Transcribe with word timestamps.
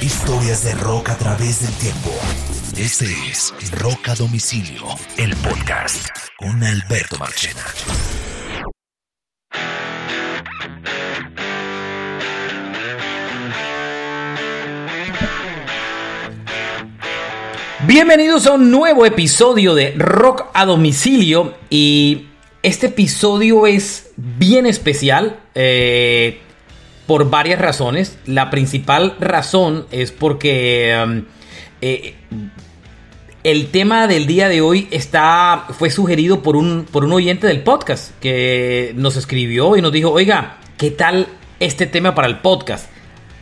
Historias 0.00 0.62
de 0.62 0.74
rock 0.74 1.08
a 1.08 1.18
través 1.18 1.60
del 1.60 1.74
tiempo. 1.74 2.10
Este 2.76 3.06
es 3.28 3.52
Rock 3.80 4.10
a 4.10 4.14
Domicilio, 4.14 4.84
el 5.16 5.34
podcast 5.36 6.06
con 6.36 6.62
Alberto 6.62 7.18
Marchena. 7.18 7.64
Bienvenidos 17.84 18.46
a 18.46 18.52
un 18.52 18.70
nuevo 18.70 19.04
episodio 19.04 19.74
de 19.74 19.94
Rock 19.96 20.44
a 20.54 20.64
Domicilio 20.64 21.54
y 21.70 22.28
este 22.62 22.86
episodio 22.86 23.66
es 23.66 24.12
bien 24.16 24.66
especial 24.66 25.40
eh, 25.56 26.40
por 27.08 27.30
varias 27.30 27.58
razones. 27.58 28.18
La 28.26 28.50
principal 28.50 29.16
razón 29.18 29.86
es 29.90 30.12
porque 30.12 30.94
um, 31.04 31.24
eh, 31.80 32.14
el 33.42 33.68
tema 33.70 34.06
del 34.06 34.26
día 34.26 34.50
de 34.50 34.60
hoy 34.60 34.88
está, 34.90 35.64
fue 35.70 35.88
sugerido 35.88 36.42
por 36.42 36.54
un, 36.54 36.84
por 36.84 37.04
un 37.04 37.12
oyente 37.14 37.46
del 37.46 37.62
podcast 37.62 38.12
que 38.20 38.92
nos 38.94 39.16
escribió 39.16 39.74
y 39.76 39.80
nos 39.80 39.90
dijo, 39.90 40.10
oiga, 40.10 40.58
¿qué 40.76 40.90
tal 40.90 41.28
este 41.60 41.86
tema 41.86 42.14
para 42.14 42.28
el 42.28 42.40
podcast? 42.40 42.90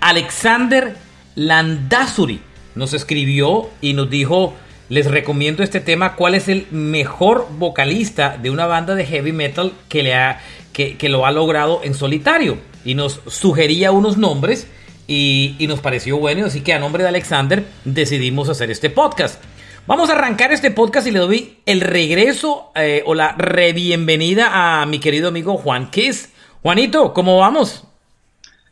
Alexander 0.01 0.95
Landazuri 1.35 2.41
nos 2.77 2.95
escribió 2.95 3.69
y 3.81 3.95
nos 3.95 4.09
dijo, 4.09 4.55
les 4.89 5.11
recomiendo 5.11 5.65
este 5.65 5.81
tema, 5.81 6.15
¿cuál 6.15 6.37
es 6.37 6.47
el 6.47 6.69
mejor 6.71 7.49
vocalista 7.59 8.39
de 8.41 8.51
una 8.51 8.67
banda 8.67 8.95
de 8.95 9.07
heavy 9.07 9.33
metal 9.33 9.73
que, 9.89 10.05
le 10.05 10.15
ha, 10.15 10.41
que, 10.73 10.97
lo 11.09 11.27
ha 11.27 11.33
logrado 11.33 11.81
en 11.83 11.95
solitario? 11.95 12.59
Y 12.87 12.95
nos 12.95 13.21
sugería 13.27 13.91
unos 13.93 14.17
nombres 14.17 14.67
y, 15.09 15.57
nos 15.69 15.81
pareció 15.81 16.19
bueno, 16.19 16.47
así 16.47 16.63
que 16.63 16.73
a 16.73 16.79
nombre 16.79 17.03
de 17.03 17.09
Alexander 17.09 17.65
decidimos 17.85 18.49
hacer 18.49 18.71
este 18.71 18.89
podcast. 18.89 19.43
Vamos 19.87 20.09
a 20.09 20.15
arrancar 20.15 20.53
este 20.53 20.71
podcast 20.71 21.07
y 21.07 21.11
le 21.11 21.19
doy 21.19 21.59
el 21.67 21.81
regreso 21.81 22.73
eh, 22.75 23.03
o 23.05 23.15
la 23.15 23.33
re-bienvenida 23.33 24.81
a 24.81 24.87
mi 24.87 24.99
querido 24.99 25.29
amigo 25.29 25.57
Juan 25.59 25.91
Kiss. 25.91 26.33
Juanito, 26.63 27.13
¿cómo 27.13 27.39
vamos? 27.39 27.85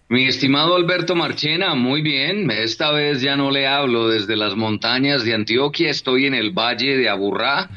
Mi 0.09 0.27
estimado 0.27 0.77
Alberto 0.77 1.15
Marchena, 1.15 1.75
muy 1.75 2.03
bien. 2.03 2.51
Esta 2.51 2.92
vez 2.92 3.20
ya 3.20 3.37
no 3.37 3.51
le 3.51 3.67
hablo 3.67 4.09
desde 4.09 4.37
las 4.37 4.55
montañas 4.55 5.25
de 5.25 5.35
Antioquia, 5.35 5.91
estoy 5.91 6.27
en 6.27 6.35
el 6.35 6.51
Valle 6.51 6.97
de 6.97 7.09
Aburrá, 7.09 7.70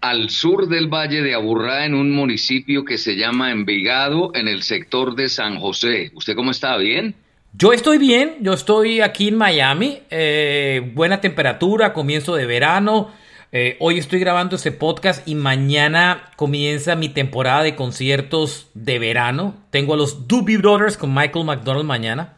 al 0.00 0.30
sur 0.30 0.68
del 0.68 0.88
Valle 0.88 1.22
de 1.22 1.34
Aburrá, 1.34 1.84
en 1.84 1.94
un 1.94 2.10
municipio 2.10 2.84
que 2.84 2.98
se 2.98 3.16
llama 3.16 3.50
Envigado, 3.50 4.32
en 4.34 4.48
el 4.48 4.62
sector 4.62 5.14
de 5.14 5.28
San 5.28 5.58
José. 5.58 6.10
¿Usted 6.14 6.34
cómo 6.34 6.50
está? 6.50 6.76
¿Bien? 6.76 7.14
Yo 7.52 7.72
estoy 7.72 7.98
bien, 7.98 8.36
yo 8.40 8.52
estoy 8.52 9.00
aquí 9.00 9.28
en 9.28 9.36
Miami, 9.36 9.98
eh, 10.10 10.92
buena 10.94 11.20
temperatura, 11.20 11.92
comienzo 11.92 12.34
de 12.36 12.46
verano. 12.46 13.10
Eh, 13.52 13.76
hoy 13.80 13.98
estoy 13.98 14.20
grabando 14.20 14.54
este 14.54 14.70
podcast 14.70 15.26
y 15.26 15.34
mañana 15.34 16.30
comienza 16.36 16.94
mi 16.94 17.08
temporada 17.08 17.64
de 17.64 17.74
conciertos 17.74 18.68
de 18.74 19.00
verano. 19.00 19.54
Tengo 19.70 19.94
a 19.94 19.96
los 19.96 20.28
Doobie 20.28 20.58
Brothers 20.58 20.96
con 20.96 21.12
Michael 21.12 21.44
McDonald 21.44 21.86
mañana. 21.86 22.34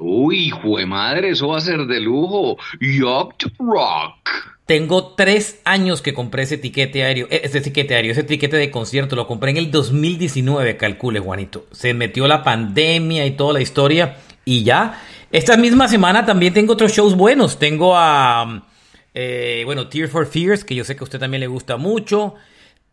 Uy, 0.00 0.46
hijo 0.46 0.78
de 0.78 0.86
madre, 0.86 1.30
eso 1.30 1.48
va 1.48 1.58
a 1.58 1.60
ser 1.60 1.86
de 1.86 2.00
lujo. 2.00 2.56
Yup 2.80 3.34
rock. 3.60 4.57
Tengo 4.68 5.14
tres 5.14 5.62
años 5.64 6.02
que 6.02 6.12
compré 6.12 6.42
ese 6.42 6.56
etiquete 6.56 7.02
aéreo, 7.02 7.26
eh, 7.30 7.40
ese 7.42 7.56
etiquete 7.56 7.94
aéreo, 7.94 8.12
ese 8.12 8.20
etiquete 8.20 8.58
de 8.58 8.70
concierto. 8.70 9.16
Lo 9.16 9.26
compré 9.26 9.52
en 9.52 9.56
el 9.56 9.70
2019, 9.70 10.76
calcule, 10.76 11.20
Juanito. 11.20 11.64
Se 11.72 11.94
metió 11.94 12.28
la 12.28 12.44
pandemia 12.44 13.24
y 13.24 13.30
toda 13.30 13.54
la 13.54 13.62
historia 13.62 14.18
y 14.44 14.64
ya. 14.64 15.02
Esta 15.32 15.56
misma 15.56 15.88
semana 15.88 16.26
también 16.26 16.52
tengo 16.52 16.74
otros 16.74 16.92
shows 16.92 17.16
buenos. 17.16 17.58
Tengo 17.58 17.96
a 17.96 18.66
eh, 19.14 19.62
bueno, 19.64 19.88
Tears 19.88 20.10
for 20.10 20.26
Fears, 20.26 20.64
que 20.64 20.74
yo 20.74 20.84
sé 20.84 20.96
que 20.96 21.00
a 21.00 21.04
usted 21.04 21.18
también 21.18 21.40
le 21.40 21.46
gusta 21.46 21.78
mucho. 21.78 22.34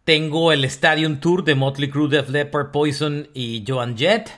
Tengo 0.05 0.53
el 0.53 0.63
Stadium 0.63 1.19
Tour 1.19 1.43
de 1.43 1.55
Motley 1.55 1.89
Crue, 1.89 2.07
Def 2.07 2.29
Leppard, 2.29 2.71
Poison 2.71 3.27
y 3.33 3.65
Joan 3.67 3.97
Jett. 3.97 4.29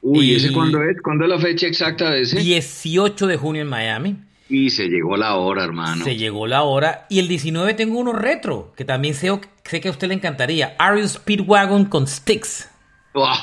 Uy, 0.00 0.30
y 0.30 0.34
¿ese 0.36 0.52
cuándo 0.52 0.80
es? 0.84 1.02
¿Cuándo 1.02 1.24
es 1.24 1.30
la 1.30 1.40
fecha 1.40 1.66
exacta 1.66 2.12
de 2.12 2.20
ese? 2.20 2.38
18 2.38 3.26
de 3.26 3.36
junio 3.36 3.62
en 3.62 3.68
Miami. 3.68 4.16
Y 4.48 4.70
se 4.70 4.88
llegó 4.88 5.16
la 5.16 5.36
hora, 5.36 5.64
hermano. 5.64 6.04
Se 6.04 6.16
llegó 6.16 6.46
la 6.46 6.62
hora. 6.62 7.06
Y 7.08 7.18
el 7.18 7.28
19 7.28 7.74
tengo 7.74 7.98
uno 7.98 8.12
retro, 8.12 8.72
que 8.76 8.84
también 8.84 9.14
sé, 9.14 9.30
sé 9.64 9.80
que 9.80 9.88
a 9.88 9.90
usted 9.90 10.08
le 10.08 10.14
encantaría. 10.14 10.74
Ariel 10.78 11.08
Speedwagon 11.08 11.86
con 11.86 12.06
Sticks. 12.06 12.68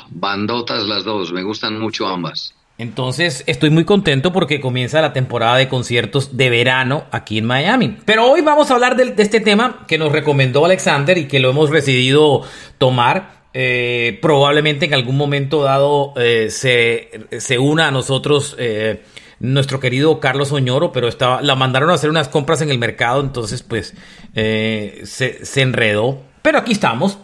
bandotas 0.10 0.84
las 0.84 1.04
dos, 1.04 1.32
me 1.32 1.44
gustan 1.44 1.80
mucho 1.80 2.08
ambas. 2.08 2.54
Entonces 2.82 3.44
estoy 3.46 3.70
muy 3.70 3.86
contento 3.86 4.34
porque 4.34 4.60
comienza 4.60 5.02
la 5.02 5.14
temporada 5.14 5.58
de 5.58 5.68
conciertos 5.68 6.36
de 6.36 6.50
verano 6.50 7.04
aquí 7.12 7.38
en 7.38 7.46
Miami. 7.46 7.98
Pero 8.06 8.26
hoy 8.26 8.42
vamos 8.42 8.72
a 8.72 8.74
hablar 8.74 8.96
de, 8.96 9.14
este 9.22 9.40
tema 9.40 9.86
que 9.88 10.00
nos 10.00 10.12
recomendó 10.12 10.66
Alexander 10.66 11.16
y 11.18 11.28
que 11.28 11.40
lo 11.40 11.52
hemos 11.52 11.70
decidido 11.70 12.42
tomar. 12.80 13.42
Eh, 13.54 14.18
probablemente 14.22 14.86
en 14.86 14.96
algún 14.96 15.16
momento 15.16 15.62
dado 15.62 16.14
eh, 16.16 16.50
se, 16.50 17.60
una 17.60 17.90
a 17.90 17.92
nosotros 17.92 18.56
eh, 18.58 19.04
nuestro 19.42 19.80
querido 19.80 20.20
Carlos 20.20 20.52
Oñoro, 20.52 20.92
pero 20.92 21.08
estaba, 21.08 21.42
la 21.42 21.56
mandaron 21.56 21.90
a 21.90 21.96
hacer 21.96 22.10
unas 22.10 22.30
compras 22.30 22.62
en 22.62 22.72
el 22.72 22.80
mercado, 22.80 23.22
entonces 23.22 23.64
pues 23.64 23.94
se, 24.34 25.04
se 25.46 25.62
enredó. 25.62 26.22
Pero 26.42 26.58
aquí 26.58 26.72
estamos. 26.72 27.18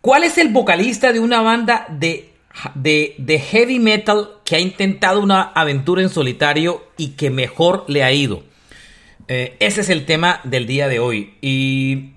¿Cuál 0.00 0.24
es 0.24 0.38
el 0.38 0.48
vocalista 0.48 1.12
de 1.12 1.20
una 1.20 1.42
banda 1.42 1.86
de 1.90 2.28
de, 2.74 3.38
heavy 3.38 3.78
metal 3.78 4.30
que 4.44 4.56
ha 4.56 4.60
intentado 4.60 5.20
una 5.20 5.42
aventura 5.42 6.02
en 6.02 6.08
solitario 6.08 6.84
y 6.96 7.10
que 7.10 7.30
mejor 7.30 7.84
le 7.88 8.02
ha 8.02 8.12
ido. 8.12 8.42
Eh, 9.28 9.56
ese 9.60 9.82
es 9.82 9.90
el 9.90 10.06
tema 10.06 10.40
del 10.44 10.66
día 10.66 10.88
de 10.88 10.98
hoy. 10.98 11.34
Y, 11.40 12.14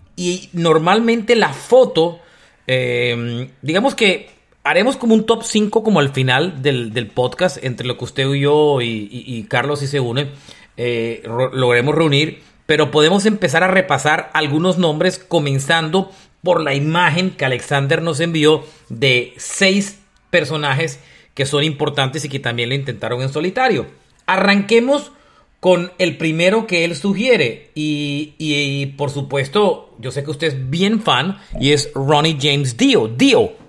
normalmente 0.53 1.35
la 1.35 1.51
foto, 1.51 2.19
eh, 2.67 3.49
digamos 3.63 3.95
que 3.95 4.29
haremos 4.63 4.97
como 4.97 5.15
un 5.15 5.25
top 5.25 5.43
5 5.43 5.83
como 5.83 5.99
al 5.99 6.09
final 6.09 6.61
del, 6.61 7.07
podcast, 7.13 7.63
entre 7.63 7.87
lo 7.87 7.97
que 7.97 8.05
usted 8.05 8.27
y 8.33 8.41
yo 8.41 8.79
y, 8.81 9.45
Carlos 9.49 9.79
si 9.79 9.87
se 9.87 9.99
une, 9.99 10.29
eh, 10.77 11.23
logremos 11.53 11.95
reunir, 11.95 12.41
pero 12.65 12.91
podemos 12.91 13.25
empezar 13.25 13.63
a 13.63 13.67
repasar 13.67 14.29
algunos 14.33 14.77
nombres 14.77 15.19
comenzando 15.19 16.11
por 16.43 16.61
la 16.61 16.73
imagen 16.73 17.31
que 17.31 17.45
Alexander 17.45 18.01
nos 18.01 18.19
envió 18.19 18.63
de 18.89 19.33
seis 19.37 19.99
personajes 20.29 20.99
que 21.33 21.45
son 21.45 21.63
importantes 21.63 22.25
y 22.25 22.29
que 22.29 22.39
también 22.39 22.69
lo 22.69 22.75
intentaron 22.75 23.21
en 23.21 23.29
solitario. 23.29 23.87
Arranquemos 24.25 25.11
con 25.59 25.91
el 25.99 26.17
primero 26.17 26.65
que 26.65 26.83
él 26.83 26.95
sugiere 26.95 27.69
y, 27.75 28.85
por 28.97 29.11
supuesto 29.11 29.95
yo 29.99 30.11
sé 30.11 30.23
que 30.23 30.31
usted 30.31 30.47
es 30.47 30.69
bien 30.69 31.01
fan 31.01 31.37
y 31.59 31.71
es 31.71 31.91
Ronnie 31.93 32.37
James 32.41 32.75
Dio. 32.77 33.07
Dio. 33.07 33.60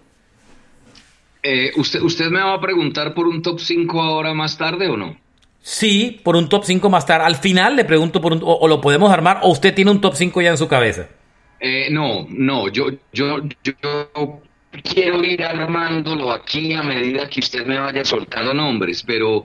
Eh, 1.42 1.72
¿usted, 1.76 2.00
¿Usted 2.00 2.30
me 2.30 2.40
va 2.40 2.54
a 2.54 2.60
preguntar 2.60 3.14
por 3.14 3.26
un 3.26 3.42
top 3.42 3.58
5 3.58 4.00
ahora 4.00 4.32
más 4.32 4.56
tarde 4.56 4.88
o 4.88 4.96
no? 4.96 5.16
Sí, 5.60 6.20
por 6.22 6.36
un 6.36 6.48
top 6.48 6.64
5 6.64 6.88
más 6.90 7.06
tarde. 7.06 7.26
Al 7.26 7.36
final 7.36 7.76
le 7.76 7.84
pregunto 7.84 8.20
por 8.20 8.32
un, 8.32 8.40
o, 8.44 8.66
lo 8.68 8.80
podemos 8.80 9.12
armar 9.12 9.40
o 9.42 9.50
usted 9.50 9.74
tiene 9.74 9.90
un 9.90 10.00
top 10.00 10.14
5 10.14 10.40
ya 10.40 10.50
en 10.50 10.58
su 10.58 10.68
cabeza. 10.68 11.08
Eh, 11.60 11.88
no, 11.90 12.26
no, 12.28 12.68
yo, 12.68 12.86
yo, 13.12 13.40
yo 13.62 14.40
quiero 14.82 15.22
ir 15.22 15.44
armándolo 15.44 16.32
aquí 16.32 16.72
a 16.72 16.82
medida 16.82 17.28
que 17.28 17.40
usted 17.40 17.64
me 17.66 17.78
vaya 17.78 18.04
soltando 18.04 18.52
nombres, 18.54 19.04
pero, 19.04 19.44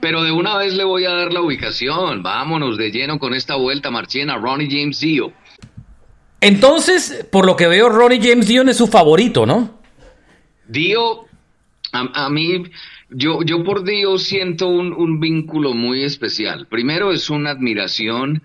pero 0.00 0.22
de 0.22 0.32
una 0.32 0.56
vez 0.56 0.74
le 0.74 0.84
voy 0.84 1.04
a 1.04 1.10
dar 1.10 1.32
la 1.32 1.42
ubicación. 1.42 2.22
Vámonos 2.22 2.78
de 2.78 2.90
lleno 2.90 3.18
con 3.18 3.34
esta 3.34 3.56
vuelta 3.56 3.90
marchena, 3.90 4.36
Ronnie 4.36 4.68
James 4.70 5.00
Dio. 5.00 5.32
Entonces, 6.40 7.26
por 7.30 7.44
lo 7.44 7.56
que 7.56 7.66
veo, 7.66 7.88
Ronnie 7.90 8.20
James 8.22 8.46
Dio 8.46 8.62
es 8.62 8.76
su 8.76 8.86
favorito, 8.86 9.44
¿no? 9.44 9.78
Dio, 10.66 11.26
a, 11.92 12.30
mí, 12.30 12.64
yo, 13.10 13.42
yo 13.42 13.64
por 13.64 13.84
Dio 13.84 14.18
siento 14.18 14.68
un, 14.68 14.92
un 14.92 15.20
vínculo 15.20 15.74
muy 15.74 16.02
especial. 16.02 16.66
Primero 16.66 17.12
es 17.12 17.30
una 17.30 17.50
admiración 17.50 18.42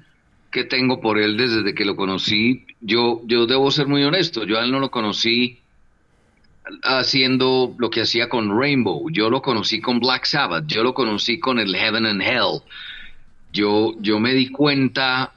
que 0.52 0.64
tengo 0.64 1.02
por 1.02 1.20
él 1.20 1.36
desde 1.36 1.75
que 1.75 1.84
lo 1.84 1.96
conocí. 1.96 2.66
Yo, 2.80 3.22
yo 3.25 3.46
debo 3.46 3.70
ser 3.72 3.88
muy 3.88 4.04
honesto, 4.04 4.46
yo 4.46 4.58
a 4.58 4.64
él 4.64 4.72
no 4.72 4.80
lo 4.80 4.90
conocí 4.90 5.60
haciendo 6.84 7.75
lo 7.78 7.90
que 7.90 8.02
hacía 8.02 8.30
con 8.30 8.58
Rainbow, 8.58 9.10
yo 9.12 9.30
lo 9.30 9.42
conocí 9.42 9.81
con 9.81 10.00
Black 10.00 10.25
Sabbath, 10.25 10.66
yo 10.68 10.81
lo 10.81 10.94
conocí 10.94 11.40
con 11.40 11.60
el 11.60 11.75
Heaven 11.75 12.06
and 12.06 12.22
Hell. 12.22 12.62
Yo, 13.54 13.96
yo 14.00 14.20
me 14.20 14.34
di 14.34 14.50
cuenta, 14.50 15.34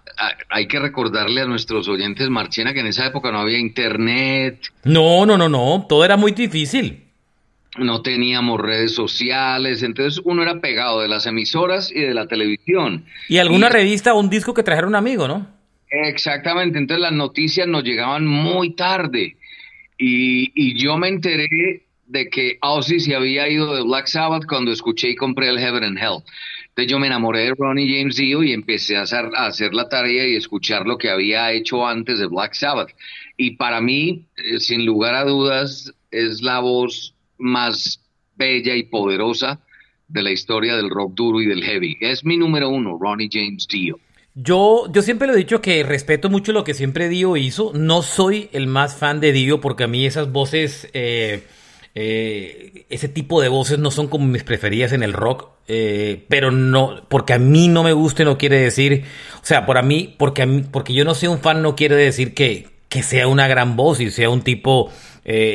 hay 0.48 0.66
que 0.66 0.78
recordarle 0.78 1.42
a 1.42 1.46
nuestros 1.46 1.88
oyentes, 1.88 2.28
Marchena, 2.30 2.72
que 2.72 2.80
en 2.80 2.86
esa 2.86 3.06
época 3.06 3.30
no 3.30 3.40
había 3.40 3.58
internet. 3.58 4.72
No, 4.84 5.26
no, 5.26 5.36
no, 5.36 5.48
no, 5.48 5.84
todo 5.88 6.04
era 6.04 6.16
muy 6.16 6.32
difícil. 6.32 7.07
No 7.76 8.02
teníamos 8.02 8.60
redes 8.60 8.94
sociales, 8.94 9.82
entonces 9.82 10.20
uno 10.24 10.42
era 10.42 10.60
pegado 10.60 11.00
de 11.00 11.08
las 11.08 11.26
emisoras 11.26 11.92
y 11.92 12.00
de 12.00 12.14
la 12.14 12.26
televisión. 12.26 13.04
Y 13.28 13.38
alguna 13.38 13.68
revista 13.68 14.14
o 14.14 14.20
un 14.20 14.30
disco 14.30 14.54
que 14.54 14.62
trajera 14.62 14.86
un 14.86 14.94
amigo, 14.94 15.28
¿no? 15.28 15.46
Exactamente, 15.90 16.78
entonces 16.78 17.02
las 17.02 17.12
noticias 17.12 17.66
nos 17.66 17.84
llegaban 17.84 18.26
muy 18.26 18.74
tarde. 18.74 19.36
Y, 19.98 20.78
yo 20.80 20.96
me 20.96 21.08
enteré 21.08 21.82
de 22.06 22.30
que 22.30 22.58
Ozzy 22.62 23.00
se 23.00 23.14
había 23.14 23.48
ido 23.48 23.74
de 23.74 23.82
Black 23.82 24.06
Sabbath 24.06 24.46
cuando 24.46 24.70
escuché 24.70 25.10
y 25.10 25.16
compré 25.16 25.48
el 25.48 25.58
Heaven 25.58 25.84
and 25.84 25.98
Hell. 25.98 26.22
Entonces 26.68 26.90
yo 26.90 26.98
me 26.98 27.08
enamoré 27.08 27.40
de 27.40 27.54
Ronnie 27.58 27.98
James 27.98 28.16
Dio 28.16 28.42
y 28.42 28.52
empecé 28.52 28.96
a 28.96 29.02
hacer, 29.02 29.30
a 29.34 29.46
hacer 29.46 29.74
la 29.74 29.88
tarea 29.88 30.26
y 30.26 30.36
escuchar 30.36 30.86
lo 30.86 30.96
que 30.96 31.10
había 31.10 31.50
hecho 31.52 31.86
antes 31.86 32.20
de 32.20 32.26
Black 32.26 32.54
Sabbath. 32.54 32.90
Y 33.36 33.52
para 33.56 33.80
mí, 33.80 34.24
eh, 34.36 34.60
sin 34.60 34.86
lugar 34.86 35.14
a 35.14 35.24
dudas, 35.24 35.92
es 36.12 36.40
la 36.40 36.60
voz 36.60 37.14
más 37.38 38.00
bella 38.36 38.74
y 38.74 38.84
poderosa 38.84 39.60
de 40.08 40.22
la 40.22 40.30
historia 40.30 40.76
del 40.76 40.90
rock 40.90 41.14
duro 41.14 41.40
y 41.40 41.46
del 41.46 41.62
heavy. 41.62 41.96
Es 42.00 42.24
mi 42.24 42.36
número 42.36 42.68
uno, 42.70 42.98
Ronnie 43.00 43.28
James 43.30 43.66
Dio. 43.68 43.98
Yo, 44.34 44.86
yo 44.92 45.02
siempre 45.02 45.26
lo 45.26 45.34
he 45.34 45.38
dicho 45.38 45.60
que 45.60 45.82
respeto 45.82 46.30
mucho 46.30 46.52
lo 46.52 46.64
que 46.64 46.74
siempre 46.74 47.08
Dio 47.08 47.36
hizo. 47.36 47.72
No 47.74 48.02
soy 48.02 48.48
el 48.52 48.66
más 48.66 48.94
fan 48.94 49.20
de 49.20 49.32
Dio 49.32 49.60
porque 49.60 49.84
a 49.84 49.88
mí 49.88 50.06
esas 50.06 50.30
voces, 50.30 50.88
eh, 50.92 51.42
eh, 51.94 52.86
ese 52.88 53.08
tipo 53.08 53.42
de 53.42 53.48
voces 53.48 53.80
no 53.80 53.90
son 53.90 54.06
como 54.06 54.26
mis 54.26 54.44
preferidas 54.44 54.92
en 54.92 55.02
el 55.02 55.12
rock. 55.12 55.48
Eh, 55.66 56.24
pero 56.28 56.50
no, 56.50 57.02
porque 57.08 57.34
a 57.34 57.38
mí 57.38 57.68
no 57.68 57.82
me 57.82 57.92
guste 57.92 58.24
no 58.24 58.38
quiere 58.38 58.58
decir, 58.58 59.04
o 59.42 59.44
sea, 59.44 59.66
por 59.66 59.76
a 59.76 59.82
mí, 59.82 60.14
porque 60.16 60.42
a 60.42 60.46
mí, 60.46 60.64
porque 60.70 60.94
yo 60.94 61.04
no 61.04 61.14
soy 61.14 61.28
un 61.28 61.40
fan 61.40 61.60
no 61.60 61.76
quiere 61.76 61.96
decir 61.96 62.32
que, 62.32 62.68
que 62.88 63.02
sea 63.02 63.28
una 63.28 63.48
gran 63.48 63.76
voz 63.76 64.00
y 64.00 64.10
sea 64.10 64.30
un 64.30 64.40
tipo 64.40 64.90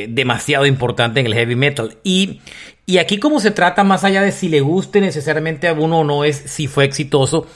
demasiado 0.08 0.66
importante 0.66 1.20
en 1.20 1.26
el 1.26 1.34
heavy 1.34 1.56
metal. 1.56 1.96
Y, 2.04 2.40
y 2.86 2.98
aquí 2.98 3.18
como 3.18 3.40
se 3.40 3.50
trata 3.50 3.82
más 3.82 4.04
allá 4.04 4.22
de 4.22 4.30
si 4.30 4.48
le 4.48 4.60
guste 4.60 5.00
necesariamente 5.00 5.68
a 5.68 5.72
uno 5.72 6.00
o 6.00 6.04
no 6.04 6.24
es 6.24 6.36
si 6.36 6.66
fue 6.66 6.84
exitoso. 6.84 7.46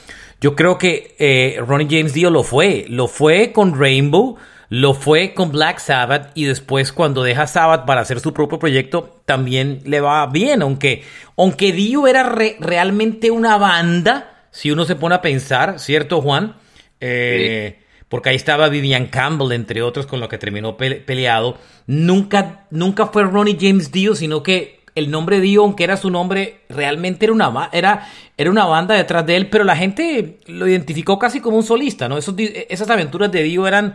Yo 0.41 0.55
creo 0.55 0.79
que 0.79 1.17
eh, 1.19 1.61
Ronnie 1.67 1.89
James 1.91 2.13
Dio 2.13 2.31
lo 2.31 2.45
fue. 2.45 2.87
Lo 2.89 3.09
fue 3.09 3.53
con 3.53 3.79
Rainbow, 3.79 4.37
lo 4.69 4.95
fue 4.95 5.35
con 5.35 5.51
Black 5.51 5.79
Sabbath 5.79 6.31
y 6.35 6.45
después 6.45 6.93
cuando 6.93 7.23
deja 7.23 7.47
Sabbath 7.47 7.87
para 7.87 8.03
hacer 8.03 8.21
su 8.21 8.33
propio 8.33 8.59
proyecto 8.59 9.21
también 9.25 9.81
le 9.85 10.01
va 10.01 10.27
bien. 10.27 10.63
Aunque, 10.63 11.03
aunque 11.37 11.73
Dio 11.73 12.07
era 12.07 12.23
realmente 12.61 13.31
una 13.31 13.59
banda, 13.59 14.47
si 14.51 14.71
uno 14.71 14.85
se 14.85 14.97
pone 14.97 15.17
a 15.17 15.23
pensar, 15.23 15.81
¿cierto 15.81 16.21
Juan? 16.21 16.55
Eh, 17.01 17.81
porque 18.09 18.31
ahí 18.31 18.37
estaba 18.37 18.69
Vivian 18.69 19.07
Campbell, 19.07 19.53
entre 19.53 19.83
otros, 19.83 20.07
con 20.07 20.21
lo 20.21 20.29
que 20.29 20.39
terminó 20.39 20.77
peleado. 20.77 21.59
Nunca, 21.87 22.67
nunca 22.71 23.07
fue 23.07 23.25
Ronnie 23.25 23.59
James 23.61 23.93
Dio, 23.93 24.15
sino 24.15 24.43
que 24.43 24.81
el 24.95 25.11
nombre 25.11 25.41
Dio, 25.41 25.63
aunque 25.63 25.85
era 25.85 25.97
su 25.97 26.11
nombre, 26.11 26.61
realmente 26.69 27.27
era 27.27 27.33
una, 27.33 27.71
era, 27.73 28.09
era 28.37 28.51
una 28.51 28.65
banda 28.65 28.95
detrás 28.95 29.25
de 29.27 29.37
él, 29.37 29.49
pero 29.49 29.65
la 29.65 29.77
gente 29.77 30.39
lo 30.47 30.67
identificó 30.67 31.19
casi 31.19 31.41
como 31.41 31.57
un 31.57 31.63
solista, 31.63 32.09
¿no? 32.09 32.19
esas 32.19 32.91
aventuras 32.91 33.31
de 33.31 33.43
Dio 33.43 33.67
eran 33.67 33.95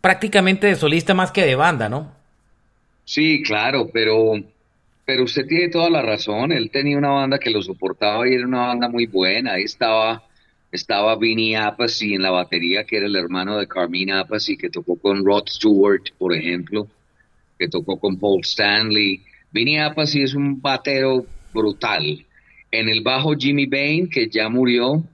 prácticamente 0.00 0.66
de 0.66 0.74
solista 0.74 1.14
más 1.14 1.30
que 1.30 1.46
de 1.46 1.54
banda, 1.54 1.88
¿no? 1.88 2.12
Sí, 3.04 3.42
claro, 3.42 3.88
pero, 3.92 4.34
pero 5.04 5.24
usted 5.24 5.46
tiene 5.46 5.68
toda 5.68 5.90
la 5.90 6.02
razón. 6.02 6.52
Él 6.52 6.70
tenía 6.70 6.98
una 6.98 7.10
banda 7.10 7.38
que 7.38 7.50
lo 7.50 7.62
soportaba 7.62 8.28
y 8.28 8.34
era 8.34 8.46
una 8.46 8.66
banda 8.66 8.88
muy 8.88 9.06
buena. 9.06 9.54
Ahí 9.54 9.64
estaba, 9.64 10.22
estaba 10.72 11.16
Vinny 11.16 11.54
Appice 11.54 12.14
en 12.14 12.22
la 12.22 12.30
batería, 12.30 12.84
que 12.84 12.96
era 12.96 13.06
el 13.06 13.14
hermano 13.14 13.58
de 13.58 13.68
Carmine 13.68 14.14
Appice, 14.14 14.56
que 14.56 14.70
tocó 14.70 14.96
con 14.96 15.24
Rod 15.24 15.44
Stewart, 15.48 16.10
por 16.18 16.34
ejemplo, 16.34 16.88
que 17.58 17.68
tocó 17.68 17.98
con 18.00 18.18
Paul 18.18 18.40
Stanley 18.40 19.22
Vinny 19.52 19.78
Appice 19.78 20.22
es 20.22 20.34
un 20.34 20.60
batero 20.60 21.26
brutal. 21.52 22.24
En 22.70 22.88
el 22.88 23.02
bajo 23.02 23.34
Jimmy 23.36 23.66
Bain, 23.66 24.08
que 24.08 24.28
ya 24.28 24.48
murió, 24.48 25.04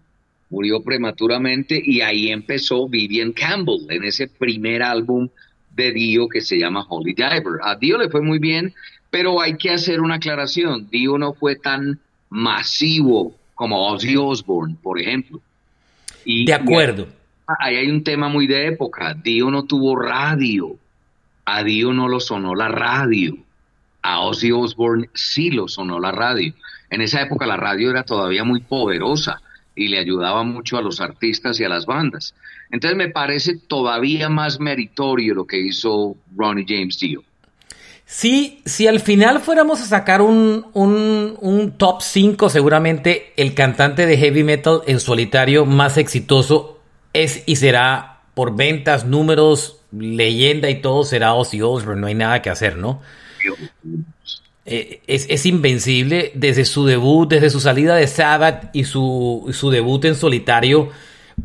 murió 0.49 0.81
prematuramente, 0.81 1.81
y 1.85 2.01
ahí 2.03 2.31
empezó 2.31 2.89
Vivian 2.89 3.33
Campbell, 3.33 3.91
en 3.91 4.05
ese 4.05 4.29
primer 4.29 4.83
álbum 4.83 5.29
de 5.75 5.93
Dio 5.93 6.29
que 6.29 6.41
se 6.41 6.57
llama 6.57 6.87
Holy 6.89 7.15
Diver. 7.15 7.59
A 7.63 7.75
Dio 7.75 7.99
le 7.99 8.09
fue 8.09 8.23
muy 8.23 8.39
bien, 8.39 8.73
pero 9.11 9.41
hay 9.41 9.57
que 9.57 9.71
hacer 9.71 10.01
una 10.01 10.17
aclaración. 10.17 10.89
Dio 10.89 11.19
no 11.19 11.35
fue 11.35 11.57
tan 11.57 11.99
masivo 12.31 13.35
como 13.57 13.89
Ozzy 13.89 14.17
Osbourne, 14.17 14.77
por 14.81 15.01
ejemplo. 15.01 15.41
Y, 16.25 16.45
de 16.45 16.55
acuerdo. 16.55 17.09
ahí 17.61 17.77
hay 17.77 17.91
un 17.91 18.05
tema 18.05 18.29
muy 18.29 18.47
de 18.47 18.67
época. 18.67 19.15
Dio 19.15 19.51
no 19.51 19.65
tuvo 19.65 19.97
radio. 19.97 20.77
A 21.45 21.63
Dio 21.65 21.93
no 21.93 22.09
lo 22.09 22.21
sonó 22.21 22.55
la 22.55 22.69
radio 22.69 23.37
a 24.03 24.21
Ozzy 24.21 24.53
Osbourne 24.53 25.11
sí 25.15 25.51
lo 25.51 25.69
sonó 25.69 26.01
la 26.01 26.13
radio. 26.13 26.55
En 26.91 27.03
esa 27.03 27.21
época 27.23 27.47
la 27.47 27.57
radio 27.57 27.91
era 27.91 28.05
todavía 28.05 28.45
muy 28.45 28.61
poderosa 28.61 29.43
y 29.75 29.89
le 29.89 29.99
ayudaba 29.99 30.43
mucho 30.43 30.77
a 30.77 30.83
los 30.83 31.01
artistas 31.01 31.61
y 31.61 31.65
a 31.65 31.69
las 31.69 31.87
bandas. 31.87 32.35
Entonces 32.71 32.97
me 32.97 33.11
parece 33.11 33.59
todavía 33.59 34.29
más 34.29 34.61
meritorio 34.61 35.35
lo 35.35 35.47
que 35.47 35.61
hizo 35.61 36.17
Ronnie 36.37 36.65
James 36.67 36.99
Dio. 36.99 37.23
Sí, 38.11 38.63
si 38.65 38.87
al 38.87 39.01
final 39.01 39.41
fuéramos 39.41 39.83
a 39.83 39.85
sacar 39.85 40.23
un, 40.23 40.65
un 40.73 41.75
top 41.77 42.01
5, 42.01 42.49
seguramente 42.49 43.35
el 43.37 43.53
cantante 43.53 44.07
de 44.07 44.17
heavy 44.17 44.45
metal 44.45 44.81
en 44.87 44.99
solitario 44.99 45.67
más 45.67 45.99
exitoso 45.99 46.79
es 47.13 47.43
y 47.45 47.57
será 47.57 48.23
por 48.33 48.57
ventas, 48.57 49.05
números, 49.05 49.81
leyenda 49.93 50.71
y 50.71 50.81
todo, 50.81 51.05
será 51.05 51.35
Ozzy 51.35 51.61
Osbourne, 51.61 52.01
no 52.01 52.07
hay 52.07 52.15
nada 52.15 52.41
que 52.41 52.49
hacer, 52.49 52.79
¿no? 52.79 53.03
Eh, 54.65 55.03
es, 55.07 55.45
invencible 55.45 56.33
desde 56.35 56.65
su 56.65 56.87
debut, 56.87 57.29
desde 57.29 57.51
su 57.51 57.61
salida 57.61 57.95
de 57.95 58.07
Sabbath 58.07 58.71
y 58.75 58.85
su, 58.85 59.51
su 59.53 59.69
debut 59.69 60.07
en 60.07 60.15
solitario. 60.15 60.89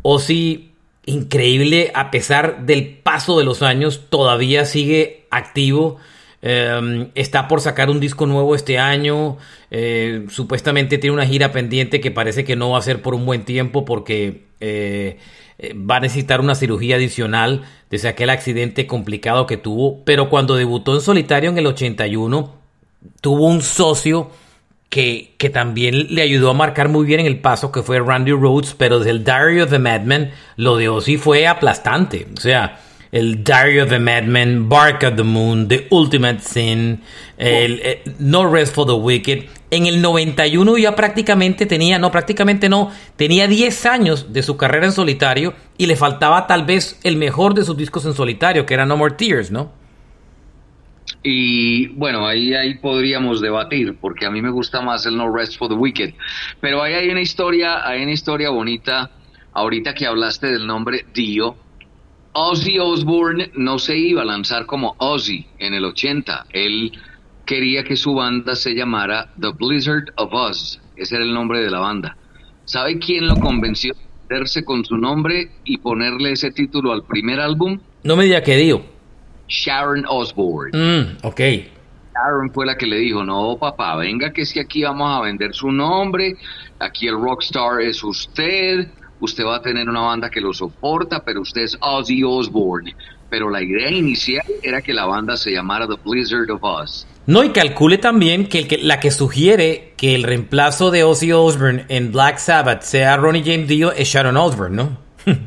Ozzy, 0.00 0.72
increíble, 1.04 1.92
a 1.94 2.10
pesar 2.10 2.64
del 2.64 2.96
paso 3.02 3.38
de 3.38 3.44
los 3.44 3.62
años, 3.62 4.04
todavía 4.08 4.64
sigue 4.64 5.26
activo. 5.30 5.98
Em, 6.46 7.08
está 7.14 7.48
por 7.48 7.62
sacar 7.62 7.88
un 7.88 8.00
disco 8.00 8.26
nuevo 8.26 8.54
este 8.54 8.78
año. 8.78 9.38
Eh, 9.70 10.26
supuestamente 10.28 10.98
tiene 10.98 11.14
una 11.14 11.24
gira 11.24 11.52
pendiente 11.52 12.02
que 12.02 12.10
parece 12.10 12.44
que 12.44 12.54
no 12.54 12.68
va 12.68 12.78
a 12.78 12.82
ser 12.82 13.00
por 13.00 13.14
un 13.14 13.24
buen 13.24 13.46
tiempo 13.46 13.86
porque 13.86 14.44
eh, 14.60 15.16
va 15.58 15.96
a 15.96 16.00
necesitar 16.00 16.42
una 16.42 16.54
cirugía 16.54 16.96
adicional 16.96 17.62
desde 17.88 18.08
aquel 18.08 18.28
accidente 18.28 18.86
complicado 18.86 19.46
que 19.46 19.56
tuvo. 19.56 20.04
Pero 20.04 20.28
cuando 20.28 20.54
debutó 20.54 20.94
en 20.94 21.00
solitario 21.00 21.48
en 21.48 21.56
el 21.56 21.66
81, 21.66 22.52
tuvo 23.22 23.46
un 23.46 23.62
socio 23.62 24.30
que, 24.90 25.34
que, 25.38 25.48
también 25.48 26.08
le 26.14 26.20
ayudó 26.20 26.50
a 26.50 26.54
marcar 26.54 26.90
muy 26.90 27.06
bien 27.06 27.20
en 27.20 27.26
el 27.26 27.40
paso, 27.40 27.72
que 27.72 27.82
fue 27.82 28.00
Randy 28.00 28.32
Rhodes, 28.32 28.74
pero 28.76 28.98
desde 28.98 29.12
el 29.12 29.24
Diary 29.24 29.62
of 29.62 29.70
the 29.70 29.78
Madman, 29.78 30.32
lo 30.56 30.76
de 30.76 30.90
Ozzy 30.90 31.16
fue 31.16 31.46
aplastante. 31.46 32.28
O 32.36 32.40
sea, 32.40 32.78
el 33.14 33.44
Diary 33.44 33.78
of 33.78 33.90
the 33.90 34.00
Madman, 34.00 34.68
Bark 34.68 35.04
of 35.04 35.14
the 35.14 35.22
Moon, 35.22 35.68
The 35.68 35.86
Ultimate 35.92 36.40
Sin, 36.40 37.00
el, 37.36 37.80
eh, 37.84 38.02
No 38.18 38.44
Rest 38.52 38.74
for 38.74 38.86
the 38.86 38.92
Wicked. 38.92 39.44
En 39.70 39.86
el 39.86 40.02
91 40.02 40.78
ya 40.78 40.96
prácticamente 40.96 41.64
tenía, 41.64 42.00
no, 42.00 42.10
prácticamente 42.10 42.68
no, 42.68 42.90
tenía 43.14 43.46
10 43.46 43.86
años 43.86 44.32
de 44.32 44.42
su 44.42 44.56
carrera 44.56 44.86
en 44.86 44.92
solitario 44.92 45.54
y 45.78 45.86
le 45.86 45.94
faltaba 45.94 46.48
tal 46.48 46.64
vez 46.64 46.98
el 47.04 47.14
mejor 47.14 47.54
de 47.54 47.62
sus 47.62 47.76
discos 47.76 48.04
en 48.04 48.14
solitario, 48.14 48.66
que 48.66 48.74
era 48.74 48.84
No 48.84 48.96
More 48.96 49.14
Tears, 49.14 49.52
¿no? 49.52 49.70
Y 51.22 51.86
bueno, 51.90 52.26
ahí, 52.26 52.52
ahí 52.54 52.74
podríamos 52.78 53.40
debatir, 53.40 53.96
porque 54.00 54.26
a 54.26 54.30
mí 54.30 54.42
me 54.42 54.50
gusta 54.50 54.80
más 54.80 55.06
el 55.06 55.16
No 55.16 55.32
Rest 55.32 55.56
for 55.56 55.68
the 55.68 55.76
Wicked. 55.76 56.14
Pero 56.60 56.82
ahí 56.82 56.94
hay 56.94 57.10
una 57.10 57.20
historia, 57.20 57.86
hay 57.86 58.02
una 58.02 58.12
historia 58.12 58.50
bonita, 58.50 59.12
ahorita 59.52 59.94
que 59.94 60.04
hablaste 60.04 60.48
del 60.48 60.66
nombre 60.66 61.06
Dio, 61.14 61.56
Ozzy 62.36 62.80
Osbourne 62.80 63.50
no 63.54 63.78
se 63.78 63.96
iba 63.96 64.22
a 64.22 64.24
lanzar 64.24 64.66
como 64.66 64.96
Ozzy 64.98 65.46
en 65.58 65.72
el 65.72 65.84
80. 65.84 66.46
Él 66.52 66.92
quería 67.46 67.84
que 67.84 67.96
su 67.96 68.14
banda 68.14 68.56
se 68.56 68.74
llamara 68.74 69.32
The 69.40 69.52
Blizzard 69.56 70.12
of 70.16 70.32
Oz. 70.32 70.80
Ese 70.96 71.14
era 71.14 71.24
el 71.24 71.32
nombre 71.32 71.60
de 71.60 71.70
la 71.70 71.78
banda. 71.78 72.16
¿Sabe 72.64 72.98
quién 72.98 73.28
lo 73.28 73.36
convenció 73.36 73.94
de 73.94 74.00
meterse 74.22 74.64
con 74.64 74.84
su 74.84 74.96
nombre 74.96 75.50
y 75.64 75.78
ponerle 75.78 76.32
ese 76.32 76.50
título 76.50 76.92
al 76.92 77.04
primer 77.04 77.38
álbum? 77.38 77.78
No 78.02 78.16
me 78.16 78.24
diga 78.24 78.42
que 78.42 78.56
dio. 78.56 78.84
Sharon 79.46 80.04
Osbourne. 80.08 80.72
Mm, 80.76 81.26
ok. 81.26 81.40
Sharon 82.14 82.52
fue 82.52 82.66
la 82.66 82.76
que 82.76 82.86
le 82.86 82.98
dijo, 82.98 83.22
no 83.22 83.56
papá, 83.58 83.96
venga 83.96 84.32
que 84.32 84.42
que 84.52 84.60
aquí 84.60 84.82
vamos 84.82 85.16
a 85.16 85.20
vender 85.22 85.54
su 85.54 85.70
nombre, 85.70 86.36
aquí 86.78 87.06
el 87.06 87.14
rockstar 87.14 87.80
es 87.80 88.02
usted, 88.02 88.88
usted 89.20 89.44
va 89.44 89.56
a 89.56 89.62
tener 89.62 89.88
una 89.88 90.00
banda 90.00 90.30
que 90.30 90.40
lo 90.40 90.52
soporta, 90.52 91.24
pero 91.24 91.40
usted 91.40 91.62
es 91.62 91.76
Ozzy 91.80 92.22
Osbourne. 92.24 92.94
Pero 93.30 93.50
la 93.50 93.62
idea 93.62 93.90
inicial 93.90 94.44
era 94.62 94.80
que 94.80 94.92
la 94.92 95.06
banda 95.06 95.36
se 95.36 95.50
llamara 95.50 95.86
The 95.88 95.96
Blizzard 96.04 96.50
of 96.50 96.62
Oz. 96.62 97.06
No, 97.26 97.42
y 97.42 97.50
calcule 97.50 97.98
también 97.98 98.46
que, 98.46 98.60
el 98.60 98.86
la 98.86 99.00
que 99.00 99.10
sugiere 99.10 99.94
que 99.96 100.14
el 100.14 100.24
reemplazo 100.24 100.90
de 100.90 101.04
Ozzy 101.04 101.32
Osbourne 101.32 101.86
en 101.88 102.12
Black 102.12 102.38
Sabbath 102.38 102.82
sea 102.82 103.16
Ronnie 103.16 103.42
James 103.44 103.66
Dio 103.66 103.92
es 103.92 104.08
Sharon 104.08 104.36
Osbourne, 104.36 104.76
¿no? 104.76 104.98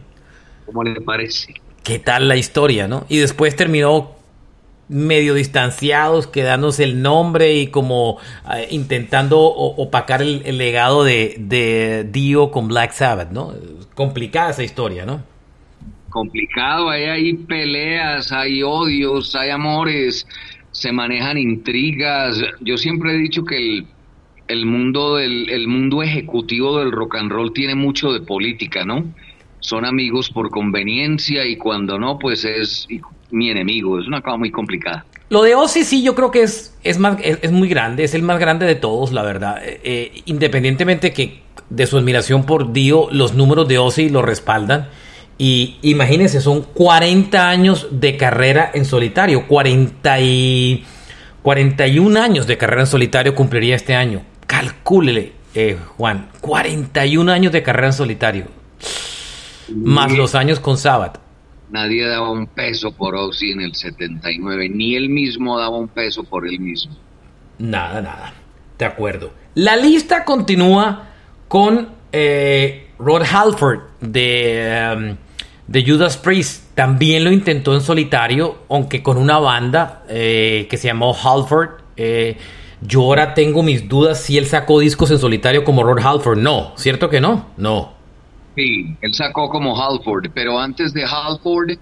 ¿Cómo 0.65 0.83
le 0.83 0.99
parece? 1.01 1.53
¿Qué 1.83 1.99
tal 1.99 2.27
la 2.27 2.35
historia, 2.35 2.87
no? 2.87 3.05
Y 3.07 3.19
después 3.19 3.55
terminó 3.55 4.16
medio 4.89 5.33
distanciados, 5.33 6.27
quedándose 6.27 6.83
el 6.83 7.01
nombre 7.01 7.55
y 7.55 7.67
como 7.67 8.19
eh, 8.53 8.67
intentando 8.71 9.39
opacar 9.39 10.21
el, 10.21 10.57
legado 10.57 11.03
de, 11.03 12.07
Dio 12.11 12.51
con 12.51 12.67
Black 12.67 12.93
Sabbath, 12.93 13.31
¿no? 13.31 13.53
Complicada 13.95 14.51
esa 14.51 14.63
historia, 14.63 15.05
¿no? 15.05 15.23
Complicado, 16.09 16.89
ahí 16.89 17.03
hay 17.03 17.33
peleas, 17.33 18.31
hay 18.31 18.63
odios, 18.63 19.35
hay 19.35 19.49
amores, 19.49 20.25
se 20.71 20.91
manejan 20.91 21.37
intrigas. 21.37 22.41
Yo 22.61 22.77
siempre 22.77 23.13
he 23.13 23.17
dicho 23.17 23.43
que 23.43 23.83
el, 24.47 24.65
mundo 24.65 25.17
del 25.17 25.49
el 25.49 25.67
mundo 25.67 26.01
ejecutivo 26.01 26.79
del 26.79 26.91
rock 26.91 27.15
and 27.15 27.31
roll 27.31 27.51
tiene 27.51 27.75
mucho 27.75 28.13
de 28.13 28.21
política, 28.21 28.85
¿no? 28.85 29.03
Son 29.59 29.83
amigos 29.83 30.29
por 30.29 30.49
conveniencia 30.49 31.45
y 31.45 31.57
cuando 31.57 31.99
no, 31.99 32.17
pues 32.17 32.45
es 32.45 32.87
mi 33.31 33.49
enemigo. 33.49 33.99
Es 33.99 34.07
una 34.07 34.21
cosa 34.21 34.37
muy 34.37 34.51
complicada. 34.51 35.05
Lo 35.29 35.41
de 35.41 35.55
Ozzy 35.55 35.83
sí 35.83 36.03
yo 36.03 36.15
creo 36.15 36.31
que 36.31 36.43
es, 36.43 36.73
es, 36.83 36.99
más, 36.99 37.17
es, 37.21 37.51
muy 37.51 37.67
grande, 37.67 38.05
es 38.05 38.13
el 38.13 38.21
más 38.21 38.39
grande 38.39 38.65
de 38.65 38.75
todos, 38.75 39.11
la 39.11 39.23
verdad. 39.23 39.61
Eh, 39.63 39.81
eh, 39.83 40.21
independientemente 40.25 41.11
que 41.11 41.41
de 41.69 41.85
su 41.85 41.97
admiración 41.97 42.45
por 42.45 42.71
Dio, 42.71 43.09
los 43.11 43.33
números 43.33 43.67
de 43.67 43.77
Ozzy 43.77 44.09
lo 44.09 44.21
respaldan. 44.21 44.87
Y 45.37 45.77
imagínense, 45.81 46.41
son 46.41 46.63
40 46.63 47.49
años 47.49 47.87
de 47.91 48.17
carrera 48.17 48.71
en 48.73 48.85
solitario, 48.85 49.47
40 49.47 50.21
y 50.21 50.85
41 51.43 52.19
años 52.19 52.47
de 52.47 52.57
carrera 52.57 52.81
en 52.81 52.87
solitario 52.87 53.35
cumpliría 53.35 53.75
este 53.75 53.95
año. 53.95 54.21
Calcúlele, 54.47 55.33
eh, 55.53 55.77
Juan, 55.97 56.29
41 56.41 57.31
años 57.31 57.51
de 57.51 57.61
carrera 57.61 57.87
en 57.87 57.93
solitario, 57.93 58.45
más 59.75 60.11
los 60.11 60.35
años 60.35 60.59
con 60.59 60.77
Sabbath. 60.77 61.26
Nadie 61.69 62.07
daba 62.07 62.31
un 62.31 62.47
peso 62.47 62.91
por 62.91 63.15
Ozzy 63.15 63.51
en 63.51 63.61
el 63.61 63.75
79, 63.75 64.69
ni 64.69 64.95
él 64.95 65.09
mismo 65.09 65.59
daba 65.59 65.77
un 65.77 65.89
peso 65.89 66.23
por 66.23 66.47
él 66.47 66.59
mismo. 66.59 66.95
Nada, 67.59 68.01
nada. 68.01 68.33
De 68.77 68.85
acuerdo. 68.85 69.31
La 69.55 69.75
lista 69.75 70.23
continúa 70.23 71.09
con 71.47 71.89
eh, 72.11 72.91
Rod 72.99 73.23
Halford 73.23 73.79
de, 73.99 74.95
um, 74.95 75.17
de, 75.67 75.85
Judas 75.85 76.15
Priest. 76.17 76.75
También 76.75 77.23
lo 77.23 77.31
intentó 77.31 77.73
en 77.73 77.81
solitario, 77.81 78.59
aunque 78.69 79.01
con 79.01 79.17
una 79.17 79.39
banda 79.39 80.03
eh, 80.07 80.67
que 80.69 80.77
se 80.77 80.87
llamó 80.87 81.15
Halford. 81.15 81.81
Eh, 81.97 82.37
yo 82.81 83.01
ahora 83.01 83.33
tengo 83.33 83.63
mis 83.63 83.89
dudas 83.89 84.21
si 84.21 84.37
él 84.37 84.45
sacó 84.45 84.79
discos 84.79 85.09
en 85.09 85.17
solitario 85.17 85.63
como 85.63 85.83
Rod 85.83 85.99
Halford. 86.05 86.37
No, 86.37 86.73
¿cierto 86.77 87.09
que 87.09 87.19
no? 87.19 87.47
No. 87.57 87.96
Sí, 88.57 88.97
él 89.01 89.13
sacó 89.13 89.49
como 89.49 89.79
Halford, 89.79 90.31
pero 90.33 90.59
antes 90.59 90.91
de 90.91 91.03
Halford, 91.05 91.77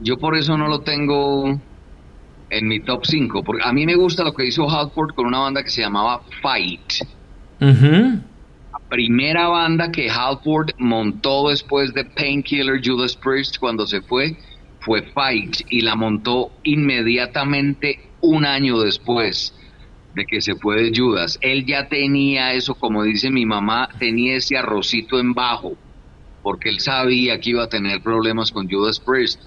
yo 0.00 0.18
por 0.18 0.36
eso 0.36 0.58
no 0.58 0.66
lo 0.66 0.80
tengo 0.80 1.60
en 2.50 2.68
mi 2.68 2.80
top 2.80 3.06
5, 3.06 3.44
porque 3.44 3.62
a 3.64 3.72
mí 3.72 3.86
me 3.86 3.94
gusta 3.94 4.24
lo 4.24 4.34
que 4.34 4.46
hizo 4.46 4.68
Halford 4.68 5.14
con 5.14 5.26
una 5.26 5.38
banda 5.38 5.62
que 5.62 5.70
se 5.70 5.82
llamaba 5.82 6.22
Fight. 6.42 7.04
La 7.60 8.80
primera 8.88 9.46
banda 9.46 9.92
que 9.92 10.10
Halford 10.10 10.70
montó 10.78 11.48
después 11.48 11.94
de 11.94 12.04
Painkiller 12.04 12.80
Judas 12.84 13.14
Priest 13.14 13.58
cuando 13.58 13.86
se 13.86 14.02
fue 14.02 14.36
fue 14.80 15.02
Fight 15.02 15.58
y 15.70 15.82
la 15.82 15.94
montó 15.94 16.50
inmediatamente 16.64 18.10
un 18.20 18.44
año 18.44 18.80
después 18.80 19.54
de 20.14 20.24
que 20.26 20.40
se 20.40 20.54
fue 20.54 20.82
de 20.82 20.92
Judas. 20.94 21.38
Él 21.40 21.66
ya 21.66 21.88
tenía 21.88 22.52
eso, 22.52 22.74
como 22.74 23.02
dice 23.02 23.30
mi 23.30 23.44
mamá, 23.44 23.88
tenía 23.98 24.36
ese 24.36 24.56
arrocito 24.56 25.18
en 25.18 25.34
bajo, 25.34 25.72
porque 26.42 26.68
él 26.68 26.80
sabía 26.80 27.40
que 27.40 27.50
iba 27.50 27.64
a 27.64 27.68
tener 27.68 28.00
problemas 28.00 28.50
con 28.52 28.70
Judas 28.70 29.00
Priest. 29.00 29.40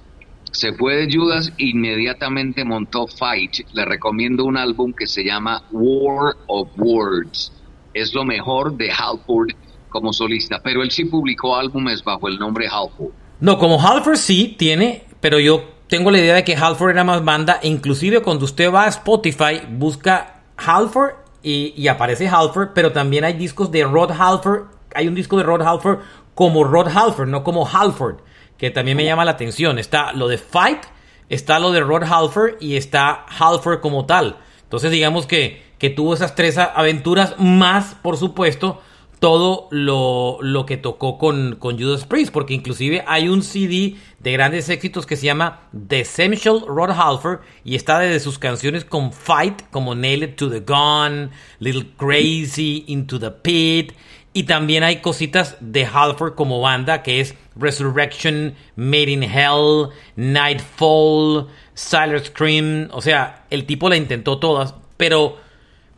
Se 0.51 0.73
fue 0.73 0.95
de 0.95 1.13
Judas, 1.13 1.53
inmediatamente 1.57 2.63
montó 2.63 3.07
Fight. 3.07 3.59
Le 3.73 3.85
recomiendo 3.85 4.45
un 4.45 4.57
álbum 4.57 4.93
que 4.93 5.07
se 5.07 5.23
llama 5.23 5.63
War 5.71 6.35
of 6.47 6.69
Words. 6.77 7.51
Es 7.93 8.13
lo 8.13 8.23
mejor 8.23 8.75
de 8.77 8.91
Halford 8.91 9.51
como 9.89 10.13
solista, 10.13 10.61
pero 10.63 10.83
él 10.83 10.91
sí 10.91 11.05
publicó 11.05 11.55
álbumes 11.55 12.03
bajo 12.03 12.27
el 12.27 12.37
nombre 12.37 12.67
Halford. 12.67 13.11
No, 13.39 13.57
como 13.57 13.79
Halford 13.79 14.17
sí 14.17 14.55
tiene, 14.57 15.03
pero 15.21 15.39
yo 15.39 15.63
tengo 15.87 16.11
la 16.11 16.19
idea 16.19 16.35
de 16.35 16.43
que 16.43 16.55
Halford 16.55 16.91
era 16.91 17.03
más 17.03 17.23
banda. 17.23 17.59
Inclusive 17.63 18.21
cuando 18.21 18.45
usted 18.45 18.71
va 18.71 18.85
a 18.85 18.89
Spotify, 18.89 19.61
busca 19.69 20.36
Halford 20.57 21.13
y, 21.43 21.87
aparece 21.87 22.27
Halford, 22.27 22.69
pero 22.73 22.91
también 22.91 23.23
hay 23.23 23.33
discos 23.33 23.71
de 23.71 23.83
Rod 23.83 24.11
Halford. 24.11 24.63
Hay 24.93 25.07
un 25.07 25.15
disco 25.15 25.37
de 25.37 25.43
Rod 25.43 25.61
Halford 25.61 25.99
como 26.35 26.63
Rod 26.63 26.89
Halford, 26.93 27.29
no 27.29 27.43
como 27.43 27.67
Halford, 27.67 28.17
que 28.57 28.69
también 28.69 28.97
me 28.97 29.05
llama 29.05 29.23
la 29.23 29.31
atención. 29.31 29.79
Está 29.79 30.11
lo 30.11 30.27
de 30.27 30.37
Fight, 30.37 30.83
está 31.29 31.59
lo 31.59 31.71
de 31.71 31.81
Rod 31.81 32.03
Halford 32.03 32.55
y 32.59 32.75
está 32.75 33.25
Halford 33.39 33.79
como 33.79 34.05
tal. 34.05 34.37
Entonces 34.63 34.91
digamos 34.91 35.25
que, 35.25 35.63
que 35.77 35.89
tuvo 35.89 36.13
esas 36.13 36.35
tres 36.35 36.57
aventuras 36.57 37.35
más, 37.39 37.95
por 38.01 38.17
supuesto, 38.17 38.81
todo 39.19 39.67
lo, 39.71 40.37
lo 40.41 40.65
que 40.65 40.77
tocó 40.77 41.17
con, 41.17 41.55
con, 41.55 41.79
Judas 41.79 42.05
Priest, 42.05 42.31
porque 42.31 42.53
inclusive 42.53 43.03
hay 43.07 43.29
un 43.29 43.41
CD 43.41 43.95
de 44.19 44.31
grandes 44.31 44.69
éxitos 44.69 45.05
que 45.05 45.15
se 45.15 45.25
llama 45.25 45.61
The 45.87 46.01
Essential 46.01 46.61
Rod 46.67 46.91
Halford 46.91 47.39
y 47.63 47.75
está 47.75 47.99
desde 47.99 48.19
sus 48.19 48.37
canciones 48.37 48.85
con 48.85 49.11
Fight, 49.11 49.63
como 49.71 49.95
Nail 49.95 50.23
It 50.23 50.35
to 50.35 50.49
the 50.49 50.59
Gun, 50.59 51.31
Little 51.59 51.87
Crazy, 51.97 52.85
Into 52.87 53.19
the 53.19 53.31
Pit, 53.31 53.93
y 54.33 54.43
también 54.43 54.83
hay 54.83 55.01
cositas 55.01 55.57
de 55.61 55.85
Halford 55.85 56.35
como 56.35 56.61
banda, 56.61 57.01
que 57.01 57.19
es 57.19 57.33
Resurrection, 57.55 58.53
Made 58.75 59.09
in 59.09 59.23
Hell, 59.23 59.89
Nightfall, 60.15 61.47
Silent 61.73 62.25
Scream, 62.25 62.89
o 62.91 63.01
sea, 63.01 63.45
el 63.49 63.65
tipo 63.65 63.89
la 63.89 63.97
intentó 63.97 64.37
todas, 64.37 64.75
pero 64.95 65.47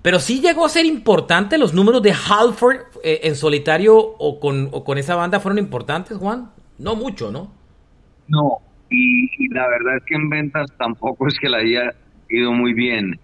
pero 0.02 0.20
sí 0.20 0.40
llegó 0.40 0.66
a 0.66 0.70
ser 0.70 0.86
importante 0.86 1.58
los 1.58 1.74
números 1.74 2.02
de 2.02 2.14
Halford 2.14 2.78
eh, 3.04 3.22
en 3.24 3.36
solitario 3.36 3.98
o 3.98 4.40
con, 4.40 4.70
con 4.70 4.98
esa 4.98 5.16
banda 5.16 5.40
fueron 5.40 5.60
importantes, 5.60 6.18
Juan. 6.18 6.50
No 6.78 6.96
mucho, 6.96 7.32
¿no? 7.32 7.52
No, 8.28 8.60
y, 8.90 9.48
la 9.50 9.68
verdad 9.68 9.98
es 9.98 10.04
que 10.04 10.16
en 10.16 10.30
ventas 10.30 10.72
tampoco 10.78 11.28
es 11.28 11.38
que 11.40 11.50
la 11.50 11.58
haya 11.58 11.94
ido 12.30 12.52
muy 12.54 12.74
bien. 12.74 13.20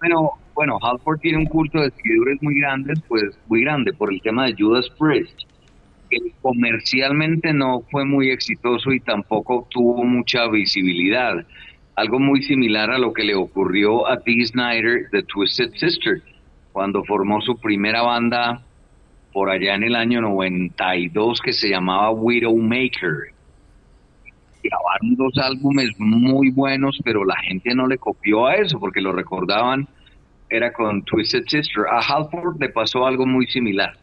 Pero 0.00 0.30
bueno, 0.54 0.78
Halford 0.80 1.18
tiene 1.20 1.38
un 1.38 1.46
culto 1.46 1.80
de 1.80 1.90
seguidores 1.90 2.42
muy 2.42 2.60
grandes, 2.60 3.00
pues 3.08 3.38
muy 3.48 3.62
grande 3.62 3.92
por 3.92 4.12
el 4.12 4.20
tema 4.22 4.46
de 4.46 4.54
Judas 4.56 4.88
Priest, 4.98 5.40
que 6.08 6.18
comercialmente 6.40 7.52
no 7.52 7.82
fue 7.90 8.04
muy 8.04 8.30
exitoso 8.30 8.92
y 8.92 9.00
tampoco 9.00 9.66
tuvo 9.70 10.04
mucha 10.04 10.46
visibilidad 10.48 11.44
algo 11.96 12.20
muy 12.20 12.42
similar 12.42 12.90
a 12.90 12.98
lo 12.98 13.12
que 13.12 13.24
le 13.24 13.34
ocurrió 13.34 14.06
a 14.06 14.16
Dee 14.18 14.46
Snyder 14.46 15.08
de 15.10 15.22
Twisted 15.22 15.70
Sister, 15.72 16.22
cuando 16.76 17.02
formó 17.04 17.40
su 17.40 17.56
primera 17.56 18.02
banda 18.02 18.60
por 19.32 19.48
allá 19.48 19.76
en 19.76 19.84
el 19.84 19.96
año 19.96 20.20
92 20.20 21.40
que 21.40 21.54
se 21.54 21.70
llamaba 21.70 22.10
Widowmaker. 22.10 23.32
Grabaron 24.62 25.14
dos 25.16 25.32
álbumes 25.38 25.92
muy 25.96 26.50
buenos, 26.50 27.00
pero 27.02 27.24
la 27.24 27.36
gente 27.36 27.74
no 27.74 27.86
le 27.86 27.96
copió 27.96 28.44
a 28.44 28.56
eso 28.56 28.78
porque 28.78 29.00
lo 29.00 29.12
recordaban, 29.12 29.88
era 30.50 30.70
con 30.74 31.02
Twisted 31.02 31.44
Sister. 31.48 31.84
A 31.90 32.00
Halford 32.00 32.60
le 32.60 32.68
pasó 32.68 33.06
algo 33.06 33.24
muy 33.24 33.46
similar 33.46 33.96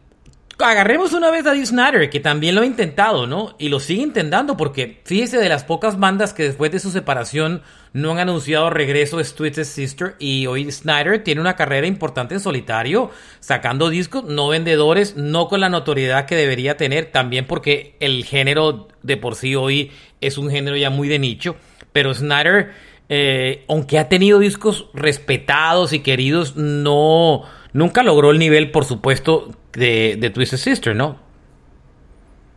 agarremos 0.58 1.12
una 1.12 1.30
vez 1.30 1.46
a 1.46 1.52
Dee 1.52 1.66
Snyder, 1.66 2.10
que 2.10 2.20
también 2.20 2.54
lo 2.54 2.62
ha 2.62 2.66
intentado, 2.66 3.26
¿no? 3.26 3.56
Y 3.58 3.68
lo 3.68 3.80
sigue 3.80 4.02
intentando, 4.02 4.56
porque 4.56 5.00
fíjese 5.04 5.38
de 5.38 5.48
las 5.48 5.64
pocas 5.64 5.98
bandas 5.98 6.32
que 6.32 6.44
después 6.44 6.70
de 6.70 6.78
su 6.78 6.90
separación 6.90 7.62
no 7.92 8.12
han 8.12 8.18
anunciado 8.18 8.70
regreso 8.70 9.16
de 9.16 9.24
Twisted 9.24 9.64
Sister. 9.64 10.16
Y 10.18 10.46
hoy 10.46 10.70
Snyder 10.70 11.24
tiene 11.24 11.40
una 11.40 11.56
carrera 11.56 11.86
importante 11.86 12.34
en 12.34 12.40
solitario, 12.40 13.10
sacando 13.40 13.88
discos 13.88 14.24
no 14.24 14.48
vendedores, 14.48 15.16
no 15.16 15.48
con 15.48 15.60
la 15.60 15.68
notoriedad 15.68 16.26
que 16.26 16.36
debería 16.36 16.76
tener, 16.76 17.06
también 17.06 17.46
porque 17.46 17.96
el 18.00 18.24
género 18.24 18.88
de 19.02 19.16
por 19.16 19.34
sí 19.34 19.54
hoy 19.54 19.90
es 20.20 20.38
un 20.38 20.50
género 20.50 20.76
ya 20.76 20.90
muy 20.90 21.08
de 21.08 21.18
nicho. 21.18 21.56
Pero 21.92 22.14
Snyder, 22.14 22.72
eh, 23.08 23.64
aunque 23.68 23.98
ha 23.98 24.08
tenido 24.08 24.38
discos 24.38 24.86
respetados 24.94 25.92
y 25.92 26.00
queridos, 26.00 26.56
no 26.56 27.44
Nunca 27.74 28.04
logró 28.04 28.30
el 28.30 28.38
nivel, 28.38 28.70
por 28.70 28.84
supuesto, 28.84 29.50
de, 29.76 30.16
de 30.18 30.30
Twisted 30.30 30.58
Sister, 30.58 30.94
¿no? 30.94 31.18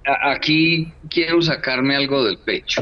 Aquí 0.05 0.91
quiero 1.09 1.41
sacarme 1.41 1.95
algo 1.95 2.23
del 2.23 2.37
pecho, 2.37 2.81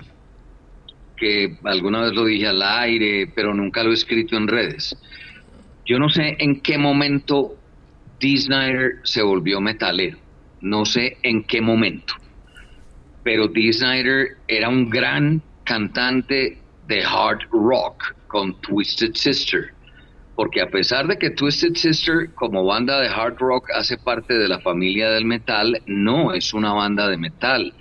que 1.18 1.58
alguna 1.64 2.02
vez 2.02 2.14
lo 2.14 2.26
dije 2.26 2.48
al 2.48 2.62
aire, 2.62 3.32
pero 3.34 3.54
nunca 3.54 3.84
lo 3.84 3.92
he 3.92 3.96
escrito 3.96 4.38
en 4.38 4.48
redes. 4.48 4.96
Yo 5.86 5.98
no 5.98 6.10
sé 6.10 6.36
en 6.40 6.62
qué 6.62 6.78
momento 6.78 7.58
Dee 8.20 8.38
se 9.04 9.22
volvió 9.24 9.60
metalero, 9.60 10.18
no 10.62 10.86
sé 10.86 11.18
en 11.24 11.44
qué 11.44 11.62
momento, 11.62 12.14
pero 13.24 13.48
Dee 13.48 13.72
era 14.48 14.70
un 14.70 14.90
gran 14.90 15.42
cantante 15.64 16.60
de 16.88 17.04
hard 17.04 17.40
rock 17.52 18.16
con 18.28 18.60
Twisted 18.62 19.16
Sister 19.16 19.74
porque 20.36 20.62
a 20.62 20.70
pesar 20.70 21.08
de 21.08 21.18
que 21.18 21.30
Twisted 21.30 21.76
Sister 21.76 22.34
como 22.36 22.66
banda 22.66 23.00
de 23.00 23.08
hard 23.08 23.38
rock 23.40 23.70
hace 23.74 23.98
parte 23.98 24.34
de 24.34 24.48
la 24.48 24.60
familia 24.60 25.10
del 25.12 25.26
metal, 25.26 25.82
no 25.86 26.34
es 26.34 26.54
una 26.54 26.74
banda 26.74 27.08
de 27.08 27.18
metal. 27.18 27.74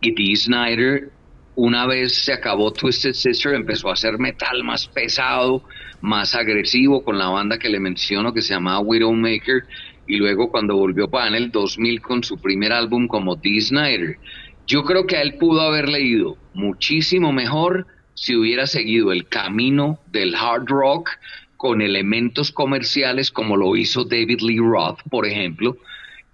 Y 0.00 0.12
Dee 0.12 0.36
Snyder, 0.36 1.10
una 1.54 1.86
vez 1.86 2.14
se 2.14 2.32
acabó 2.32 2.72
Twisted 2.72 3.14
Sister, 3.14 3.54
empezó 3.54 3.88
a 3.88 3.94
hacer 3.94 4.18
metal 4.18 4.62
más 4.64 4.86
pesado, 4.86 5.64
más 6.02 6.34
agresivo 6.34 7.04
con 7.04 7.18
la 7.18 7.28
banda 7.28 7.58
que 7.58 7.70
le 7.70 7.80
menciono 7.80 8.34
que 8.34 8.42
se 8.42 8.52
llamaba 8.52 8.80
Widowmaker 8.80 9.62
y 10.06 10.16
luego 10.16 10.50
cuando 10.50 10.76
volvió 10.76 11.08
para 11.08 11.28
en 11.28 11.34
el 11.34 11.50
2000 11.50 12.02
con 12.02 12.22
su 12.22 12.36
primer 12.38 12.72
álbum 12.72 13.06
como 13.06 13.36
Dee 13.36 13.60
Snyder. 13.60 14.18
Yo 14.66 14.84
creo 14.84 15.06
que 15.06 15.16
a 15.16 15.22
él 15.22 15.36
pudo 15.38 15.62
haber 15.62 15.88
leído 15.88 16.36
muchísimo 16.52 17.32
mejor 17.32 17.86
si 18.14 18.36
hubiera 18.36 18.66
seguido 18.66 19.10
el 19.10 19.26
camino 19.26 20.00
del 20.10 20.34
hard 20.34 20.66
rock 20.66 21.10
con 21.62 21.80
elementos 21.80 22.50
comerciales 22.50 23.30
como 23.30 23.56
lo 23.56 23.76
hizo 23.76 24.02
David 24.02 24.40
Lee 24.40 24.58
Roth, 24.58 24.98
por 25.08 25.24
ejemplo, 25.28 25.76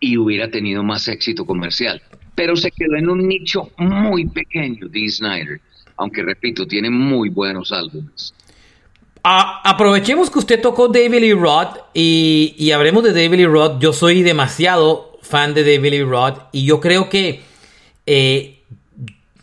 y 0.01 0.17
hubiera 0.17 0.51
tenido 0.51 0.83
más 0.83 1.07
éxito 1.07 1.45
comercial. 1.45 2.01
Pero 2.35 2.57
se 2.57 2.71
quedó 2.71 2.97
en 2.97 3.11
un 3.11 3.29
nicho 3.29 3.71
muy 3.77 4.27
pequeño, 4.27 4.89
Dee 4.89 5.11
Snyder, 5.11 5.61
aunque 5.99 6.23
repito, 6.23 6.67
tiene 6.67 6.89
muy 6.89 7.29
buenos 7.29 7.73
álbumes. 7.73 8.33
aprovechemos 9.23 10.31
que 10.31 10.39
usted 10.39 10.63
tocó 10.63 10.89
David 10.89 11.21
Lee 11.21 11.35
Roth 11.35 11.77
y, 11.93 12.71
hablemos 12.71 13.05
de 13.05 13.13
David 13.13 13.37
Lee 13.37 13.45
Roth. 13.45 13.83
Yo 13.83 13.93
soy 13.93 14.23
demasiado 14.23 15.19
fan 15.21 15.53
de 15.53 15.61
David 15.63 15.91
Lee 15.91 16.05
Roth 16.05 16.39
y 16.53 16.65
yo 16.65 16.81
creo 16.81 17.11
que 17.11 17.43
eh, 18.07 18.63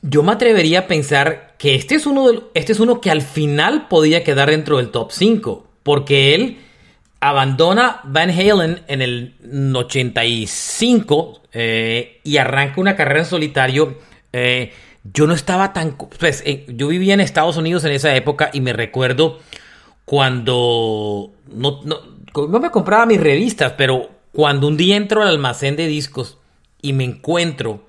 yo 0.02 0.24
me 0.24 0.32
atrevería 0.32 0.80
a 0.80 0.88
pensar 0.88 1.54
que 1.60 1.76
este 1.76 1.94
es, 1.94 2.08
uno 2.08 2.26
este 2.56 2.72
es 2.72 2.80
uno 2.80 3.02
que 3.02 3.12
al 3.12 3.22
final 3.22 3.88
podía 3.88 4.24
quedar 4.24 4.50
dentro 4.50 4.78
del 4.78 4.90
top 4.90 5.12
5 5.12 5.65
porque 5.86 6.34
él 6.34 6.58
abandona 7.20 8.02
Van 8.06 8.32
Halen 8.32 8.82
en 8.88 9.04
el 9.04 9.36
85 9.76 11.42
eh, 11.54 12.22
y 12.24 12.38
arranca 12.38 12.82
una 12.82 12.96
carrera 12.96 13.20
en 13.20 13.26
solitario. 13.28 14.00
Eh, 14.34 14.74
yo 15.04 15.28
no 15.28 15.36
estaba 15.36 15.74
tan... 15.74 15.96
Pues, 15.96 16.42
eh, 16.44 16.66
yo 16.70 16.88
vivía 16.88 17.14
en 17.14 17.20
Estados 17.20 17.58
Unidos 17.58 17.86
en 17.86 17.92
esa 17.92 18.16
época 18.16 18.50
y 18.52 18.62
me 18.62 18.74
recuerdo 18.74 19.40
cuando... 20.06 21.34
No, 21.54 21.82
no, 21.84 22.60
me 22.60 22.72
compraba 22.72 23.06
mis 23.06 23.22
revistas, 23.22 23.74
pero 23.78 24.10
cuando 24.32 24.68
un 24.68 24.78
día 24.78 24.96
entro 24.96 25.22
al 25.22 25.28
almacén 25.28 25.76
de 25.76 25.86
discos 25.86 26.40
y 26.82 26.94
me 26.94 27.04
encuentro 27.04 27.86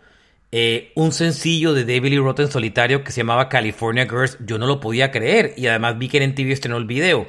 un 0.95 1.13
sencillo 1.13 1.73
de 1.75 1.85
David 1.85 2.11
Lee 2.11 2.19
Roth 2.19 2.41
en 2.41 2.51
solitario 2.51 3.05
que 3.05 3.13
se 3.13 3.21
llamaba 3.21 3.51
California 3.51 4.05
Girls, 4.05 4.39
yo 4.41 4.57
no 4.59 4.67
lo 4.67 4.81
podía 4.81 5.11
creer 5.11 5.55
y 5.57 5.67
además 5.67 5.99
vi 5.99 6.09
que 6.09 6.23
en 6.23 6.35
TV 6.35 6.53
estrenó 6.53 6.77
el 6.77 6.87
video. 6.87 7.27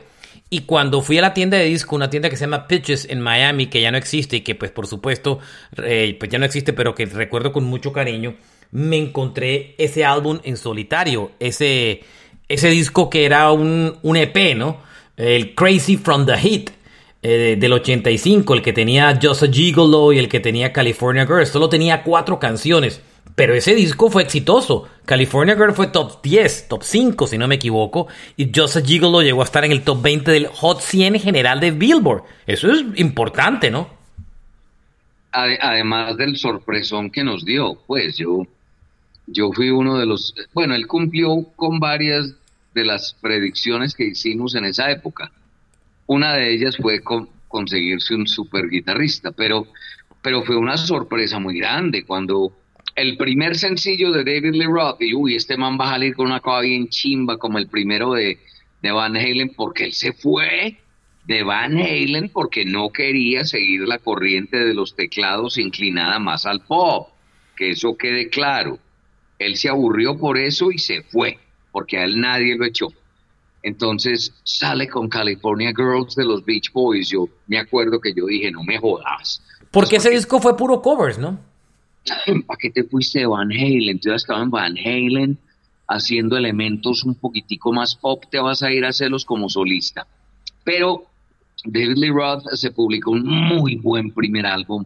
Y 0.50 0.62
cuando 0.62 1.02
fui 1.02 1.18
a 1.18 1.22
la 1.22 1.34
tienda 1.34 1.58
de 1.58 1.66
disco, 1.66 1.96
una 1.96 2.10
tienda 2.10 2.30
que 2.30 2.38
se 2.38 2.46
llama 2.46 2.68
Pitches 2.68 3.10
en 3.10 3.20
Miami, 3.20 3.68
que 3.68 3.82
ya 3.82 3.92
no 3.92 3.98
existe 3.98 4.38
y 4.38 4.42
que 4.42 4.56
pues 4.56 4.72
por 4.72 4.88
supuesto 4.88 5.40
eh, 5.84 6.16
pues 6.18 6.32
ya 6.32 6.40
no 6.40 6.46
existe, 6.46 6.72
pero 6.72 6.96
que 6.96 7.06
recuerdo 7.06 7.52
con 7.52 7.66
mucho 7.66 7.92
cariño, 7.92 8.36
me 8.72 8.98
encontré 8.98 9.76
ese 9.78 10.06
álbum 10.06 10.40
en 10.44 10.56
solitario, 10.56 11.32
ese, 11.40 12.02
ese 12.48 12.70
disco 12.70 13.10
que 13.10 13.26
era 13.26 13.52
un, 13.52 13.98
un 14.02 14.18
EP, 14.18 14.56
¿no? 14.56 14.82
El 15.18 15.54
Crazy 15.54 15.98
from 15.98 16.26
the 16.26 16.38
Heat. 16.38 16.72
Eh, 17.24 17.58
del 17.60 17.74
85, 17.74 18.54
el 18.54 18.62
que 18.62 18.74
tenía 18.74 19.20
Just 19.22 19.44
a 19.44 19.48
Gigolo 19.48 20.14
y 20.14 20.20
el 20.20 20.30
que 20.30 20.40
tenía 20.40 20.72
California 20.72 21.26
Girls. 21.26 21.50
Solo 21.50 21.68
tenía 21.68 22.04
cuatro 22.04 22.40
canciones. 22.40 23.02
Pero 23.38 23.54
ese 23.54 23.76
disco 23.76 24.10
fue 24.10 24.24
exitoso. 24.24 24.90
California 25.06 25.56
Girl 25.56 25.76
fue 25.76 25.90
top 25.90 26.24
10, 26.24 26.70
top 26.70 26.82
5 26.82 27.28
si 27.28 27.38
no 27.38 27.48
me 27.48 27.54
equivoco. 27.54 28.08
Y 28.36 28.52
Just 28.52 28.78
a 28.78 28.82
Gigolo 28.82 29.22
llegó 29.22 29.42
a 29.42 29.44
estar 29.44 29.64
en 29.64 29.72
el 29.72 29.84
top 29.84 30.02
20 30.02 30.32
del 30.32 30.48
Hot 30.48 30.82
100 30.82 31.20
general 31.20 31.60
de 31.60 31.70
Billboard. 31.70 32.24
Eso 32.48 32.72
es 32.72 32.84
importante, 32.96 33.70
¿no? 33.70 33.92
Además 35.32 36.18
del 36.18 36.36
sorpresón 36.36 37.12
que 37.12 37.24
nos 37.24 37.46
dio, 37.46 37.78
pues 37.86 38.18
yo, 38.18 38.48
yo 39.28 39.52
fui 39.52 39.70
uno 39.70 40.00
de 40.00 40.08
los... 40.08 40.34
Bueno, 40.56 40.74
él 40.74 40.88
cumplió 40.88 41.44
con 41.56 41.80
varias 41.80 42.34
de 42.74 42.86
las 42.86 43.16
predicciones 43.22 43.94
que 43.94 44.06
hicimos 44.06 44.56
en 44.56 44.66
esa 44.66 44.90
época. 44.90 45.32
Una 46.08 46.34
de 46.34 46.56
ellas 46.56 46.76
fue 46.76 47.02
conseguirse 47.48 48.16
un 48.16 48.26
super 48.26 48.68
guitarrista, 48.68 49.32
pero, 49.32 49.68
pero 50.24 50.42
fue 50.42 50.56
una 50.58 50.76
sorpresa 50.76 51.38
muy 51.38 51.60
grande 51.60 52.04
cuando 52.04 52.52
el 52.98 53.16
primer 53.16 53.56
sencillo 53.56 54.12
de 54.12 54.24
David 54.24 54.56
Lee 54.56 54.66
Roth, 54.66 55.00
y 55.02 55.14
uy, 55.14 55.36
este 55.36 55.56
man 55.56 55.78
va 55.80 55.90
a 55.90 55.92
salir 55.92 56.16
con 56.16 56.26
una 56.26 56.40
cosa 56.40 56.62
bien 56.62 56.90
chimba 56.90 57.38
como 57.38 57.60
el 57.60 57.68
primero 57.68 58.14
de, 58.14 58.40
de 58.82 58.92
Van 58.92 59.16
Halen, 59.16 59.54
porque 59.56 59.86
él 59.86 59.94
se 59.94 60.14
fue 60.14 60.78
de 61.26 61.44
Van 61.44 61.78
Halen 61.78 62.30
porque 62.30 62.66
no 62.66 62.90
quería 62.90 63.46
seguir 63.46 63.82
la 63.82 64.00
corriente 64.00 64.58
de 64.58 64.74
los 64.74 64.96
teclados 64.96 65.60
inclinada 65.60 66.18
más 66.18 66.48
al 66.48 66.62
pop, 66.62 67.10
que 67.56 67.70
eso 67.70 67.96
quede 67.96 68.30
claro. 68.30 68.80
Él 69.38 69.58
se 69.58 69.70
aburrió 69.70 70.18
por 70.18 70.40
eso 70.40 70.72
y 70.72 70.80
se 70.80 71.04
fue, 71.04 71.38
porque 71.72 72.00
a 72.00 72.04
él 72.04 72.20
nadie 72.20 72.58
lo 72.58 72.66
echó. 72.66 72.88
Entonces 73.62 74.34
sale 74.44 74.88
con 74.88 75.08
California 75.08 75.72
Girls 75.76 76.16
de 76.16 76.26
los 76.26 76.44
Beach 76.44 76.72
Boys. 76.74 77.10
Yo 77.10 77.30
me 77.46 77.60
acuerdo 77.60 78.02
que 78.02 78.14
yo 78.16 78.26
dije, 78.26 78.50
no 78.50 78.64
me 78.64 78.80
jodas. 78.80 79.44
Porque 79.70 79.98
ese 79.98 80.10
disco 80.10 80.40
fue 80.40 80.58
puro 80.58 80.82
covers, 80.82 81.20
¿no? 81.20 81.40
¿Para 82.46 82.58
qué 82.58 82.70
te 82.70 82.84
fuiste 82.84 83.20
de 83.20 83.26
Van 83.28 83.52
Halen? 83.52 83.90
Entonces 83.90 84.24
estaba 84.24 84.42
en 84.42 84.50
Van 84.50 84.78
Halen 84.78 85.38
haciendo 85.88 86.38
elementos 86.38 87.04
un 87.04 87.16
poquitico 87.16 87.72
más 87.72 87.96
pop, 87.96 88.24
te 88.30 88.40
vas 88.40 88.62
a 88.62 88.72
ir 88.72 88.86
a 88.86 88.90
hacerlos 88.90 89.24
como 89.26 89.50
solista. 89.50 90.06
Pero 90.64 91.06
David 91.64 91.98
Lee 91.98 92.10
Roth 92.10 92.44
se 92.54 92.72
publicó 92.72 93.12
un 93.12 93.26
muy 93.26 93.76
buen 93.76 94.12
primer 94.12 94.46
álbum 94.46 94.84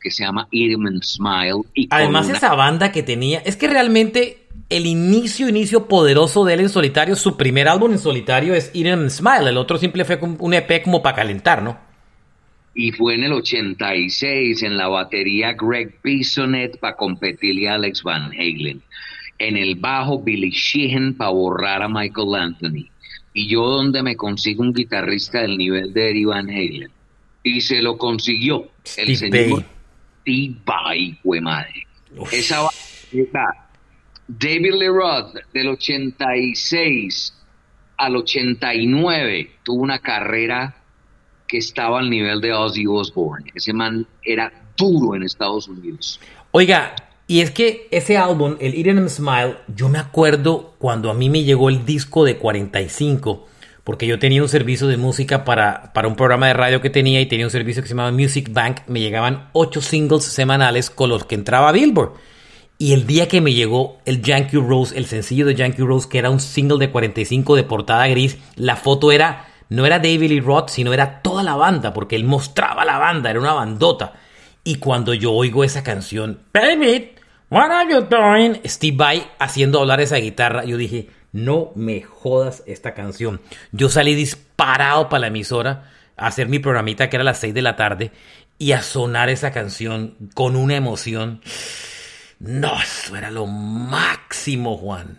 que 0.00 0.10
se 0.10 0.22
llama 0.22 0.46
Eat 0.52 0.78
Smile. 1.02 1.62
Y 1.74 1.88
Además 1.90 2.28
esa 2.28 2.54
banda 2.54 2.92
que 2.92 3.02
tenía, 3.02 3.40
es 3.40 3.56
que 3.56 3.66
realmente 3.66 4.46
el 4.68 4.86
inicio, 4.86 5.48
inicio 5.48 5.88
poderoso 5.88 6.44
de 6.44 6.54
él 6.54 6.60
en 6.60 6.68
solitario, 6.68 7.16
su 7.16 7.36
primer 7.36 7.68
álbum 7.68 7.92
en 7.92 7.98
solitario 7.98 8.54
es 8.54 8.70
Eat 8.74 9.10
Smile, 9.10 9.48
el 9.48 9.56
otro 9.56 9.78
simple 9.78 10.04
fue 10.04 10.18
un 10.20 10.54
EP 10.54 10.82
como 10.84 11.02
para 11.02 11.16
calentar, 11.16 11.62
¿no? 11.62 11.78
Y 12.74 12.90
fue 12.92 13.14
en 13.14 13.24
el 13.24 13.32
86 13.32 14.62
en 14.62 14.76
la 14.76 14.88
batería 14.88 15.52
Greg 15.52 15.96
Bisonet 16.02 16.78
para 16.78 16.96
competirle 16.96 17.68
a 17.68 17.74
Alex 17.74 18.02
Van 18.02 18.32
Halen. 18.32 18.82
En 19.38 19.56
el 19.56 19.76
bajo 19.76 20.22
Billy 20.22 20.50
Sheehan 20.50 21.14
para 21.14 21.30
borrar 21.30 21.82
a 21.82 21.88
Michael 21.88 22.34
Anthony. 22.34 22.88
Y 23.32 23.48
yo 23.48 23.66
donde 23.66 24.02
me 24.02 24.16
consigo 24.16 24.62
un 24.62 24.72
guitarrista 24.72 25.42
del 25.42 25.56
nivel 25.56 25.92
de 25.92 26.10
Eddie 26.10 26.26
Van 26.26 26.48
Halen. 26.48 26.90
Y 27.42 27.60
se 27.60 27.80
lo 27.82 27.96
consiguió 27.96 28.68
el 28.96 29.16
señor 29.16 29.64
fue 31.22 31.40
madre. 31.40 31.86
Esa 32.32 32.68
David 34.26 34.72
Lee 34.72 34.88
Roth 34.88 35.36
del 35.52 35.68
86 35.68 37.34
al 37.98 38.16
89 38.16 39.50
tuvo 39.62 39.82
una 39.82 39.98
carrera 39.98 40.74
que 41.46 41.58
estaba 41.58 41.98
al 41.98 42.10
nivel 42.10 42.40
de 42.40 42.52
Ozzy 42.52 42.86
Osbourne. 42.86 43.50
Ese 43.54 43.72
man 43.72 44.06
era 44.22 44.52
duro 44.76 45.14
en 45.14 45.22
Estados 45.22 45.68
Unidos. 45.68 46.20
Oiga, 46.50 46.94
y 47.26 47.40
es 47.40 47.50
que 47.50 47.88
ese 47.90 48.18
álbum, 48.18 48.56
el 48.60 48.74
Eden 48.74 49.08
Smile, 49.08 49.56
yo 49.68 49.88
me 49.88 49.98
acuerdo 49.98 50.74
cuando 50.78 51.10
a 51.10 51.14
mí 51.14 51.30
me 51.30 51.42
llegó 51.42 51.70
el 51.70 51.86
disco 51.86 52.24
de 52.24 52.36
45, 52.36 53.46
porque 53.82 54.06
yo 54.06 54.18
tenía 54.18 54.42
un 54.42 54.48
servicio 54.48 54.86
de 54.88 54.96
música 54.96 55.44
para, 55.44 55.92
para 55.94 56.08
un 56.08 56.16
programa 56.16 56.48
de 56.48 56.54
radio 56.54 56.80
que 56.80 56.90
tenía 56.90 57.20
y 57.20 57.26
tenía 57.26 57.46
un 57.46 57.50
servicio 57.50 57.82
que 57.82 57.88
se 57.88 57.94
llamaba 57.94 58.12
Music 58.12 58.50
Bank, 58.52 58.80
me 58.88 59.00
llegaban 59.00 59.48
ocho 59.52 59.80
singles 59.80 60.24
semanales 60.24 60.90
con 60.90 61.08
los 61.08 61.24
que 61.24 61.34
entraba 61.34 61.72
Billboard. 61.72 62.12
Y 62.76 62.92
el 62.92 63.06
día 63.06 63.28
que 63.28 63.40
me 63.40 63.54
llegó 63.54 63.98
el 64.04 64.20
Yankee 64.20 64.56
Rose, 64.56 64.98
el 64.98 65.06
sencillo 65.06 65.46
de 65.46 65.54
Yankee 65.54 65.82
Rose, 65.82 66.08
que 66.08 66.18
era 66.18 66.28
un 66.28 66.40
single 66.40 66.78
de 66.78 66.90
45 66.90 67.56
de 67.56 67.62
portada 67.62 68.06
gris, 68.08 68.36
la 68.56 68.76
foto 68.76 69.12
era 69.12 69.46
no 69.68 69.86
era 69.86 69.98
David 69.98 70.30
Lee 70.30 70.40
Roth, 70.40 70.68
sino 70.68 70.92
era 70.92 71.22
toda 71.22 71.42
la 71.42 71.56
banda, 71.56 71.92
porque 71.92 72.16
él 72.16 72.24
mostraba 72.24 72.84
la 72.84 72.98
banda, 72.98 73.30
era 73.30 73.40
una 73.40 73.52
bandota. 73.52 74.14
Y 74.62 74.76
cuando 74.76 75.14
yo 75.14 75.32
oigo 75.32 75.64
esa 75.64 75.82
canción, 75.82 76.40
David, 76.52 77.04
what 77.50 77.70
are 77.70 77.90
you 77.92 78.00
doing? 78.00 78.60
Steve 78.64 78.96
Vai 78.96 79.26
haciendo 79.38 79.80
hablar 79.80 80.00
esa 80.00 80.16
guitarra, 80.16 80.64
yo 80.64 80.76
dije, 80.76 81.08
no 81.32 81.72
me 81.74 82.02
jodas 82.02 82.62
esta 82.66 82.94
canción. 82.94 83.40
Yo 83.72 83.88
salí 83.88 84.14
disparado 84.14 85.08
para 85.08 85.22
la 85.22 85.26
emisora 85.26 85.90
a 86.16 86.28
hacer 86.28 86.48
mi 86.48 86.60
programita 86.60 87.10
que 87.10 87.16
era 87.16 87.22
a 87.22 87.24
las 87.24 87.38
6 87.38 87.52
de 87.52 87.62
la 87.62 87.76
tarde 87.76 88.12
y 88.58 88.72
a 88.72 88.82
sonar 88.82 89.28
esa 89.28 89.50
canción 89.50 90.14
con 90.34 90.56
una 90.56 90.76
emoción. 90.76 91.40
No, 92.38 92.80
eso 92.80 93.16
era 93.16 93.30
lo 93.30 93.46
máximo, 93.46 94.76
Juan. 94.76 95.18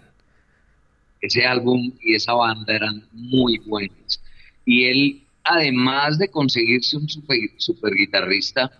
Ese 1.21 1.45
álbum 1.45 1.91
y 2.01 2.15
esa 2.15 2.33
banda 2.33 2.73
eran 2.73 3.07
muy 3.11 3.57
buenos. 3.59 4.21
Y 4.65 4.85
él, 4.85 5.23
además 5.43 6.17
de 6.17 6.29
conseguirse 6.29 6.97
un 6.97 7.07
super, 7.07 7.93
guitarrista 7.93 8.71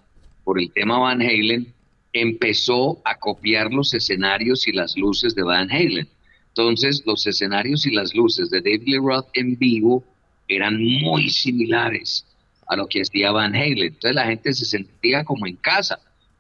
por 0.44 0.60
el 0.60 0.72
tema 0.72 0.98
Van 0.98 1.22
Halen, 1.22 1.74
empezó 2.12 3.02
a 3.06 3.16
copiar 3.16 3.72
los 3.72 3.94
escenarios 3.94 4.68
y 4.68 4.72
las 4.72 4.98
luces 4.98 5.36
de 5.36 5.44
Van 5.44 5.72
Halen. 5.72 6.10
Entonces, 6.50 7.04
los 7.06 7.28
escenarios 7.28 7.86
y 7.86 7.92
las 7.92 8.16
luces 8.16 8.50
de 8.50 8.62
David 8.62 8.84
Lee 8.86 8.98
Roth 8.98 9.28
en 9.34 9.58
vivo 9.58 10.04
eran 10.48 10.82
muy 10.82 11.30
similares 11.30 12.26
a 12.68 12.76
lo 12.76 12.88
que 12.88 13.02
hacía 13.02 13.32
Van 13.32 13.56
Halen. 13.56 13.88
Entonces, 13.88 14.16
la 14.16 14.26
gente 14.26 14.54
se 14.54 14.66
sentía 14.66 15.24
como 15.24 15.46
en 15.46 15.58
casa. 15.58 16.00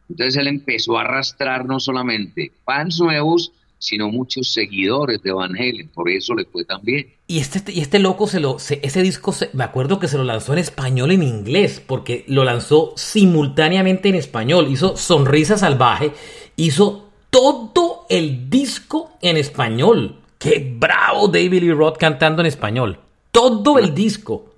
Entonces, 0.09 0.37
él 0.37 0.47
empezó 0.47 0.97
a 0.97 1.01
arrastrar 1.01 1.65
no 1.65 1.79
solamente 1.79 2.51
fans 2.63 2.99
nuevos, 2.99 3.51
sino 3.77 4.09
muchos 4.09 4.51
seguidores 4.51 5.21
de 5.21 5.31
Van 5.31 5.55
Halen, 5.55 5.89
por 5.89 6.09
eso 6.09 6.33
le 6.33 6.45
fue 6.45 6.65
tan 6.65 6.81
bien. 6.83 7.07
Y 7.27 7.39
este, 7.39 7.71
y 7.71 7.81
este 7.81 7.99
loco, 7.99 8.27
se 8.27 8.39
lo, 8.39 8.57
ese 8.57 9.01
disco, 9.01 9.33
me 9.53 9.63
acuerdo 9.63 9.99
que 9.99 10.07
se 10.07 10.17
lo 10.17 10.23
lanzó 10.23 10.53
en 10.53 10.59
español 10.59 11.11
en 11.11 11.23
inglés, 11.23 11.81
porque 11.85 12.25
lo 12.27 12.43
lanzó 12.43 12.93
simultáneamente 12.95 14.09
en 14.09 14.15
español, 14.15 14.67
hizo 14.69 14.97
Sonrisa 14.97 15.57
Salvaje, 15.57 16.11
hizo 16.55 17.09
todo 17.29 18.05
el 18.09 18.49
disco 18.49 19.11
en 19.21 19.37
español. 19.37 20.19
¡Qué 20.37 20.75
bravo 20.77 21.27
David 21.27 21.63
Lee 21.63 21.71
Roth 21.71 21.97
cantando 21.97 22.41
en 22.41 22.47
español! 22.47 22.99
Todo 23.31 23.77
el 23.77 23.93
disco. 23.93 24.53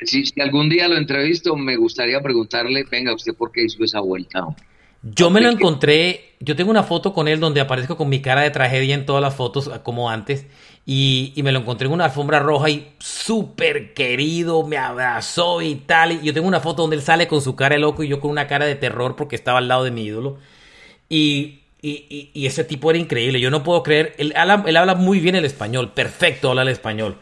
Si, 0.00 0.24
algún 0.40 0.68
día 0.68 0.88
lo 0.88 0.96
entrevisto, 0.96 1.56
me 1.56 1.76
gustaría 1.76 2.20
preguntarle, 2.20 2.84
venga, 2.90 3.14
¿usted 3.14 3.34
por 3.34 3.50
qué 3.50 3.64
hizo 3.64 3.82
esa 3.84 4.00
vuelta? 4.00 4.46
Yo 5.14 5.30
me 5.30 5.40
lo 5.40 5.50
encontré, 5.50 6.34
yo 6.40 6.56
tengo 6.56 6.70
una 6.70 6.82
foto 6.82 7.12
con 7.12 7.28
él 7.28 7.38
donde 7.38 7.60
aparezco 7.60 7.96
con 7.96 8.08
mi 8.08 8.20
cara 8.20 8.40
de 8.40 8.50
tragedia 8.50 8.92
en 8.94 9.06
todas 9.06 9.22
las 9.22 9.36
fotos 9.36 9.70
como 9.84 10.10
antes 10.10 10.46
y, 10.84 11.32
me 11.44 11.52
lo 11.52 11.60
encontré 11.60 11.86
en 11.86 11.94
una 11.94 12.06
alfombra 12.06 12.40
roja 12.40 12.70
y 12.70 12.92
súper 12.98 13.94
querido, 13.94 14.66
me 14.66 14.78
abrazó 14.78 15.62
y 15.62 15.76
tal. 15.76 16.12
Y 16.12 16.22
yo 16.22 16.34
tengo 16.34 16.48
una 16.48 16.58
foto 16.58 16.82
donde 16.82 16.96
él 16.96 17.02
sale 17.02 17.28
con 17.28 17.40
su 17.40 17.54
cara 17.54 17.76
de 17.76 17.80
loco 17.80 18.02
y 18.02 18.08
yo 18.08 18.18
con 18.18 18.32
una 18.32 18.48
cara 18.48 18.66
de 18.66 18.74
terror 18.74 19.14
porque 19.14 19.36
estaba 19.36 19.58
al 19.58 19.68
lado 19.68 19.84
de 19.84 19.92
mi 19.92 20.04
ídolo. 20.04 20.38
Y, 21.08 21.60
y, 21.82 22.46
ese 22.46 22.64
tipo 22.64 22.90
era 22.90 22.98
increíble, 22.98 23.38
yo 23.38 23.50
no 23.50 23.62
puedo 23.62 23.84
creer, 23.84 24.14
él 24.18 24.32
habla, 24.36 24.64
él 24.66 24.76
habla 24.76 24.96
muy 24.96 25.20
bien 25.20 25.36
el 25.36 25.44
español, 25.44 25.92
perfecto 25.92 26.50
habla 26.50 26.62
el 26.62 26.68
español. 26.68 27.18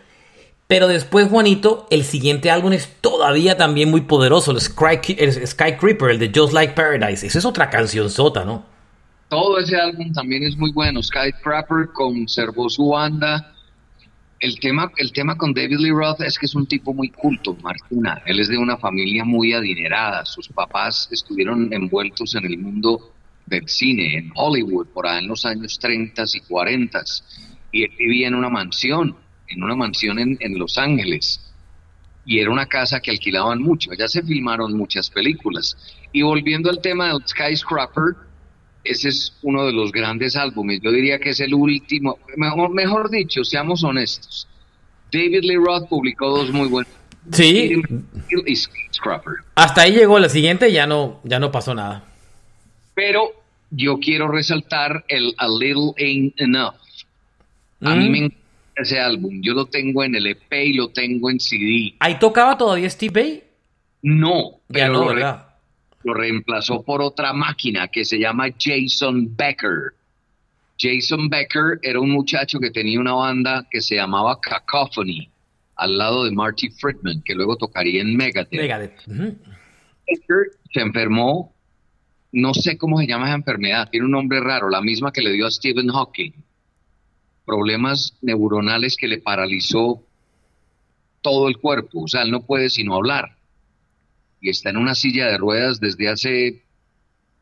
Pero 0.74 0.88
después, 0.88 1.28
Juanito, 1.28 1.86
el 1.88 2.02
siguiente 2.02 2.50
álbum 2.50 2.72
es 2.72 2.96
todavía 3.00 3.56
también 3.56 3.92
muy 3.92 4.00
poderoso, 4.00 4.50
el, 4.50 4.60
Sky, 4.60 5.14
el 5.18 5.46
Sky 5.46 5.76
Creeper, 5.78 6.10
el 6.10 6.18
de 6.18 6.32
Just 6.34 6.52
Like 6.52 6.72
Paradise. 6.72 7.24
Esa 7.24 7.38
es 7.38 7.44
otra 7.44 7.70
canción 7.70 8.10
sota, 8.10 8.44
¿no? 8.44 8.64
Todo 9.28 9.60
ese 9.60 9.76
álbum 9.76 10.12
también 10.12 10.42
es 10.42 10.56
muy 10.56 10.72
bueno. 10.72 11.00
Sky 11.00 11.32
Creeper 11.44 11.90
conservó 11.92 12.68
su 12.68 12.88
banda. 12.88 13.54
El 14.40 14.58
tema, 14.58 14.90
el 14.96 15.12
tema 15.12 15.36
con 15.36 15.54
David 15.54 15.78
Lee 15.78 15.92
Roth 15.92 16.20
es 16.22 16.36
que 16.36 16.46
es 16.46 16.56
un 16.56 16.66
tipo 16.66 16.92
muy 16.92 17.08
culto, 17.10 17.56
Martina. 17.62 18.20
Él 18.26 18.40
es 18.40 18.48
de 18.48 18.58
una 18.58 18.76
familia 18.76 19.24
muy 19.24 19.52
adinerada. 19.52 20.24
Sus 20.24 20.48
papás 20.48 21.08
estuvieron 21.12 21.72
envueltos 21.72 22.34
en 22.34 22.46
el 22.46 22.58
mundo 22.58 23.12
del 23.46 23.68
cine, 23.68 24.18
en 24.18 24.32
Hollywood, 24.34 24.88
por 24.88 25.06
ahí 25.06 25.22
en 25.22 25.28
los 25.28 25.44
años 25.44 25.78
30 25.78 26.24
y 26.34 26.40
40. 26.40 27.00
Y 27.70 27.84
él 27.84 27.92
vivía 27.96 28.26
en 28.26 28.34
una 28.34 28.48
mansión 28.48 29.14
en 29.48 29.62
una 29.62 29.76
mansión 29.76 30.18
en, 30.18 30.36
en 30.40 30.58
Los 30.58 30.78
Ángeles 30.78 31.40
y 32.26 32.40
era 32.40 32.50
una 32.50 32.66
casa 32.66 33.00
que 33.00 33.10
alquilaban 33.10 33.60
mucho. 33.62 33.90
Allá 33.92 34.08
se 34.08 34.22
filmaron 34.22 34.76
muchas 34.76 35.10
películas. 35.10 35.76
Y 36.12 36.22
volviendo 36.22 36.70
al 36.70 36.80
tema 36.80 37.08
del 37.08 37.22
Skyscraper, 37.26 38.14
ese 38.82 39.08
es 39.08 39.34
uno 39.42 39.66
de 39.66 39.72
los 39.72 39.92
grandes 39.92 40.36
álbumes. 40.36 40.80
Yo 40.82 40.90
diría 40.90 41.18
que 41.18 41.30
es 41.30 41.40
el 41.40 41.54
último, 41.54 42.18
mejor, 42.36 42.70
mejor 42.70 43.10
dicho, 43.10 43.44
seamos 43.44 43.84
honestos. 43.84 44.48
David 45.12 45.42
Lee 45.42 45.56
Roth 45.56 45.88
publicó 45.88 46.30
dos 46.30 46.50
muy 46.50 46.68
buenos. 46.68 46.92
Sí. 47.32 47.82
Y 48.46 48.54
Hasta 49.54 49.82
ahí 49.82 49.92
llegó 49.92 50.18
la 50.18 50.28
siguiente, 50.28 50.70
ya 50.72 50.86
no, 50.86 51.20
ya 51.24 51.38
no 51.38 51.50
pasó 51.50 51.74
nada. 51.74 52.04
Pero 52.94 53.30
yo 53.70 53.98
quiero 53.98 54.28
resaltar 54.28 55.04
el 55.08 55.34
A 55.38 55.48
Little 55.48 55.92
Ain't 55.98 56.40
Enough. 56.40 56.74
A 57.80 57.94
mí 57.94 58.08
mm. 58.08 58.12
me 58.12 58.18
ese 58.76 58.98
álbum. 58.98 59.40
Yo 59.42 59.54
lo 59.54 59.66
tengo 59.66 60.04
en 60.04 60.14
el 60.14 60.26
EP 60.26 60.52
y 60.52 60.72
lo 60.74 60.88
tengo 60.88 61.30
en 61.30 61.40
CD. 61.40 61.94
¿Ahí 62.00 62.18
tocaba 62.18 62.56
todavía 62.56 62.88
Steve 62.90 63.12
Bay? 63.12 63.42
No, 64.02 64.60
pero 64.68 65.14
lo, 65.14 65.14
lo, 66.04 66.14
reemplazó 66.14 66.82
por 66.82 67.00
otra 67.00 67.32
máquina 67.32 67.88
que 67.88 68.04
se 68.04 68.18
llama 68.18 68.48
Jason 68.58 69.34
Becker. 69.34 69.94
Jason 70.78 71.28
Becker 71.28 71.78
era 71.82 72.00
un 72.00 72.10
muchacho 72.10 72.58
que 72.58 72.70
tenía 72.70 73.00
una 73.00 73.14
banda 73.14 73.66
que 73.70 73.80
se 73.80 73.94
llamaba 73.94 74.38
Cacophony, 74.40 75.30
al 75.76 75.96
lado 75.96 76.24
de 76.24 76.32
Marty 76.32 76.68
Friedman, 76.68 77.22
que 77.24 77.34
luego 77.34 77.56
tocaría 77.56 78.02
en 78.02 78.14
Megadeth. 78.16 78.52
Megadeth. 78.52 79.06
Becker 79.06 80.50
se 80.72 80.80
enfermó, 80.80 81.54
no 82.32 82.52
sé 82.52 82.76
cómo 82.76 82.98
se 82.98 83.06
llama 83.06 83.26
esa 83.26 83.36
enfermedad, 83.36 83.88
tiene 83.90 84.04
un 84.04 84.12
nombre 84.12 84.40
raro, 84.40 84.68
la 84.68 84.82
misma 84.82 85.12
que 85.12 85.22
le 85.22 85.32
dio 85.32 85.46
a 85.46 85.50
Stephen 85.50 85.88
Hawking 85.88 86.32
problemas 87.44 88.16
neuronales 88.22 88.96
que 88.96 89.08
le 89.08 89.18
paralizó 89.18 90.02
todo 91.20 91.48
el 91.48 91.58
cuerpo, 91.58 92.02
o 92.02 92.08
sea, 92.08 92.22
él 92.22 92.30
no 92.30 92.42
puede 92.42 92.70
sino 92.70 92.94
hablar. 92.94 93.36
Y 94.40 94.50
está 94.50 94.70
en 94.70 94.76
una 94.76 94.94
silla 94.94 95.26
de 95.26 95.38
ruedas 95.38 95.80
desde 95.80 96.08
hace 96.08 96.62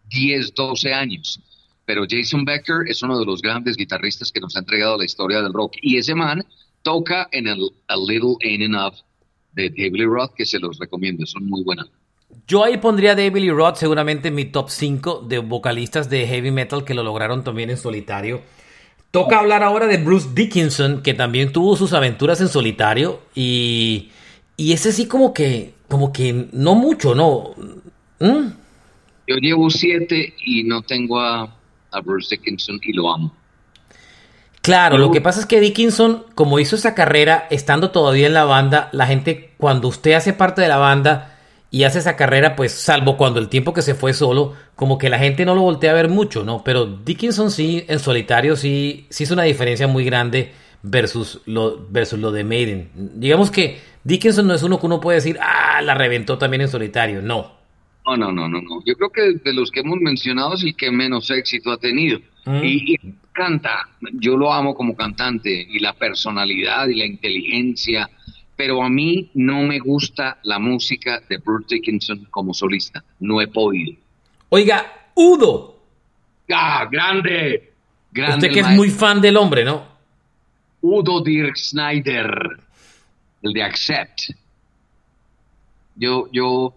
10, 0.09 0.55
12 0.55 0.95
años. 0.95 1.41
Pero 1.85 2.05
Jason 2.09 2.45
Becker 2.45 2.89
es 2.89 3.03
uno 3.03 3.19
de 3.19 3.27
los 3.27 3.43
grandes 3.43 3.77
guitarristas 3.77 4.31
que 4.31 4.41
nos 4.41 4.55
ha 4.55 4.61
entregado 4.61 4.97
la 4.97 5.05
historia 5.05 5.43
del 5.43 5.53
rock. 5.53 5.75
Y 5.83 5.97
ese 5.97 6.15
man 6.15 6.45
toca 6.83 7.29
en 7.33 7.49
el 7.49 7.71
A 7.89 7.97
Little 7.97 8.37
Ain't 8.45 8.63
Enough 8.63 8.95
de 9.53 9.69
David 9.71 10.07
Roth, 10.07 10.33
que 10.35 10.47
se 10.47 10.59
los 10.59 10.79
recomiendo, 10.79 11.27
son 11.27 11.47
muy 11.47 11.63
buenas. 11.63 11.89
Yo 12.47 12.65
ahí 12.65 12.79
pondría 12.79 13.13
a 13.13 13.15
David 13.15 13.51
Roth 13.51 13.77
seguramente 13.77 14.29
en 14.29 14.35
mi 14.35 14.47
top 14.47 14.71
5 14.71 15.27
de 15.29 15.39
vocalistas 15.39 16.09
de 16.09 16.27
heavy 16.27 16.51
metal 16.51 16.85
que 16.85 16.95
lo 16.95 17.03
lograron 17.03 17.45
también 17.45 17.71
en 17.71 17.77
solitario. 17.77 18.43
Toca 19.13 19.39
hablar 19.39 19.63
ahora 19.63 19.87
de 19.87 19.99
Bruce 19.99 20.31
Dickinson, 20.33 21.03
que 21.03 21.13
también 21.13 21.53
tuvo 21.53 21.77
sus 21.77 21.93
aventuras 21.93 22.41
en 22.41 22.49
solitario 22.49 23.21
y, 23.35 24.11
y 24.57 24.73
ese 24.73 24.91
sí 24.91 25.07
como 25.07 25.35
que, 25.35 25.75
como 25.87 26.15
que 26.15 26.49
no 26.53 26.75
mucho, 26.75 27.15
¿no? 27.15 27.51
¿Mm? 28.19 28.53
Yo 29.27 29.37
llevo 29.37 29.69
siete 29.69 30.33
y 30.43 30.65
no 30.65 30.81
tengo 30.81 31.21
a, 31.21 31.55
Bruce 32.03 32.35
Dickinson 32.35 32.81
y 32.83 32.95
lo 32.95 33.13
amo. 33.13 33.35
Claro, 34.63 34.97
lo 34.97 35.11
que 35.11 35.21
pasa 35.21 35.41
es 35.41 35.47
que 35.47 35.61
Dickinson, 35.61 36.25
como 36.35 36.59
hizo 36.59 36.75
esa 36.75 36.95
carrera, 36.95 37.47
estando 37.51 37.91
todavía 37.91 38.29
en 38.29 38.33
la 38.33 38.45
banda, 38.45 38.89
la 38.93 39.07
gente, 39.07 39.53
cuando 39.59 39.89
usted 39.89 40.13
hace 40.15 40.33
parte 40.33 40.63
de 40.63 40.69
la 40.69 40.79
banda, 40.79 41.32
y 41.73 41.85
hace 41.85 42.01
esa 42.01 42.17
carrera, 42.17 42.55
pues 42.55 42.73
salvo 42.73 43.17
cuando 43.17 43.41
el 43.41 43.49
tiempo 43.49 43.73
que 43.73 43.81
se 43.81 43.95
fue 43.95 44.13
solo, 44.13 44.55
como 44.77 44.99
que 44.99 45.09
la 45.09 45.19
gente 45.19 45.47
no 45.47 45.55
lo 45.55 45.63
voltea 45.63 45.93
a 45.93 45.95
ver 45.95 46.11
mucho, 46.11 46.45
¿no? 46.45 46.63
Pero 46.63 46.85
Dickinson 46.85 47.51
sí, 47.51 47.85
en 47.89 47.99
solitario 47.99 48.57
sí, 48.57 49.07
sí 49.09 49.25
es 49.25 49.31
una 49.31 49.45
diferencia 49.45 49.89
muy 49.89 50.05
grande 50.05 50.53
versus 50.83 51.41
lo, 51.47 51.89
versus 51.89 52.19
lo 52.19 52.31
de 52.31 52.45
Maiden. 52.45 52.91
Digamos 52.95 53.51
que 53.51 53.79
Dickinson 54.05 54.47
no 54.47 54.53
es 54.53 54.63
uno 54.63 54.79
que 54.79 54.85
uno 54.85 55.01
puede 55.01 55.17
decir, 55.17 55.39
ah, 55.41 55.81
la 55.81 55.95
reventó 55.95 56.37
también 56.37 56.61
en 56.61 56.69
solitario, 56.69 57.23
no. 57.23 57.53
No, 58.05 58.19
no, 58.19 58.31
no, 58.31 58.51
no, 58.51 58.61
no. 58.61 58.85
Yo 58.85 58.95
creo 58.95 59.09
que 59.09 59.41
de 59.43 59.55
los 59.55 59.71
que 59.71 59.81
hemos 59.81 59.99
mencionado 59.99 60.53
es 60.55 60.65
el 60.65 60.77
que 60.77 60.91
menos 60.91 61.31
éxito 61.31 61.73
ha 61.73 61.79
tenido. 61.79 62.19
Mm. 62.45 62.65
Y, 62.65 62.95
y, 62.95 63.15
canta, 63.33 63.89
yo 64.13 64.37
lo 64.37 64.53
amo 64.53 64.75
como 64.75 64.95
cantante, 64.95 65.67
y 65.71 65.79
la 65.79 65.95
personalidad 65.95 66.87
y 66.89 66.97
la 66.97 67.07
inteligencia 67.07 68.11
pero 68.63 68.81
a 68.81 68.89
mí 68.89 69.29
no 69.35 69.65
me 69.65 69.81
gusta 69.81 70.39
la 70.45 70.61
música 70.61 71.21
de 71.29 71.39
Bruce 71.39 71.75
Dickinson 71.75 72.29
como 72.31 72.55
solista. 72.55 73.03
No 73.19 73.41
he 73.41 73.49
podido. 73.49 73.97
Oiga, 74.51 75.09
Udo. 75.17 75.81
Ah, 76.49 76.87
grande. 76.89 77.73
grande 78.13 78.47
Usted 78.47 78.53
que 78.53 78.61
es 78.61 78.77
muy 78.77 78.89
fan 78.89 79.21
del 79.21 79.37
hombre, 79.37 79.65
¿no? 79.65 79.85
Udo 80.81 81.21
Dirk 81.25 81.57
Snyder, 81.57 82.61
el 83.43 83.53
de 83.53 83.63
Accept. 83.65 84.31
Yo, 85.97 86.29
yo, 86.31 86.73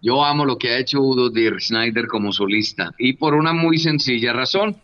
yo 0.00 0.24
amo 0.24 0.44
lo 0.44 0.56
que 0.56 0.70
ha 0.70 0.78
hecho 0.78 1.00
Udo 1.00 1.30
Dirk 1.30 1.60
Snyder 1.60 2.06
como 2.06 2.32
solista 2.32 2.92
y 2.96 3.14
por 3.14 3.34
una 3.34 3.52
muy 3.52 3.78
sencilla 3.78 4.32
razón. 4.32 4.76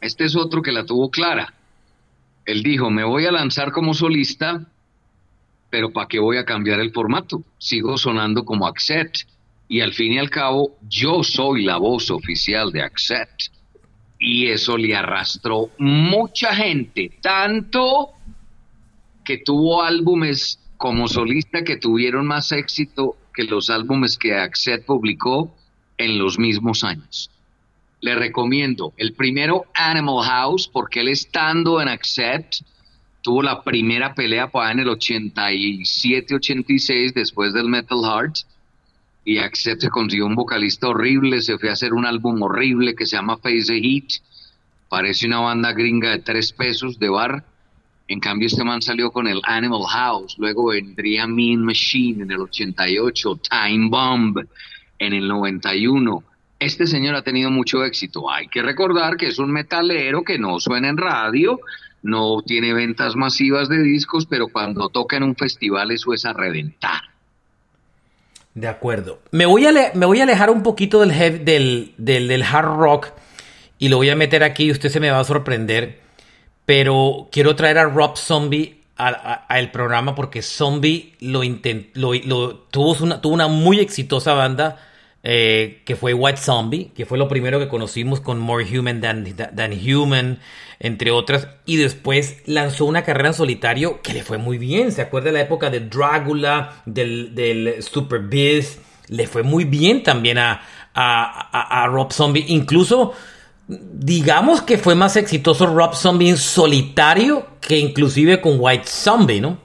Este 0.00 0.24
es 0.24 0.34
otro 0.34 0.62
que 0.62 0.72
la 0.72 0.86
tuvo 0.86 1.10
clara. 1.10 1.52
Él 2.46 2.62
dijo, 2.62 2.88
me 2.88 3.04
voy 3.04 3.26
a 3.26 3.32
lanzar 3.32 3.70
como 3.70 3.92
solista 3.92 4.66
pero 5.72 5.90
¿para 5.90 6.06
qué 6.06 6.18
voy 6.18 6.36
a 6.36 6.44
cambiar 6.44 6.80
el 6.80 6.92
formato? 6.92 7.42
Sigo 7.56 7.96
sonando 7.96 8.44
como 8.44 8.66
Accept 8.66 9.20
y 9.68 9.80
al 9.80 9.94
fin 9.94 10.12
y 10.12 10.18
al 10.18 10.28
cabo 10.28 10.76
yo 10.86 11.24
soy 11.24 11.62
la 11.62 11.78
voz 11.78 12.10
oficial 12.10 12.70
de 12.72 12.82
Accept. 12.82 13.44
Y 14.18 14.48
eso 14.48 14.76
le 14.76 14.94
arrastró 14.94 15.70
mucha 15.78 16.54
gente, 16.54 17.10
tanto 17.22 18.10
que 19.24 19.38
tuvo 19.38 19.82
álbumes 19.82 20.60
como 20.76 21.08
solista 21.08 21.64
que 21.64 21.78
tuvieron 21.78 22.26
más 22.26 22.52
éxito 22.52 23.16
que 23.32 23.44
los 23.44 23.70
álbumes 23.70 24.18
que 24.18 24.34
Accept 24.34 24.84
publicó 24.84 25.56
en 25.96 26.18
los 26.18 26.38
mismos 26.38 26.84
años. 26.84 27.30
Le 28.02 28.14
recomiendo 28.14 28.92
el 28.98 29.14
primero 29.14 29.64
Animal 29.72 30.22
House 30.22 30.68
porque 30.68 31.00
él 31.00 31.08
estando 31.08 31.80
en 31.80 31.88
Accept 31.88 32.56
tuvo 33.22 33.42
la 33.42 33.62
primera 33.62 34.14
pelea 34.14 34.50
para 34.50 34.72
en 34.72 34.80
el 34.80 34.88
87-86 34.88 37.14
después 37.14 37.54
del 37.54 37.68
Metal 37.68 38.00
Heart 38.02 38.34
y 39.24 39.38
Accept 39.38 39.82
se 39.82 39.88
consiguió 39.88 40.26
un 40.26 40.34
vocalista 40.34 40.88
horrible, 40.88 41.40
se 41.40 41.56
fue 41.56 41.70
a 41.70 41.74
hacer 41.74 41.94
un 41.94 42.04
álbum 42.04 42.42
horrible 42.42 42.96
que 42.96 43.06
se 43.06 43.14
llama 43.16 43.36
Face 43.36 43.66
the 43.66 43.80
Heat, 43.80 44.20
parece 44.88 45.28
una 45.28 45.38
banda 45.38 45.72
gringa 45.72 46.10
de 46.10 46.18
tres 46.18 46.52
pesos 46.52 46.98
de 46.98 47.08
bar, 47.08 47.44
en 48.08 48.18
cambio 48.18 48.48
este 48.48 48.64
man 48.64 48.82
salió 48.82 49.12
con 49.12 49.28
el 49.28 49.40
Animal 49.44 49.84
House, 49.88 50.34
luego 50.38 50.66
vendría 50.66 51.26
Mean 51.26 51.62
Machine 51.62 52.24
en 52.24 52.32
el 52.32 52.40
88, 52.40 53.40
Time 53.48 53.88
Bomb 53.88 54.38
en 54.98 55.12
el 55.12 55.28
91. 55.28 56.24
Este 56.58 56.86
señor 56.86 57.14
ha 57.14 57.22
tenido 57.22 57.50
mucho 57.50 57.84
éxito. 57.84 58.30
Hay 58.30 58.48
que 58.48 58.62
recordar 58.62 59.16
que 59.16 59.28
es 59.28 59.38
un 59.38 59.50
metalero 59.50 60.22
que 60.22 60.38
no 60.38 60.60
suena 60.60 60.88
en 60.88 60.96
radio, 60.96 61.58
no 62.02 62.42
tiene 62.42 62.72
ventas 62.74 63.16
masivas 63.16 63.68
de 63.68 63.82
discos, 63.82 64.26
pero 64.26 64.48
cuando 64.48 64.88
toca 64.88 65.16
en 65.16 65.22
un 65.22 65.36
festival 65.36 65.90
eso 65.90 66.12
es 66.12 66.24
a 66.24 66.32
reventar. 66.32 67.02
De 68.54 68.68
acuerdo. 68.68 69.20
Me 69.30 69.46
voy 69.46 69.66
a, 69.66 69.72
me 69.94 70.06
voy 70.06 70.20
a 70.20 70.24
alejar 70.24 70.50
un 70.50 70.62
poquito 70.62 71.00
del, 71.00 71.44
del, 71.44 71.94
del, 71.96 72.42
hard 72.42 72.76
rock 72.76 73.08
y 73.78 73.88
lo 73.88 73.96
voy 73.96 74.10
a 74.10 74.16
meter 74.16 74.42
aquí 74.44 74.64
y 74.64 74.70
usted 74.72 74.90
se 74.90 75.00
me 75.00 75.10
va 75.10 75.20
a 75.20 75.24
sorprender. 75.24 76.00
Pero 76.66 77.28
quiero 77.32 77.56
traer 77.56 77.78
a 77.78 77.84
Rob 77.84 78.16
Zombie 78.16 78.82
al 78.96 79.70
programa 79.70 80.14
porque 80.14 80.42
Zombie 80.42 81.14
lo, 81.20 81.42
lo, 81.94 82.56
tuvo, 82.70 82.94
una, 83.02 83.20
tuvo 83.20 83.34
una 83.34 83.48
muy 83.48 83.80
exitosa 83.80 84.34
banda 84.34 84.76
eh, 85.24 85.82
que 85.84 85.94
fue 85.94 86.14
White 86.14 86.40
Zombie, 86.40 86.90
que 86.96 87.06
fue 87.06 87.16
lo 87.16 87.28
primero 87.28 87.60
que 87.60 87.68
conocimos 87.68 88.20
con 88.20 88.40
More 88.40 88.66
Human 88.76 89.00
Than, 89.00 89.36
Than, 89.54 89.72
Human, 89.72 90.40
entre 90.80 91.12
otras, 91.12 91.46
y 91.64 91.76
después 91.76 92.42
lanzó 92.46 92.86
una 92.86 93.04
carrera 93.04 93.28
en 93.28 93.34
solitario 93.34 94.00
que 94.02 94.14
le 94.14 94.24
fue 94.24 94.38
muy 94.38 94.58
bien. 94.58 94.90
¿Se 94.90 95.00
acuerda 95.00 95.26
de 95.26 95.34
la 95.34 95.42
época 95.42 95.70
de 95.70 95.78
Dragula, 95.78 96.82
del, 96.86 97.36
del 97.36 97.80
Super 97.82 98.20
Biz? 98.22 98.80
Le 99.08 99.28
fue 99.28 99.44
muy 99.44 99.64
bien 99.64 100.02
también 100.02 100.38
a, 100.38 100.60
a, 100.92 101.82
a, 101.84 101.86
Rob 101.86 102.12
Zombie. 102.12 102.44
Incluso, 102.48 103.12
digamos 103.68 104.62
que 104.62 104.76
fue 104.76 104.96
más 104.96 105.16
exitoso 105.16 105.66
Rob 105.66 105.94
Zombie 105.94 106.30
en 106.30 106.36
solitario 106.36 107.46
que 107.60 107.78
inclusive 107.78 108.40
con 108.40 108.56
White 108.58 108.86
Zombie, 108.86 109.40
¿no? 109.40 109.58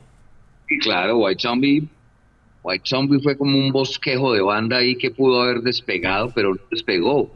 Claro, 0.81 1.17
White 1.17 1.41
Zombie 1.41 1.87
White 2.67 2.83
Zombie 2.85 3.21
fue 3.21 3.37
como 3.37 3.57
un 3.57 3.71
bosquejo 3.71 4.33
de 4.33 4.41
banda 4.41 4.77
ahí 4.77 4.97
que 4.97 5.09
pudo 5.09 5.41
haber 5.41 5.61
despegado, 5.61 6.31
pero 6.35 6.53
no 6.53 6.59
despegó. 6.69 7.31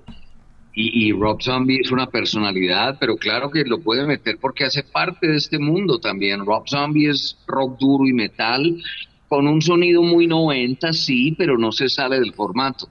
Y, 0.74 1.12
Rob 1.12 1.42
Zombie 1.42 1.82
es 1.82 1.92
una 1.92 2.08
personalidad, 2.08 2.98
pero 2.98 3.18
claro 3.18 3.52
que 3.52 3.64
lo 3.66 3.82
puede 3.82 4.06
meter 4.06 4.38
porque 4.40 4.64
hace 4.64 4.84
parte 4.84 5.28
de 5.28 5.38
este 5.38 5.60
mundo 5.60 6.00
también. 6.00 6.46
Rob 6.46 6.68
Zombie 6.68 7.10
es 7.10 7.38
rock 7.46 7.78
duro 7.78 8.08
y 8.08 8.14
metal, 8.14 8.82
con 9.28 9.48
un 9.48 9.62
sonido 9.62 10.02
muy 10.02 10.28
90, 10.28 10.94
sí, 10.94 11.34
pero 11.38 11.58
no 11.58 11.74
se 11.74 11.90
sale 11.90 12.20
del 12.20 12.34
formato. 12.34 12.88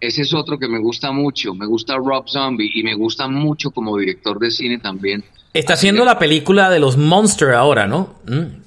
Ese 0.00 0.22
es 0.22 0.34
otro 0.34 0.58
que 0.58 0.68
me 0.68 0.78
gusta 0.78 1.10
mucho. 1.10 1.52
Me 1.54 1.66
gusta 1.66 1.96
Rob 1.96 2.28
Zombie 2.28 2.70
y 2.74 2.82
me 2.84 2.94
gusta 2.94 3.26
mucho 3.28 3.70
como 3.72 3.96
director 3.96 4.38
de 4.38 4.50
cine 4.50 4.78
también. 4.78 5.24
Está 5.52 5.74
haciendo 5.74 6.04
la 6.04 6.18
película 6.18 6.70
de 6.70 6.78
los 6.78 6.96
Monster 6.96 7.50
ahora, 7.50 7.86
¿no? 7.88 8.14
Mm 8.26 8.65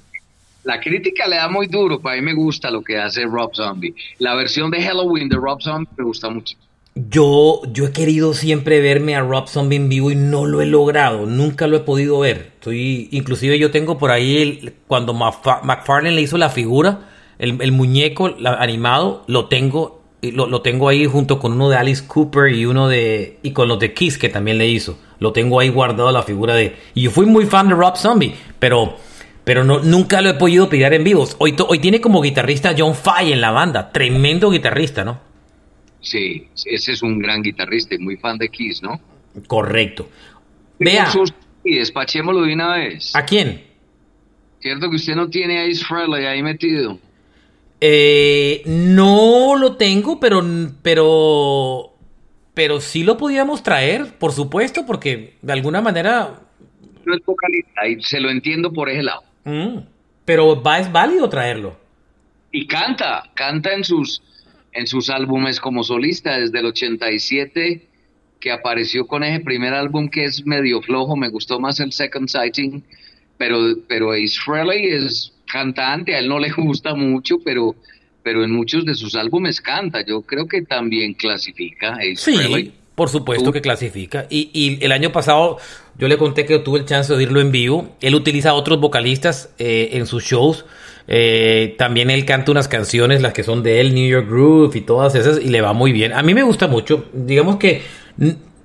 la 0.64 0.80
crítica 0.80 1.26
le 1.26 1.36
da 1.36 1.48
muy 1.48 1.66
duro, 1.66 2.00
para 2.00 2.16
mí 2.16 2.22
me 2.22 2.34
gusta 2.34 2.70
lo 2.70 2.82
que 2.82 2.98
hace 2.98 3.24
Rob 3.24 3.54
Zombie. 3.54 3.94
La 4.18 4.34
versión 4.34 4.70
de 4.70 4.82
Halloween 4.82 5.28
de 5.28 5.36
Rob 5.36 5.60
Zombie 5.60 5.88
me 5.96 6.04
gusta 6.04 6.28
mucho. 6.28 6.56
Yo, 6.94 7.62
yo 7.72 7.86
he 7.86 7.92
querido 7.92 8.34
siempre 8.34 8.80
verme 8.80 9.14
a 9.14 9.20
Rob 9.20 9.48
Zombie 9.48 9.76
en 9.76 9.88
vivo 9.88 10.10
y 10.10 10.16
no 10.16 10.44
lo 10.44 10.60
he 10.60 10.66
logrado, 10.66 11.24
nunca 11.24 11.66
lo 11.66 11.76
he 11.76 11.80
podido 11.80 12.18
ver. 12.18 12.50
Estoy, 12.54 13.08
inclusive 13.12 13.58
yo 13.58 13.70
tengo 13.70 13.96
por 13.96 14.10
ahí 14.10 14.74
cuando 14.86 15.14
McFarlane 15.14 16.14
le 16.14 16.20
hizo 16.20 16.36
la 16.36 16.50
figura, 16.50 17.08
el, 17.38 17.72
muñeco 17.72 18.34
animado, 18.44 19.24
lo 19.28 19.46
tengo, 19.46 20.02
lo, 20.20 20.46
lo, 20.46 20.60
tengo 20.60 20.88
ahí 20.88 21.06
junto 21.06 21.38
con 21.38 21.52
uno 21.52 21.70
de 21.70 21.76
Alice 21.76 22.06
Cooper 22.06 22.52
y 22.52 22.66
uno 22.66 22.88
de 22.88 23.38
y 23.42 23.52
con 23.52 23.68
los 23.68 23.78
de 23.78 23.94
Kiss 23.94 24.18
que 24.18 24.28
también 24.28 24.58
le 24.58 24.68
hizo. 24.68 24.98
Lo 25.20 25.32
tengo 25.32 25.60
ahí 25.60 25.68
guardado 25.68 26.10
la 26.10 26.22
figura 26.22 26.54
de. 26.54 26.76
Y 26.94 27.02
yo 27.02 27.10
fui 27.10 27.24
muy 27.24 27.46
fan 27.46 27.68
de 27.68 27.74
Rob 27.74 27.96
Zombie, 27.96 28.34
pero 28.58 28.96
pero 29.44 29.64
no, 29.64 29.80
nunca 29.80 30.20
lo 30.20 30.30
he 30.30 30.34
podido 30.34 30.68
pillar 30.68 30.94
en 30.94 31.04
vivos. 31.04 31.36
Hoy, 31.38 31.54
hoy 31.68 31.78
tiene 31.78 32.00
como 32.00 32.20
guitarrista 32.20 32.74
John 32.76 32.94
Fay 32.94 33.32
en 33.32 33.40
la 33.40 33.50
banda, 33.50 33.90
tremendo 33.92 34.50
guitarrista, 34.50 35.04
¿no? 35.04 35.20
Sí, 36.00 36.48
ese 36.64 36.92
es 36.92 37.02
un 37.02 37.18
gran 37.18 37.42
guitarrista 37.42 37.94
y 37.94 37.98
muy 37.98 38.16
fan 38.16 38.38
de 38.38 38.48
Kiss, 38.48 38.82
¿no? 38.82 39.00
Correcto. 39.46 40.08
Vea. 40.78 41.12
Y 41.62 41.76
despachémoslo 41.76 42.42
de 42.42 42.54
una 42.54 42.76
vez. 42.76 43.14
¿A 43.14 43.24
quién? 43.24 43.62
Cierto 44.60 44.88
que 44.88 44.96
usted 44.96 45.14
no 45.14 45.28
tiene 45.28 45.60
a 45.60 45.74
Frehley 45.74 46.26
ahí 46.26 46.42
metido. 46.42 46.98
Eh, 47.80 48.62
no 48.66 49.56
lo 49.56 49.76
tengo, 49.76 50.20
pero, 50.20 50.42
pero, 50.82 51.94
pero 52.54 52.80
sí 52.80 53.04
lo 53.04 53.16
podíamos 53.16 53.62
traer, 53.62 54.18
por 54.18 54.32
supuesto, 54.32 54.84
porque 54.86 55.36
de 55.40 55.52
alguna 55.52 55.80
manera. 55.80 56.40
No 57.04 57.14
es 57.14 57.24
vocalista 57.24 57.86
y 57.86 58.02
se 58.02 58.20
lo 58.20 58.30
entiendo 58.30 58.72
por 58.72 58.88
ese 58.90 59.02
lado. 59.02 59.22
Mm. 59.44 59.78
pero 60.24 60.62
va, 60.62 60.78
es 60.78 60.90
válido 60.92 61.28
traerlo. 61.28 61.76
Y 62.52 62.66
canta, 62.66 63.30
canta 63.34 63.72
en 63.72 63.84
sus, 63.84 64.22
en 64.72 64.86
sus 64.86 65.08
álbumes 65.08 65.60
como 65.60 65.84
solista 65.84 66.38
desde 66.38 66.58
el 66.58 66.66
87 66.66 67.88
que 68.40 68.50
apareció 68.50 69.06
con 69.06 69.22
ese 69.22 69.40
primer 69.44 69.74
álbum 69.74 70.08
que 70.08 70.24
es 70.24 70.44
medio 70.46 70.80
flojo, 70.80 71.14
me 71.14 71.28
gustó 71.28 71.60
más 71.60 71.78
el 71.78 71.92
Second 71.92 72.28
Sighting, 72.28 72.82
pero, 73.36 73.58
pero 73.86 74.12
Ace 74.12 74.38
Frehley 74.42 74.86
es 74.86 75.32
cantante, 75.46 76.14
a 76.14 76.18
él 76.18 76.28
no 76.28 76.38
le 76.38 76.50
gusta 76.56 76.94
mucho, 76.94 77.36
pero, 77.44 77.76
pero 78.22 78.42
en 78.42 78.50
muchos 78.50 78.84
de 78.84 78.94
sus 78.94 79.14
álbumes 79.14 79.60
canta, 79.60 80.04
yo 80.04 80.22
creo 80.22 80.48
que 80.48 80.62
también 80.62 81.14
clasifica 81.14 81.94
Ace 81.96 82.16
sí, 82.16 82.72
por 82.94 83.08
supuesto 83.08 83.52
que 83.52 83.60
clasifica, 83.60 84.26
y, 84.28 84.50
y 84.52 84.84
el 84.84 84.92
año 84.92 85.12
pasado 85.12 85.58
yo 86.00 86.08
le 86.08 86.16
conté 86.16 86.46
que 86.46 86.58
tuve 86.60 86.78
el 86.78 86.86
chance 86.86 87.12
de 87.12 87.18
oírlo 87.18 87.42
en 87.42 87.52
vivo. 87.52 87.94
Él 88.00 88.14
utiliza 88.14 88.50
a 88.50 88.54
otros 88.54 88.80
vocalistas 88.80 89.50
eh, 89.58 89.90
en 89.92 90.06
sus 90.06 90.24
shows. 90.24 90.64
Eh, 91.06 91.74
también 91.76 92.08
él 92.08 92.24
canta 92.24 92.52
unas 92.52 92.68
canciones, 92.68 93.20
las 93.20 93.34
que 93.34 93.44
son 93.44 93.62
de 93.62 93.82
él, 93.82 93.94
New 93.94 94.08
York 94.08 94.26
Groove 94.26 94.74
y 94.76 94.80
todas 94.80 95.14
esas, 95.14 95.38
y 95.44 95.48
le 95.48 95.60
va 95.60 95.74
muy 95.74 95.92
bien. 95.92 96.14
A 96.14 96.22
mí 96.22 96.32
me 96.32 96.42
gusta 96.42 96.68
mucho. 96.68 97.04
Digamos 97.12 97.58
que 97.58 97.82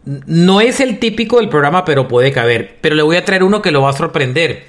no 0.05 0.61
es 0.61 0.79
el 0.79 0.97
típico 0.97 1.41
del 1.41 1.49
programa, 1.49 1.83
pero 1.83 2.07
puede 2.07 2.31
caber. 2.31 2.77
Pero 2.79 2.95
le 2.95 3.03
voy 3.03 3.17
a 3.17 3.25
traer 3.25 3.43
uno 3.43 3.61
que 3.61 3.71
lo 3.71 3.81
va 3.81 3.89
a 3.89 3.93
sorprender. 3.93 4.67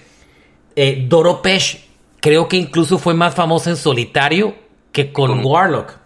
Eh, 0.75 1.07
Doro 1.09 1.43
Pesh, 1.43 1.87
creo 2.21 2.49
que 2.49 2.57
incluso 2.57 2.99
fue 2.99 3.15
más 3.15 3.37
famoso 3.37 3.71
en 3.71 3.77
solitario 3.77 4.57
que 4.91 5.13
con 5.13 5.45
Warlock. 5.45 6.01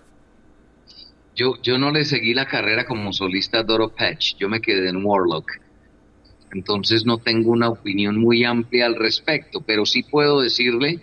Yo, 1.35 1.55
yo 1.62 1.79
no 1.79 1.90
le 1.90 2.05
seguí 2.05 2.35
la 2.35 2.44
carrera 2.44 2.85
como 2.85 3.14
solista 3.14 3.61
a 3.61 3.62
Doro 3.62 3.88
Pesh, 3.88 4.37
yo 4.37 4.51
me 4.51 4.61
quedé 4.61 4.90
en 4.90 5.03
Warlock 5.03 5.53
entonces 6.52 7.06
no 7.06 7.18
tengo 7.18 7.52
una 7.52 7.68
opinión 7.68 8.18
muy 8.18 8.44
amplia 8.44 8.86
al 8.86 8.96
respecto, 8.96 9.60
pero 9.60 9.86
sí 9.86 10.02
puedo 10.02 10.40
decirle 10.40 11.00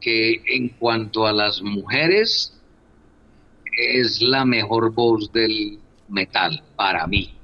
que 0.00 0.42
en 0.46 0.68
cuanto 0.70 1.26
a 1.26 1.32
las 1.32 1.60
mujeres, 1.62 2.52
es 3.76 4.22
la 4.22 4.44
mejor 4.44 4.92
voz 4.92 5.32
del 5.32 5.78
metal 6.08 6.62
para 6.76 7.06
mí, 7.06 7.34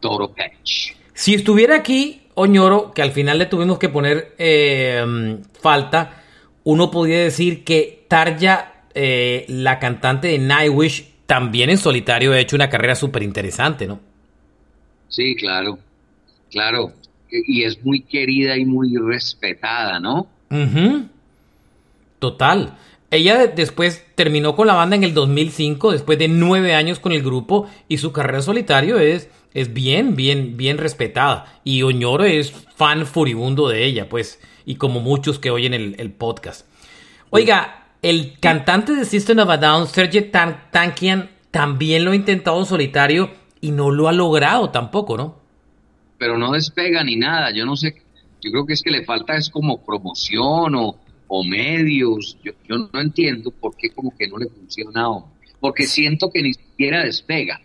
Toro 0.00 0.28
Patch. 0.28 0.92
Si 1.14 1.34
estuviera 1.34 1.76
aquí 1.76 2.22
Oñoro, 2.34 2.92
que 2.92 3.02
al 3.02 3.12
final 3.12 3.38
le 3.38 3.46
tuvimos 3.46 3.78
que 3.78 3.88
poner 3.88 4.34
eh, 4.38 5.38
falta, 5.60 6.22
uno 6.64 6.90
podría 6.90 7.20
decir 7.20 7.64
que 7.64 8.04
Tarja, 8.08 8.84
eh, 8.94 9.44
la 9.48 9.78
cantante 9.78 10.28
de 10.28 10.38
Nightwish, 10.38 11.06
también 11.26 11.70
en 11.70 11.78
solitario 11.78 12.32
ha 12.32 12.40
hecho 12.40 12.56
una 12.56 12.68
carrera 12.68 12.94
súper 12.94 13.22
interesante, 13.22 13.86
¿no? 13.86 14.00
Sí, 15.08 15.36
claro. 15.36 15.78
Claro, 16.50 16.92
y 17.30 17.62
es 17.62 17.84
muy 17.84 18.02
querida 18.02 18.56
y 18.56 18.64
muy 18.64 18.96
respetada, 18.96 20.00
¿no? 20.00 20.26
Total. 22.18 22.76
Ella 23.10 23.48
después 23.48 24.04
terminó 24.14 24.54
con 24.54 24.66
la 24.68 24.74
banda 24.74 24.94
en 24.94 25.04
el 25.04 25.14
2005, 25.14 25.92
después 25.92 26.18
de 26.18 26.28
nueve 26.28 26.74
años 26.74 27.00
con 27.00 27.12
el 27.12 27.22
grupo, 27.22 27.68
y 27.88 27.98
su 27.98 28.12
carrera 28.12 28.42
solitario 28.42 28.98
es, 28.98 29.28
es 29.52 29.72
bien, 29.72 30.14
bien, 30.14 30.56
bien 30.56 30.78
respetada. 30.78 31.60
Y 31.64 31.82
Oñoro 31.82 32.24
es 32.24 32.52
fan 32.52 33.06
furibundo 33.06 33.68
de 33.68 33.84
ella, 33.84 34.08
pues, 34.08 34.40
y 34.64 34.76
como 34.76 35.00
muchos 35.00 35.38
que 35.38 35.50
oyen 35.50 35.74
el, 35.74 36.10
podcast. 36.12 36.66
Oiga, 37.30 37.86
el 38.02 38.38
cantante 38.38 38.94
de 38.94 39.04
System 39.04 39.40
of 39.40 39.50
a 39.50 39.56
Down, 39.56 39.88
Serge 39.88 40.22
Tankian, 40.22 41.30
también 41.50 42.04
lo 42.04 42.12
ha 42.12 42.16
intentado 42.16 42.60
en 42.60 42.66
solitario 42.66 43.30
y 43.60 43.72
no 43.72 43.90
lo 43.90 44.08
ha 44.08 44.12
logrado 44.12 44.70
tampoco, 44.70 45.16
¿no? 45.16 45.39
Pero 46.20 46.36
no 46.36 46.52
despega 46.52 47.02
ni 47.02 47.16
nada. 47.16 47.50
Yo 47.50 47.64
no 47.64 47.76
sé, 47.76 47.94
yo 48.42 48.50
creo 48.50 48.66
que 48.66 48.74
es 48.74 48.82
que 48.82 48.90
le 48.90 49.06
falta 49.06 49.36
es 49.36 49.48
como 49.48 49.82
promoción 49.82 50.74
o, 50.74 51.00
o 51.26 51.44
medios. 51.44 52.36
Yo, 52.44 52.52
yo, 52.68 52.90
no 52.92 53.00
entiendo 53.00 53.50
por 53.50 53.74
qué 53.74 53.88
como 53.88 54.14
que 54.14 54.28
no 54.28 54.36
le 54.36 54.46
funciona 54.46 55.06
porque 55.60 55.86
siento 55.86 56.30
que 56.30 56.42
ni 56.42 56.52
siquiera 56.52 57.04
despega. 57.04 57.62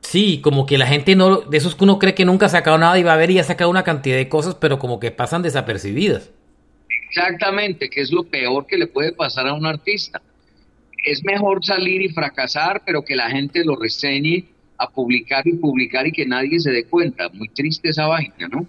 Sí, 0.00 0.40
como 0.42 0.66
que 0.66 0.76
la 0.76 0.86
gente 0.86 1.16
no, 1.16 1.40
de 1.40 1.56
esos 1.56 1.74
que 1.74 1.84
uno 1.84 1.98
cree 1.98 2.14
que 2.14 2.26
nunca 2.26 2.46
ha 2.46 2.50
sacado 2.50 2.76
nada 2.76 2.98
y 2.98 3.02
va 3.02 3.14
a 3.14 3.16
ver 3.16 3.30
y 3.30 3.38
ha 3.38 3.44
sacado 3.44 3.70
una 3.70 3.84
cantidad 3.84 4.16
de 4.16 4.28
cosas, 4.28 4.54
pero 4.54 4.78
como 4.78 5.00
que 5.00 5.10
pasan 5.10 5.40
desapercibidas. 5.40 6.30
Exactamente, 7.08 7.88
que 7.88 8.02
es 8.02 8.12
lo 8.12 8.24
peor 8.24 8.66
que 8.66 8.76
le 8.76 8.86
puede 8.86 9.12
pasar 9.12 9.46
a 9.48 9.54
un 9.54 9.64
artista. 9.64 10.20
Es 11.06 11.24
mejor 11.24 11.64
salir 11.64 12.02
y 12.02 12.10
fracasar, 12.10 12.82
pero 12.84 13.02
que 13.02 13.16
la 13.16 13.30
gente 13.30 13.64
lo 13.64 13.76
reseñe 13.76 14.44
a 14.84 14.88
publicar 14.90 15.46
y 15.46 15.54
publicar 15.54 16.06
y 16.06 16.12
que 16.12 16.26
nadie 16.26 16.60
se 16.60 16.70
dé 16.70 16.84
cuenta. 16.84 17.28
Muy 17.32 17.48
triste 17.48 17.90
esa 17.90 18.06
vaina, 18.06 18.48
¿no? 18.50 18.66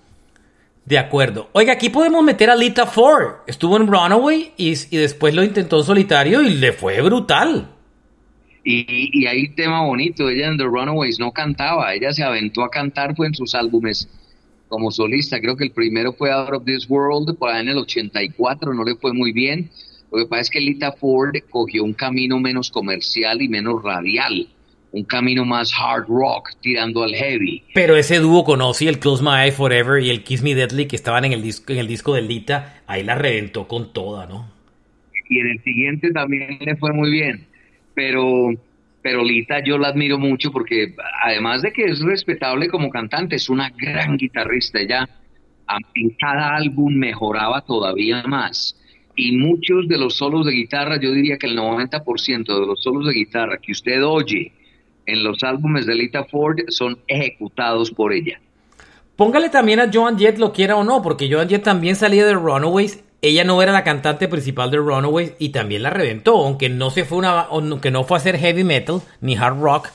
De 0.86 1.00
acuerdo. 1.00 1.50
Oiga, 1.54 1.74
aquí 1.74 1.90
podemos 1.90 2.24
meter 2.24 2.50
a 2.50 2.56
Lita 2.56 2.86
Ford. 2.86 3.38
Estuvo 3.48 3.78
en 3.78 3.88
Runaway 3.88 4.52
y, 4.56 4.74
y 4.74 4.98
después 4.98 5.34
lo 5.34 5.44
intentó 5.44 5.80
en 5.80 5.86
solitario 5.86 6.42
y 6.42 6.56
le 6.56 6.74
fue 6.74 7.02
brutal. 7.02 7.70
Y, 8.64 8.86
y, 9.14 9.28
hay 9.28 9.50
tema 9.50 9.84
bonito, 9.86 10.28
ella 10.28 10.48
en 10.48 10.58
The 10.58 10.64
Runaways 10.64 11.20
no 11.20 11.32
cantaba, 11.32 11.94
ella 11.94 12.12
se 12.12 12.24
aventó 12.24 12.64
a 12.64 12.72
cantar, 12.72 13.16
fue 13.16 13.28
en 13.28 13.36
sus 13.36 13.54
álbumes 13.54 14.10
como 14.68 14.90
solista, 14.90 15.40
creo 15.40 15.56
que 15.56 15.66
el 15.66 15.72
primero 15.72 16.14
fue 16.14 16.32
Out 16.32 16.52
of 16.52 16.66
This 16.66 16.90
World, 16.90 17.38
por 17.38 17.56
en 17.56 17.70
el 17.70 17.78
84, 17.78 18.74
no 18.74 18.84
le 18.84 18.96
fue 18.96 19.14
muy 19.14 19.32
bien, 19.34 19.70
lo 20.12 20.18
que 20.18 20.26
pasa 20.26 20.42
es 20.42 20.50
que 20.50 20.62
Lita 20.62 20.94
Ford 20.94 21.36
cogió 21.52 21.84
un 21.84 21.94
camino 21.94 22.40
menos 22.40 22.72
comercial 22.72 23.44
y 23.44 23.48
menos 23.48 23.84
radial, 23.84 24.48
un 24.96 25.04
camino 25.04 25.44
más 25.44 25.74
hard 25.78 26.08
rock 26.08 26.52
tirando 26.62 27.04
al 27.04 27.14
heavy. 27.14 27.62
Pero 27.74 27.98
ese 27.98 28.20
dúo 28.20 28.46
con 28.46 28.62
Ozzy, 28.62 28.88
el 28.88 29.00
Close 29.00 29.22
My 29.22 29.44
Eye 29.44 29.52
Forever 29.52 30.02
y 30.02 30.10
el 30.10 30.24
Kiss 30.24 30.42
Me 30.42 30.56
Deadly 30.56 30.88
que 30.88 30.96
estaban 30.96 31.26
en 31.26 31.34
el 31.34 31.42
disco, 31.42 31.74
en 31.74 31.80
el 31.80 31.88
disco 31.88 32.14
de 32.14 32.22
Lita, 32.22 32.82
ahí 32.88 33.04
la 33.04 33.16
reventó 33.16 33.68
con 33.68 33.92
toda, 33.92 34.26
¿no? 34.26 34.50
Y 35.30 35.40
en 35.40 35.48
el 35.48 35.64
siguiente 35.64 36.12
también 36.12 36.58
le 36.62 36.78
fue 36.78 36.94
muy 36.94 37.12
bien. 37.12 37.46
Pero, 37.94 38.52
pero 39.02 39.24
Lita 39.24 39.62
yo 39.62 39.78
la 39.78 39.90
admiro 39.90 40.18
mucho 40.18 40.50
porque 40.52 40.96
además 41.24 41.62
de 41.62 41.74
que 41.74 41.84
es 41.84 42.00
respetable 42.00 42.70
como 42.70 42.90
cantante, 42.90 43.36
es 43.36 43.50
una 43.50 43.70
gran 43.72 44.16
guitarrista. 44.16 44.80
Ella 44.80 45.10
en 45.96 46.10
cada 46.12 46.56
álbum 46.56 46.96
mejoraba 46.96 47.62
todavía 47.62 48.24
más. 48.24 48.80
Y 49.18 49.36
muchos 49.36 49.90
de 49.90 49.98
los 49.98 50.16
solos 50.16 50.46
de 50.46 50.54
guitarra, 50.54 51.00
yo 51.02 51.12
diría 51.12 51.38
que 51.38 51.48
el 51.48 51.58
90% 51.58 52.46
de 52.46 52.66
los 52.66 52.82
solos 52.82 53.08
de 53.08 53.14
guitarra 53.14 53.58
que 53.58 53.74
usted 53.74 54.02
oye 54.02 54.54
en 55.06 55.24
los 55.24 55.44
álbumes 55.44 55.86
de 55.86 55.96
Lita 55.96 56.26
Ford 56.26 56.60
son 56.70 56.98
ejecutados 57.08 57.92
por 57.92 58.14
ella. 58.14 58.40
Póngale 59.16 59.50
también 59.50 59.80
a 59.80 59.90
Joan 59.92 60.20
Jett, 60.20 60.38
lo 60.38 60.52
quiera 60.52 60.76
o 60.76 60.84
no, 60.84 61.02
porque 61.02 61.32
Joan 61.32 61.48
Jett 61.48 61.64
también 61.64 61.96
salía 61.96 62.26
de 62.26 62.34
Runaways. 62.34 63.04
Ella 63.22 63.44
no 63.44 63.62
era 63.62 63.72
la 63.72 63.84
cantante 63.84 64.28
principal 64.28 64.70
de 64.72 64.78
Runaways 64.78 65.34
y 65.40 65.50
también 65.50 65.84
la 65.84 65.90
reventó, 65.90 66.38
aunque 66.46 66.70
no 66.70 66.92
se 66.92 67.06
fue 67.06 67.18
una, 67.18 67.42
aunque 67.42 67.92
no 67.92 68.04
fue 68.04 68.18
a 68.18 68.20
hacer 68.20 68.38
heavy 68.38 68.64
metal 68.64 69.02
ni 69.22 69.36
hard 69.36 69.60
rock, 69.60 69.90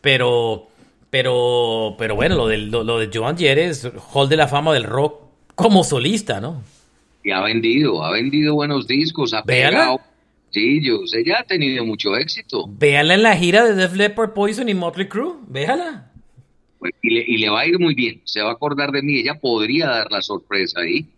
pero, 0.00 0.66
pero, 1.08 1.94
pero 1.98 2.16
bueno, 2.16 2.34
lo 2.34 2.48
de, 2.48 2.58
lo, 2.58 2.98
de 2.98 3.10
Joan 3.12 3.38
Jett 3.38 3.58
es 3.58 3.88
hall 4.12 4.28
de 4.28 4.36
la 4.36 4.48
fama 4.48 4.74
del 4.74 4.84
rock 4.84 5.20
como 5.54 5.84
solista, 5.84 6.40
¿no? 6.40 6.62
Y 7.22 7.30
ha 7.30 7.40
vendido, 7.42 8.04
ha 8.04 8.10
vendido 8.10 8.54
buenos 8.54 8.86
discos, 8.86 9.32
ha 9.32 9.44
pegado 9.44 10.00
Sí, 10.54 10.80
yo 10.80 11.04
sé, 11.04 11.18
ella 11.18 11.40
ha 11.40 11.42
tenido 11.42 11.84
mucho 11.84 12.14
éxito. 12.16 12.66
Véala 12.68 13.14
en 13.14 13.24
la 13.24 13.36
gira 13.36 13.64
de 13.64 13.74
Def 13.74 13.92
Leppard, 13.96 14.34
Poison 14.34 14.68
y 14.68 14.74
Motley 14.74 15.08
Crue, 15.08 15.34
véala. 15.48 16.12
Y, 17.02 17.38
le, 17.38 17.50
va 17.50 17.62
a 17.62 17.66
ir 17.66 17.76
muy 17.80 17.92
bien, 17.92 18.20
se 18.22 18.40
va 18.40 18.50
a 18.50 18.52
acordar 18.52 18.92
de 18.92 19.02
mí, 19.02 19.18
ella 19.18 19.34
podría 19.34 19.88
dar 19.88 20.12
la 20.12 20.22
sorpresa 20.22 20.78
ahí. 20.78 21.08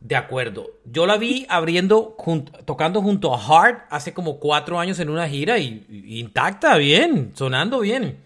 De 0.00 0.16
acuerdo. 0.16 0.70
Yo 0.90 1.04
la 1.04 1.18
vi 1.18 1.44
abriendo, 1.50 2.16
tocando 2.64 3.02
junto 3.02 3.34
a 3.34 3.38
Hart 3.38 3.84
hace 3.90 4.14
como 4.14 4.38
cuatro 4.38 4.80
años 4.80 4.98
en 5.00 5.10
una 5.10 5.28
gira 5.28 5.58
y, 5.58 5.84
intacta, 6.06 6.78
bien, 6.78 7.32
sonando 7.34 7.80
bien. 7.80 8.16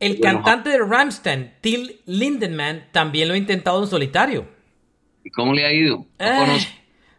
El 0.00 0.18
cantante 0.18 0.70
de 0.70 0.78
Ramstein, 0.78 1.52
Till 1.60 2.00
Lindemann, 2.06 2.86
también 2.90 3.28
lo 3.28 3.34
ha 3.34 3.36
intentado 3.36 3.82
en 3.82 3.88
solitario. 3.90 4.46
¿Y 5.22 5.28
cómo 5.28 5.52
le 5.52 5.66
ha 5.66 5.72
ido? 5.74 6.06
No, 6.18 6.56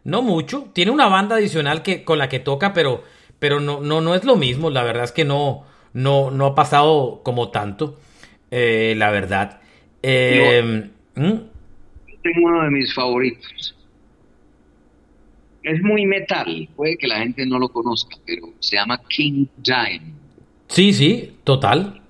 no 0.06 0.22
mucho. 0.22 0.70
Tiene 0.72 0.92
una 0.92 1.08
banda 1.08 1.36
adicional 1.36 1.82
que, 1.82 2.04
con 2.04 2.18
la 2.18 2.28
que 2.28 2.38
toca, 2.38 2.72
pero, 2.72 3.02
pero 3.38 3.60
no, 3.60 3.80
no, 3.80 4.00
no 4.00 4.14
es 4.14 4.24
lo 4.24 4.36
mismo. 4.36 4.70
La 4.70 4.84
verdad 4.84 5.04
es 5.04 5.12
que 5.12 5.24
no, 5.24 5.64
no, 5.92 6.30
no 6.30 6.46
ha 6.46 6.54
pasado 6.54 7.20
como 7.24 7.50
tanto. 7.50 7.98
Eh, 8.50 8.94
la 8.96 9.10
verdad. 9.10 9.60
Eh, 10.02 10.88
¿hmm? 11.16 11.36
Tengo 12.22 12.46
uno 12.46 12.62
de 12.62 12.70
mis 12.70 12.94
favoritos. 12.94 13.74
Es 15.64 15.82
muy 15.82 16.06
metal. 16.06 16.68
Puede 16.76 16.96
que 16.96 17.08
la 17.08 17.18
gente 17.18 17.44
no 17.44 17.58
lo 17.58 17.68
conozca, 17.68 18.16
pero 18.24 18.50
se 18.60 18.76
llama 18.76 19.02
King 19.08 19.46
Diamond. 19.56 20.14
Sí, 20.68 20.92
sí, 20.92 21.36
total 21.42 22.00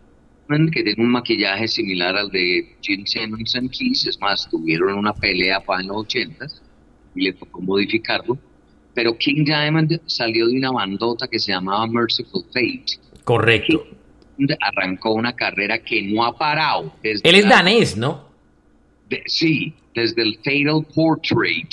que 0.72 0.84
tiene 0.84 1.02
un 1.02 1.10
maquillaje 1.10 1.66
similar 1.66 2.16
al 2.16 2.30
de 2.30 2.76
Gene 2.80 3.04
Simmons 3.04 3.56
and 3.56 3.68
Keys, 3.68 4.06
es 4.06 4.20
más, 4.20 4.48
tuvieron 4.48 4.96
una 4.96 5.12
pelea 5.12 5.58
para 5.58 5.80
en 5.80 5.88
los 5.88 5.96
ochentas 5.96 6.62
y 7.16 7.24
le 7.24 7.32
tocó 7.32 7.60
modificarlo. 7.60 8.38
Pero 8.94 9.16
King 9.16 9.44
Diamond 9.44 10.00
salió 10.06 10.46
de 10.46 10.56
una 10.56 10.70
bandota 10.70 11.28
que 11.28 11.38
se 11.38 11.52
llamaba 11.52 11.86
Merciful 11.86 12.44
Fate. 12.46 12.98
Correcto. 13.24 13.86
arrancó 14.60 15.12
una 15.12 15.34
carrera 15.34 15.78
que 15.78 16.02
no 16.02 16.24
ha 16.24 16.36
parado. 16.36 16.92
Él 17.02 17.20
es 17.34 17.48
danés, 17.48 17.96
¿no? 17.96 18.26
sí, 19.26 19.74
desde 19.94 20.22
el 20.22 20.36
Fatal 20.36 20.86
Portrait, 20.94 21.68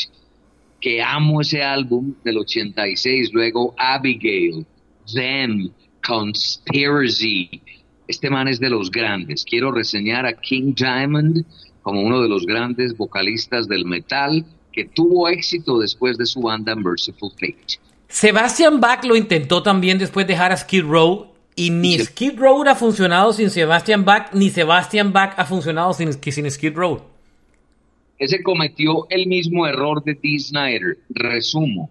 que 0.79 1.01
amo 1.01 1.41
ese 1.41 1.61
álbum 1.63 2.13
del 2.23 2.37
86, 2.39 3.31
luego 3.33 3.73
Abigail, 3.77 4.65
Them, 5.13 5.69
Conspiracy. 6.05 7.61
Este 8.07 8.29
man 8.29 8.47
es 8.47 8.59
de 8.59 8.69
los 8.69 8.91
grandes. 8.91 9.45
Quiero 9.45 9.71
reseñar 9.71 10.25
a 10.25 10.33
King 10.33 10.73
Diamond 10.75 11.45
como 11.81 12.01
uno 12.01 12.21
de 12.21 12.29
los 12.29 12.45
grandes 12.45 12.95
vocalistas 12.97 13.67
del 13.67 13.85
metal 13.85 14.45
que 14.73 14.85
tuvo 14.85 15.29
éxito 15.29 15.79
después 15.79 16.17
de 16.17 16.25
su 16.25 16.41
banda 16.41 16.75
Merciful 16.75 17.31
Fate. 17.31 17.79
Sebastian 18.09 18.81
Bach 18.81 19.05
lo 19.05 19.15
intentó 19.15 19.63
también 19.63 19.97
después 19.97 20.27
de 20.27 20.33
dejar 20.33 20.51
a 20.51 20.57
Skid 20.57 20.83
Row 20.83 21.27
y 21.55 21.69
ni 21.69 21.97
Skid 21.99 22.37
Row 22.37 22.63
ha 22.67 22.75
funcionado 22.75 23.31
sin 23.31 23.49
Sebastian 23.49 24.03
Bach, 24.05 24.33
ni 24.33 24.49
Sebastian 24.49 25.13
Bach 25.13 25.33
ha 25.37 25.45
funcionado 25.45 25.93
sin, 25.93 26.11
sin 26.13 26.51
Skid 26.51 26.73
Row. 26.75 27.01
Ese 28.19 28.41
cometió 28.43 29.07
el 29.09 29.27
mismo 29.27 29.65
error 29.67 30.03
de 30.03 30.15
Dee 30.15 30.39
Snyder. 30.39 30.97
Resumo, 31.09 31.89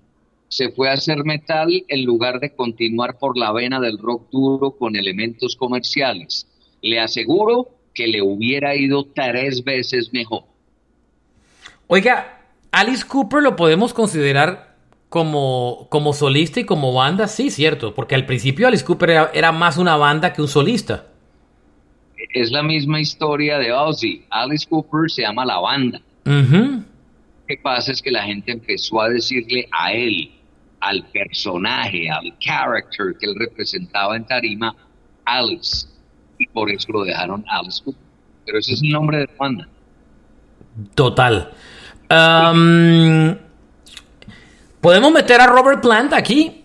se 0.49 0.71
fue 0.71 0.91
a 0.91 0.95
hacer 0.95 1.25
metal 1.25 1.85
en 1.89 2.05
lugar 2.05 2.41
de 2.41 2.55
continuar 2.55 3.19
por 3.19 3.37
la 3.37 3.53
vena 3.53 3.81
del 3.81 3.99
rock 3.99 4.31
duro 4.31 4.73
con 4.73 4.97
elementos 4.97 5.57
comerciales. 5.57 6.47
Le 6.81 7.01
aseguro 7.01 7.69
que 7.95 8.07
le 8.07 8.23
hubiera 8.23 8.75
ido 8.75 9.05
tres 9.05 9.65
veces 9.65 10.13
mejor. 10.13 10.45
Oiga, 11.87 12.42
Alice 12.73 13.07
Cooper 13.07 13.43
lo 13.43 13.55
podemos 13.55 13.93
considerar 13.93 14.75
como, 15.11 15.89
como 15.91 16.15
solista 16.15 16.59
y 16.59 16.65
como 16.65 16.95
banda, 16.95 17.29
sí, 17.29 17.51
cierto, 17.51 17.95
porque 17.95 18.15
al 18.15 18.25
principio 18.25 18.67
Alice 18.67 18.83
Cooper 18.83 19.31
era, 19.35 19.53
más 19.53 19.77
una 19.77 19.97
banda 19.97 20.33
que 20.33 20.41
un 20.41 20.49
solista. 20.49 21.07
Es 22.33 22.51
la 22.51 22.63
misma 22.63 22.99
historia 22.99 23.59
de 23.59 23.73
Ozzy. 23.73 24.25
Alice 24.31 24.67
Cooper 24.67 25.11
se 25.11 25.21
llama 25.21 25.45
la 25.45 25.59
banda. 25.59 26.01
Lo 26.25 26.83
que 27.47 27.59
pasa 27.63 27.93
es 27.93 28.01
que 28.01 28.11
la 28.11 28.23
gente 28.23 28.53
empezó 28.53 29.03
a 29.03 29.11
decirle 29.11 29.69
a 29.71 29.93
él, 29.93 30.33
al 30.81 31.05
personaje, 31.13 32.09
al 32.09 32.33
character 32.39 33.15
que 33.21 33.27
él 33.27 33.35
representaba 33.39 34.17
en 34.17 34.25
Tarima, 34.25 34.75
Alice. 35.27 35.89
Y 36.39 36.47
por 36.47 36.71
eso 36.71 36.91
lo 36.91 37.05
dejaron 37.05 37.45
Alice 37.51 37.83
Cooper. 37.85 38.03
Pero 38.47 38.59
ese 38.59 38.73
es 38.73 38.83
el 38.83 38.89
nombre 38.89 39.19
de 39.19 39.27
la 39.27 39.33
banda. 39.39 39.69
Total. 40.95 41.53
¿Podemos 44.81 45.13
meter 45.13 45.41
a 45.41 45.47
Robert 45.47 45.81
Plant 45.81 46.13
aquí? 46.13 46.65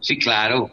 Sí, 0.00 0.18
claro. 0.18 0.70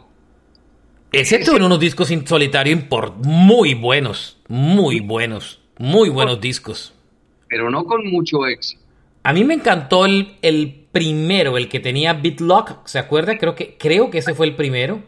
Ese 1.12 1.38
tuvo 1.38 1.56
unos 1.56 1.80
discos 1.80 2.10
en 2.10 2.26
solitario 2.26 2.78
muy 3.24 3.74
buenos, 3.74 4.38
muy 4.48 5.00
buenos, 5.00 5.60
muy 5.78 6.08
buenos 6.08 6.40
discos. 6.40 6.92
Pero 7.48 7.68
no 7.68 7.84
con 7.84 8.06
mucho 8.06 8.46
éxito. 8.46 8.80
A 9.24 9.32
mí 9.32 9.44
me 9.44 9.54
encantó 9.54 10.06
el, 10.06 10.36
el 10.40 10.86
primero, 10.92 11.58
el 11.58 11.68
que 11.68 11.80
tenía 11.80 12.12
Bitlock, 12.12 12.86
¿se 12.86 12.98
acuerda? 12.98 13.38
Creo 13.38 13.54
que, 13.54 13.76
creo 13.76 14.10
que 14.10 14.18
ese 14.18 14.34
fue 14.34 14.46
el 14.46 14.54
primero. 14.54 15.02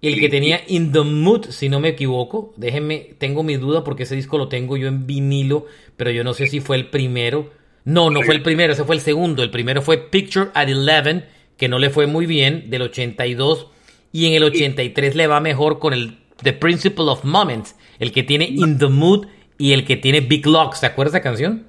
Y 0.00 0.08
el 0.08 0.20
que 0.20 0.28
tenía 0.28 0.60
In 0.68 0.92
the 0.92 1.00
Mood, 1.00 1.46
si 1.50 1.68
no 1.68 1.80
me 1.80 1.88
equivoco. 1.88 2.52
Déjenme, 2.56 3.14
tengo 3.18 3.42
mi 3.42 3.56
duda 3.56 3.82
porque 3.82 4.02
ese 4.02 4.14
disco 4.14 4.36
lo 4.36 4.48
tengo 4.48 4.76
yo 4.76 4.88
en 4.88 5.06
vinilo, 5.06 5.66
pero 5.96 6.10
yo 6.10 6.22
no 6.22 6.34
sé 6.34 6.48
si 6.48 6.60
fue 6.60 6.76
el 6.76 6.90
primero. 6.90 7.50
No, 7.86 8.10
no 8.10 8.20
fue 8.22 8.34
el 8.34 8.42
primero, 8.42 8.72
ese 8.72 8.84
fue 8.84 8.96
el 8.96 9.00
segundo. 9.00 9.44
El 9.44 9.50
primero 9.50 9.80
fue 9.80 9.98
Picture 9.98 10.50
at 10.54 10.68
Eleven, 10.68 11.24
que 11.56 11.68
no 11.68 11.78
le 11.78 11.88
fue 11.88 12.08
muy 12.08 12.26
bien, 12.26 12.68
del 12.68 12.82
82. 12.82 13.68
Y 14.10 14.26
en 14.26 14.34
el 14.34 14.42
83 14.42 15.14
le 15.14 15.28
va 15.28 15.40
mejor 15.40 15.78
con 15.78 15.92
el 15.92 16.18
The 16.42 16.52
Principle 16.52 17.04
of 17.04 17.24
Moments, 17.24 17.76
el 18.00 18.10
que 18.10 18.24
tiene 18.24 18.46
In 18.46 18.78
the 18.78 18.88
Mood 18.88 19.28
y 19.56 19.72
el 19.72 19.84
que 19.84 19.96
tiene 19.96 20.20
Big 20.20 20.44
Lock. 20.46 20.74
¿Se 20.74 20.84
acuerda 20.84 21.10
esa 21.10 21.22
canción? 21.22 21.64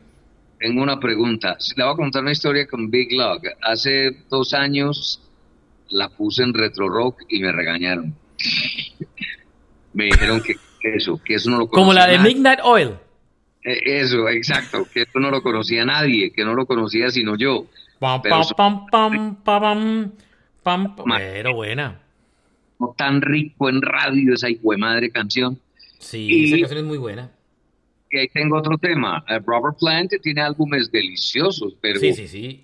Tengo 0.60 0.82
una 0.82 1.00
pregunta. 1.00 1.56
Le 1.76 1.84
voy 1.84 1.94
a 1.94 1.96
contar 1.96 2.24
una 2.24 2.32
historia 2.32 2.66
con 2.66 2.90
Big 2.90 3.14
Lock. 3.14 3.46
Hace 3.62 4.18
dos 4.28 4.56
años 4.56 5.22
la 5.90 6.10
puse 6.10 6.42
en 6.42 6.56
Retro 6.56 6.90
Rock 6.90 7.22
y 7.30 7.42
me 7.42 7.52
regañaron. 7.52 8.16
me 9.94 10.06
dijeron 10.06 10.42
que, 10.42 10.56
eso, 10.96 11.22
que 11.24 11.36
eso 11.36 11.52
no 11.52 11.60
lo 11.60 11.68
conocía. 11.68 11.84
Como 11.84 11.94
la 11.94 12.08
de 12.08 12.18
Midnight 12.18 12.60
Oil. 12.64 12.96
E, 13.68 14.00
eso, 14.00 14.30
exacto, 14.30 14.88
que 14.94 15.02
eso 15.02 15.20
no 15.20 15.30
lo 15.30 15.44
conocía 15.44 15.84
nadie, 15.84 16.32
que 16.32 16.46
no 16.46 16.54
lo 16.54 16.66
conocía 16.66 17.10
sino 17.10 17.36
yo. 17.36 17.66
Pam, 18.00 18.22
pero, 18.22 18.42
pam, 18.56 18.86
pam, 18.86 19.36
pam, 19.44 20.12
pam, 20.64 20.96
pero 21.18 21.54
buena. 21.54 22.00
No 22.80 22.96
tan 22.98 23.22
rico 23.22 23.68
en 23.68 23.82
radio 23.82 24.36
esa 24.36 24.50
hijo 24.50 24.72
de 24.72 24.78
madre 24.78 25.10
canción. 25.12 25.60
Sí, 26.00 26.46
esa 26.46 26.60
canción 26.60 26.80
es 26.80 26.86
muy 26.86 26.98
buena. 26.98 27.30
Y 28.10 28.20
ahí 28.20 28.30
tengo 28.30 28.58
otro 28.58 28.78
tema. 28.78 29.26
Eh, 29.28 29.40
Robert 29.46 29.78
Plant 29.78 30.14
tiene 30.22 30.42
álbumes 30.42 30.90
deliciosos, 30.90 31.76
pero 31.82 32.00
sí, 32.00 32.14
sí, 32.14 32.28
sí. 32.30 32.64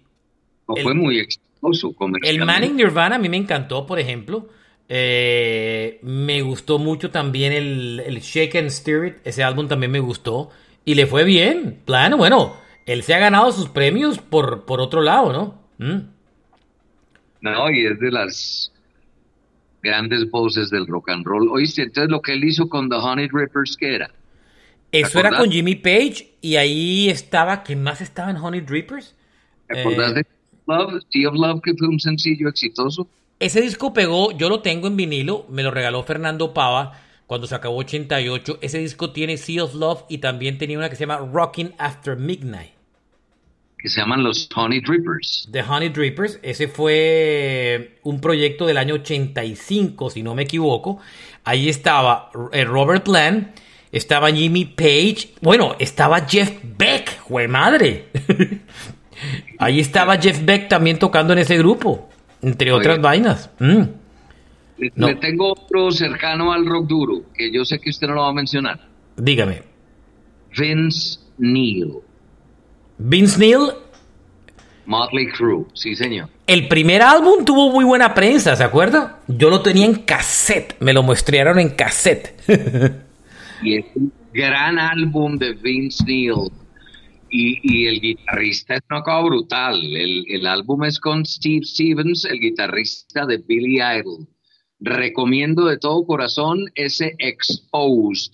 no 0.70 0.76
fue 0.78 0.94
muy 0.94 1.20
exitoso 1.20 1.94
El 2.22 2.46
Manning 2.46 2.78
Nirvana 2.78 3.16
a 3.18 3.20
mí 3.20 3.28
me 3.28 3.36
encantó, 3.36 3.86
por 3.86 4.00
ejemplo. 4.00 4.48
Eh, 4.88 6.00
me 6.02 6.42
gustó 6.44 6.80
mucho 6.80 7.12
también 7.12 7.52
el, 7.52 8.02
el 8.06 8.22
Shake 8.22 8.56
and 8.56 8.68
Spirit. 8.68 9.16
Ese 9.26 9.44
álbum 9.44 9.68
también 9.68 9.92
me 9.92 10.00
gustó. 10.00 10.50
Y 10.86 10.96
le 10.96 11.08
fue 11.08 11.24
bien. 11.24 11.80
Plano, 11.86 12.18
bueno, 12.18 12.58
él 12.86 13.04
se 13.04 13.14
ha 13.14 13.20
ganado 13.20 13.52
sus 13.52 13.70
premios 13.70 14.20
por, 14.20 14.66
por 14.66 14.82
otro 14.82 15.02
lado, 15.02 15.32
¿no? 15.32 15.62
Mm. 15.78 16.10
No, 17.42 17.70
y 17.72 17.86
es 17.86 18.00
de 18.00 18.12
las 18.12 18.72
grandes 19.82 20.30
voces 20.30 20.70
del 20.70 20.88
rock 20.88 21.10
and 21.10 21.26
roll. 21.26 21.50
Oíste, 21.50 21.84
entonces 21.84 22.10
lo 22.10 22.22
que 22.22 22.34
él 22.34 22.44
hizo 22.44 22.70
con 22.70 22.90
The 22.90 22.96
Honey 22.96 23.28
Drippers, 23.28 23.76
¿qué 23.78 23.96
era? 23.96 24.12
Eso 24.92 25.20
era 25.20 25.36
con 25.36 25.52
Jimmy 25.52 25.76
Page 25.76 26.36
y 26.40 26.56
ahí 26.56 27.10
estaba, 27.10 27.64
¿quién 27.64 27.82
más 27.82 28.00
estaba 28.00 28.30
en 28.30 28.38
Honey 28.38 28.62
Drippers? 28.62 29.16
¿Te 29.68 29.82
acordás 29.82 30.12
eh, 30.12 30.16
de 30.16 30.26
Love? 30.68 31.04
Sea 31.10 31.30
of 31.30 31.36
Love, 31.36 31.62
que 31.64 31.74
fue 31.74 31.88
un 31.88 32.00
sencillo 32.00 32.48
exitoso. 32.48 33.08
Ese 33.40 33.60
disco 33.60 33.92
pegó, 33.92 34.32
yo 34.38 34.50
lo 34.50 34.62
tengo 34.62 34.88
en 34.88 34.96
vinilo, 34.96 35.48
me 35.50 35.64
lo 35.64 35.72
regaló 35.72 36.04
Fernando 36.04 36.54
Pava 36.54 37.03
cuando 37.28 37.48
se 37.48 37.56
acabó 37.56 37.78
88. 37.78 38.60
Ese 38.62 38.80
disco 38.80 39.12
tiene 39.12 39.38
Sea 39.38 39.64
of 39.64 39.76
Love 39.76 40.04
y 40.10 40.20
también 40.20 40.58
tenía 40.58 40.78
una 40.78 40.90
que 40.90 40.96
se 40.96 41.06
llama 41.06 41.28
Rocking 41.32 41.74
After 41.78 42.16
Midnight. 42.18 42.72
Que 43.78 43.90
se 43.90 44.00
llaman 44.00 44.24
los 44.24 44.48
Honey 44.56 44.80
Drippers. 44.80 45.50
The 45.52 45.62
Honey 45.62 45.90
Drippers, 45.90 46.40
ese 46.42 46.70
fue 46.70 48.00
un 48.04 48.22
proyecto 48.22 48.66
del 48.66 48.78
año 48.78 48.96
85, 48.96 50.10
si 50.10 50.24
no 50.24 50.36
me 50.36 50.44
equivoco. 50.44 51.00
Ahí 51.44 51.68
estaba 51.68 52.32
eh, 52.54 52.64
Robert 52.64 53.04
Plant, 53.04 53.60
estaba 53.92 54.32
Jimmy 54.32 54.66
Page, 54.66 55.34
bueno, 55.42 55.76
estaba 55.80 56.22
Jeff 56.22 56.52
Beck, 56.64 57.20
jue 57.20 57.48
madre. 57.50 58.08
Ahí 59.60 59.80
estaba 59.80 60.18
Jeff 60.18 60.44
Beck 60.44 60.68
también 60.68 60.98
tocando 60.98 61.34
en 61.34 61.40
ese 61.40 61.58
grupo. 61.58 62.10
Entre 62.42 62.72
otras 62.72 63.00
vainas. 63.00 63.50
Mm. 63.60 63.84
Le, 64.96 65.16
tengo 65.16 65.52
otro 65.52 65.92
cercano 65.92 66.52
al 66.52 66.66
rock 66.66 66.88
duro, 66.88 67.22
que 67.34 67.52
yo 67.52 67.66
sé 67.66 67.80
que 67.80 67.90
usted 67.90 68.08
no 68.08 68.16
lo 68.16 68.22
va 68.22 68.30
a 68.30 68.34
mencionar. 68.34 68.80
Dígame. 69.16 69.64
Vince 70.58 71.20
Neil. 71.38 71.94
Vince 72.98 73.40
Neil. 73.40 73.72
Motley 74.86 75.28
Crue, 75.28 75.66
sí 75.74 75.96
señor. 75.96 76.30
El 76.46 76.68
primer 76.68 77.02
álbum 77.02 77.46
tuvo 77.46 77.72
muy 77.72 77.86
buena 77.86 78.14
prensa, 78.14 78.56
¿se 78.56 78.64
acuerda? 78.64 79.20
Yo 79.28 79.50
lo 79.50 79.62
tenía 79.62 79.86
en 79.86 79.96
cassette, 79.96 80.76
me 80.82 80.92
lo 80.92 81.04
mostraron 81.04 81.58
en 81.60 81.70
cassette. 81.70 82.34
y 83.64 83.78
es 83.78 83.86
un 83.96 84.12
gran 84.34 84.78
álbum 84.78 85.38
de 85.38 85.54
Vince 85.54 86.04
Neil 86.06 86.52
y, 87.34 87.88
el 87.88 88.00
guitarrista 88.00 88.76
es 88.76 88.82
una 88.90 89.02
cosa 89.02 89.22
brutal. 89.22 89.82
El, 89.82 90.46
álbum 90.46 90.84
es 90.84 91.00
con 91.00 91.26
Steve 91.26 91.66
Stevens, 91.66 92.26
el 92.26 92.40
guitarrista 92.40 93.26
de 93.26 93.38
Billy 93.38 93.78
Idol. 93.78 94.28
Recomiendo 94.86 95.64
de 95.66 95.78
todo 95.78 96.06
corazón 96.06 96.66
ese 96.76 97.16
Exposed. 97.18 98.32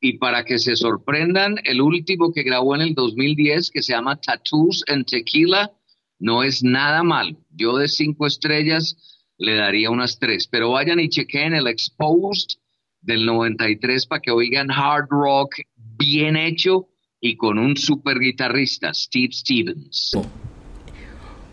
Y 0.00 0.18
para 0.18 0.44
que 0.44 0.60
se 0.60 0.76
sorprendan, 0.76 1.56
el 1.64 1.80
último 1.80 2.32
que 2.32 2.44
grabó 2.44 2.76
en 2.76 2.82
el 2.82 2.94
2010, 2.94 3.72
que 3.72 3.82
se 3.82 3.92
llama 3.92 4.20
Tattoos 4.20 4.84
and 4.86 5.04
Tequila, 5.04 5.72
no 6.20 6.44
es 6.44 6.62
nada 6.62 7.02
mal. 7.02 7.36
Yo 7.50 7.76
de 7.76 7.88
cinco 7.88 8.28
estrellas 8.28 8.96
le 9.36 9.56
daría 9.56 9.90
unas 9.90 10.20
tres. 10.20 10.46
Pero 10.46 10.70
vayan 10.70 11.00
y 11.00 11.08
chequen 11.08 11.54
el 11.54 11.66
Exposed 11.66 12.58
del 13.00 13.26
93 13.26 14.06
para 14.06 14.20
que 14.20 14.30
oigan 14.30 14.70
hard 14.70 15.08
rock 15.10 15.56
bien 15.74 16.36
hecho 16.36 16.86
y 17.20 17.36
con 17.36 17.58
un 17.58 17.76
super 17.76 18.20
guitarrista, 18.20 18.94
Steve 18.94 19.32
Stevens. 19.32 20.12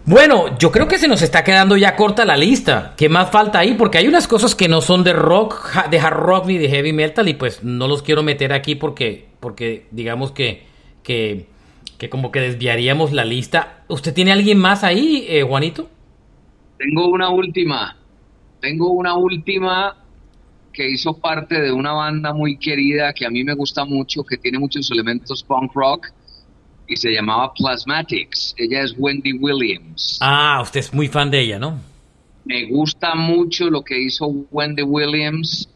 Bueno, 0.08 0.58
yo 0.58 0.72
creo 0.72 0.88
que 0.88 1.00
se 1.00 1.10
nos 1.10 1.22
está 1.22 1.44
quedando 1.44 1.76
ya 1.76 1.98
corta 1.98 2.24
la 2.24 2.38
lista. 2.38 2.94
¿Qué 2.96 3.10
más 3.10 3.30
falta 3.30 3.60
ahí? 3.60 3.74
Porque 3.74 3.98
hay 3.98 4.08
unas 4.08 4.26
cosas 4.26 4.56
que 4.56 4.70
no 4.70 4.80
son 4.80 5.04
de 5.04 5.12
rock, 5.12 5.90
de 5.90 6.00
hard 6.00 6.16
rock 6.16 6.46
ni 6.46 6.58
de 6.58 6.70
heavy 6.70 6.94
metal 6.94 7.28
y 7.28 7.34
pues 7.34 7.62
no 7.62 7.90
los 7.90 8.04
quiero 8.04 8.24
meter 8.24 8.54
aquí 8.54 8.76
porque, 8.76 9.28
porque 9.42 9.86
digamos 9.92 10.32
que, 10.32 10.64
que, 11.04 11.48
que 11.98 12.10
como 12.10 12.32
que 12.32 12.40
desviaríamos 12.40 13.12
la 13.12 13.26
lista. 13.26 13.84
¿Usted 13.90 14.14
tiene 14.14 14.32
alguien 14.32 14.60
más 14.60 14.86
ahí, 14.86 15.26
eh, 15.28 15.44
Juanito? 15.44 15.90
Tengo 16.78 17.10
una 17.10 17.30
última. 17.30 17.98
Tengo 18.62 18.92
una 18.92 19.18
última 19.18 19.94
que 20.72 20.90
hizo 20.90 21.18
parte 21.18 21.60
de 21.60 21.74
una 21.74 21.92
banda 21.92 22.32
muy 22.32 22.58
querida 22.58 23.12
que 23.12 23.26
a 23.26 23.30
mí 23.30 23.44
me 23.44 23.56
gusta 23.56 23.84
mucho, 23.84 24.24
que 24.24 24.38
tiene 24.38 24.58
muchos 24.58 24.90
elementos 24.90 25.44
punk 25.44 25.74
rock 25.74 26.08
y 26.88 26.96
se 26.96 27.12
llamaba 27.12 27.54
Plasmatics. 27.54 28.56
Ella 28.58 28.84
es 28.84 28.96
Wendy 28.98 29.34
Williams. 29.34 30.18
Ah, 30.22 30.60
usted 30.62 30.80
es 30.80 30.94
muy 30.94 31.08
fan 31.08 31.30
de 31.30 31.42
ella, 31.42 31.60
¿no? 31.60 31.80
Me 32.46 32.66
gusta 32.66 33.14
mucho 33.16 33.70
lo 33.70 33.84
que 33.84 34.00
hizo 34.00 34.28
Wendy 34.52 34.84
Williams, 34.84 35.70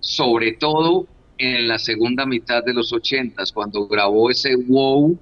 sobre 0.00 0.52
todo 0.52 1.06
en 1.36 1.68
la 1.68 1.78
segunda 1.78 2.24
mitad 2.24 2.64
de 2.64 2.72
los 2.72 2.92
ochentas, 2.92 3.52
cuando 3.52 3.86
grabó 3.86 4.30
ese 4.30 4.56
Wow 4.56 5.18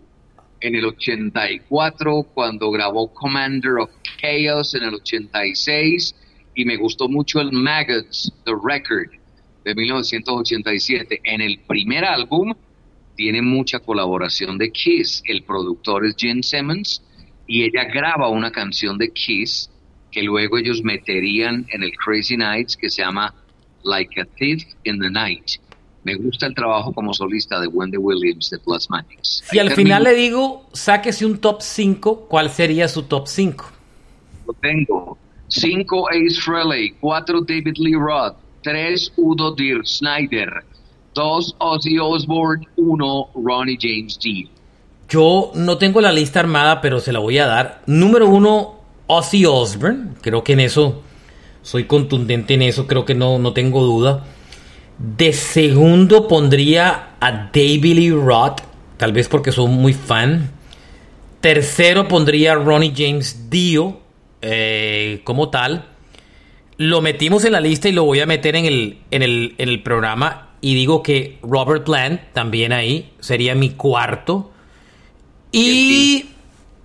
en 0.61 0.77
el 0.77 0.85
84, 0.85 2.23
cuando 2.35 2.71
grabó 2.71 3.13
Commander 3.13 3.79
of 3.81 3.91
Chaos 4.21 4.75
en 4.75 4.85
el 4.85 4.95
86, 4.95 6.15
y 6.55 6.65
me 6.65 6.77
gustó 6.77 7.09
mucho 7.09 7.41
el 7.41 7.51
Maggots, 7.51 8.33
The 8.45 8.53
Record, 8.63 9.11
de 9.65 9.75
1987. 9.75 11.21
En 11.25 11.41
el 11.41 11.59
primer 11.61 12.05
álbum 12.05 12.55
tiene 13.17 13.43
mucha 13.43 13.79
colaboración 13.79 14.59
de 14.59 14.71
Kiss. 14.71 15.23
El 15.27 15.43
productor 15.43 16.07
es 16.07 16.15
Gene 16.17 16.43
Simmons 16.43 17.03
y 17.47 17.65
ella 17.65 17.85
graba 17.85 18.29
una 18.29 18.51
canción 18.51 18.99
de 18.99 19.11
Kiss 19.13 19.71
que 20.11 20.23
luego 20.23 20.59
ellos 20.59 20.83
meterían 20.83 21.67
en 21.71 21.83
el 21.83 21.93
Crazy 21.93 22.37
Nights 22.37 22.77
que 22.77 22.91
se 22.91 23.03
llama 23.03 23.35
Like 23.83 24.21
a 24.21 24.25
Thief 24.25 24.63
in 24.85 25.01
the 25.01 25.11
Night. 25.11 25.53
Me 26.05 26.17
gusta 26.17 26.47
el 26.47 26.55
trabajo 26.55 26.93
como 26.93 27.15
solista 27.15 27.61
de 27.61 27.69
Wendy 27.69 27.97
Williams 27.97 28.51
de 28.51 28.59
Plasmatics. 28.59 29.45
Si 29.49 29.59
al 29.59 29.71
final 29.71 30.03
le 30.03 30.15
digo, 30.15 30.67
sáquese 30.73 31.25
un 31.25 31.39
top 31.39 31.63
5, 31.63 32.27
¿cuál 32.29 32.51
sería 32.51 32.89
su 32.89 33.05
top 33.05 33.29
5? 33.29 33.65
Lo 34.47 34.53
tengo. 34.55 35.19
5 35.49 36.09
Ace 36.11 36.41
Frehley, 36.41 36.93
4 37.01 37.41
David 37.43 37.77
Lee 37.77 37.95
Roth, 37.95 38.37
3 38.63 39.13
Udo 39.17 39.55
Dir 39.55 39.87
Snyder, 39.87 40.65
2 41.15 41.57
Ozzy 41.59 41.99
Osbourne, 41.99 42.67
1 42.77 43.31
Ronnie 43.35 43.79
James 43.81 44.19
Dio. 44.19 44.49
Yo 45.09 45.53
no 45.55 45.79
tengo 45.79 46.01
la 46.01 46.13
lista 46.13 46.41
armada, 46.41 46.81
pero 46.81 47.01
se 47.01 47.13
la 47.13 47.19
voy 47.19 47.39
a 47.39 47.47
dar. 47.47 47.83
Número 47.87 48.29
1, 48.29 48.75
Ozzy 49.07 49.45
Osbourne. 49.45 50.15
Creo 50.21 50.43
que 50.43 50.55
en 50.55 50.61
eso 50.61 51.03
soy 51.63 51.85
contundente 51.85 52.55
en 52.55 52.63
eso, 52.63 52.87
creo 52.87 53.05
que 53.05 53.15
no, 53.15 53.39
no 53.39 53.53
tengo 53.53 53.83
duda. 53.83 54.25
De 54.99 55.33
segundo 55.33 56.29
pondría 56.29 57.17
a 57.21 57.51
David 57.53 57.95
Lee 57.95 58.11
Roth, 58.11 58.61
tal 58.97 59.13
vez 59.13 59.29
porque 59.29 59.53
soy 59.53 59.69
muy 59.69 59.93
fan. 59.93 60.51
Tercero 61.41 62.09
pondría 62.09 62.53
a 62.53 62.55
Ronnie 62.57 62.93
James 62.97 63.51
Dio 63.51 64.01
eh, 64.41 65.21
como 65.25 65.51
tal 65.51 65.93
lo 66.83 67.01
metimos 67.01 67.45
en 67.45 67.53
la 67.53 67.61
lista 67.61 67.89
y 67.89 67.93
lo 67.93 68.05
voy 68.05 68.21
a 68.21 68.27
meter 68.27 68.57
en 68.57 68.65
el, 68.65 68.99
en 69.11 69.23
el, 69.23 69.55
en 69.59 69.69
el 69.69 69.83
programa. 69.83 70.49
Y 70.63 70.77
digo 70.77 71.03
que 71.03 71.39
Robert 71.43 71.85
Plant 71.85 72.21
también 72.33 72.73
ahí 72.73 73.13
sería 73.19 73.55
mi 73.55 73.71
cuarto. 73.71 74.53
Y. 75.51 76.27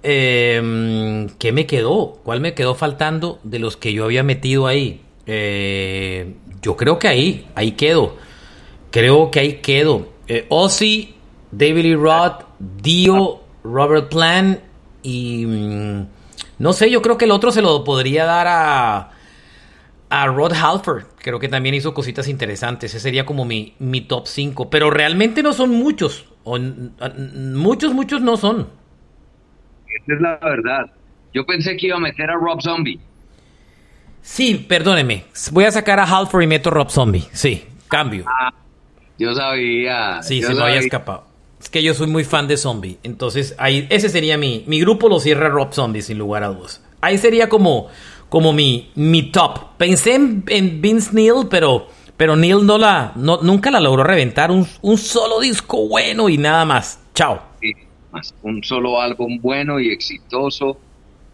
Eh, 0.02 1.28
¿Qué 1.38 1.52
me 1.52 1.68
quedó? 1.68 2.20
¿Cuál 2.24 2.42
me 2.42 2.54
quedó 2.56 2.74
faltando 2.74 3.40
de 3.44 3.60
los 3.60 3.78
que 3.78 3.94
yo 3.94 4.06
había 4.06 4.24
metido 4.24 4.66
ahí? 4.66 5.02
Eh, 5.28 6.34
yo 6.62 6.76
creo 6.76 6.98
que 6.98 7.08
ahí, 7.08 7.48
ahí 7.54 7.74
quedo. 7.74 8.16
Creo 8.90 9.30
que 9.30 9.40
ahí 9.42 9.54
quedo. 9.62 10.10
Eh, 10.28 10.48
Ozzy, 10.50 11.14
David 11.52 11.84
Lee 11.84 11.96
Roth, 11.96 12.46
Dio, 12.82 13.42
Robert 13.64 14.10
Plant 14.10 14.60
y. 15.04 15.46
Mm, 15.46 16.08
no 16.58 16.74
sé, 16.74 16.90
yo 16.90 17.04
creo 17.04 17.18
que 17.20 17.26
el 17.26 17.32
otro 17.32 17.52
se 17.52 17.62
lo 17.62 17.84
podría 17.84 18.26
dar 18.26 18.48
a 18.48 19.12
a 20.10 20.28
Rod 20.28 20.54
Halford. 20.54 21.04
Creo 21.18 21.40
que 21.40 21.50
también 21.50 21.76
hizo 21.76 21.94
cositas 21.94 22.28
interesantes. 22.28 22.92
Ese 22.92 23.00
sería 23.00 23.26
como 23.26 23.46
mi, 23.46 23.76
mi 23.80 24.02
top 24.02 24.28
5. 24.28 24.70
Pero 24.70 24.90
realmente 24.90 25.44
no 25.44 25.54
son 25.54 25.72
muchos. 25.72 26.26
O, 26.44 26.58
muchos, 26.60 27.94
muchos 27.94 28.22
no 28.22 28.38
son. 28.38 28.70
Esa 29.88 30.14
es 30.14 30.22
la 30.22 30.38
verdad. 30.38 30.92
Yo 31.34 31.46
pensé 31.46 31.76
que 31.78 31.88
iba 31.88 31.98
a 31.98 32.00
meter 32.00 32.30
a 32.30 32.36
Rob 32.36 32.62
Zombie. 32.62 33.00
Sí, 34.22 34.66
perdóneme. 34.68 35.26
Voy 35.52 35.66
a 35.66 35.72
sacar 35.72 36.00
a 36.00 36.04
Halford 36.04 36.44
y 36.44 36.48
meto 36.48 36.70
a 36.70 36.74
Rob 36.74 36.90
Zombie. 36.90 37.26
Sí, 37.32 37.66
cambio. 37.88 38.26
Ah, 38.28 38.54
yo 39.18 39.34
sabía. 39.34 40.22
Sí, 40.22 40.42
se 40.42 40.54
me 40.54 40.64
había 40.64 40.80
escapado. 40.80 41.26
Es 41.60 41.70
que 41.70 41.82
yo 41.82 41.94
soy 41.94 42.08
muy 42.08 42.24
fan 42.24 42.48
de 42.48 42.56
Zombie. 42.56 43.00
Entonces, 43.04 43.56
ahí, 43.58 43.88
ese 43.90 44.10
sería 44.10 44.38
mi. 44.38 44.64
Mi 44.68 44.80
grupo 44.80 45.10
lo 45.10 45.20
cierra 45.20 45.50
Rob 45.50 45.74
Zombie, 45.74 46.02
sin 46.02 46.18
lugar 46.18 46.44
a 46.44 46.50
dudas. 46.50 46.84
Ahí 47.08 47.18
sería 47.18 47.48
como 47.48 47.88
como 48.30 48.54
mi, 48.54 48.92
mi 48.96 49.32
top. 49.32 49.78
Pensé 49.78 50.16
en, 50.16 50.82
Vince 50.82 51.12
Neil, 51.14 51.48
pero, 51.50 51.88
pero 52.16 52.36
Neil 52.36 52.66
no 52.66 52.78
la, 52.78 53.14
no, 53.16 53.40
nunca 53.42 53.72
la 53.72 53.80
logró 53.80 54.04
reventar. 54.04 54.52
Un, 54.52 54.68
un 54.82 54.98
solo 54.98 55.40
disco 55.40 55.88
bueno 55.88 56.30
y 56.30 56.38
nada 56.38 56.66
más. 56.66 57.02
Chao. 57.14 57.42
un 58.44 58.64
solo 58.64 59.02
álbum 59.02 59.40
bueno 59.42 59.80
y 59.80 59.90
exitoso 59.90 60.78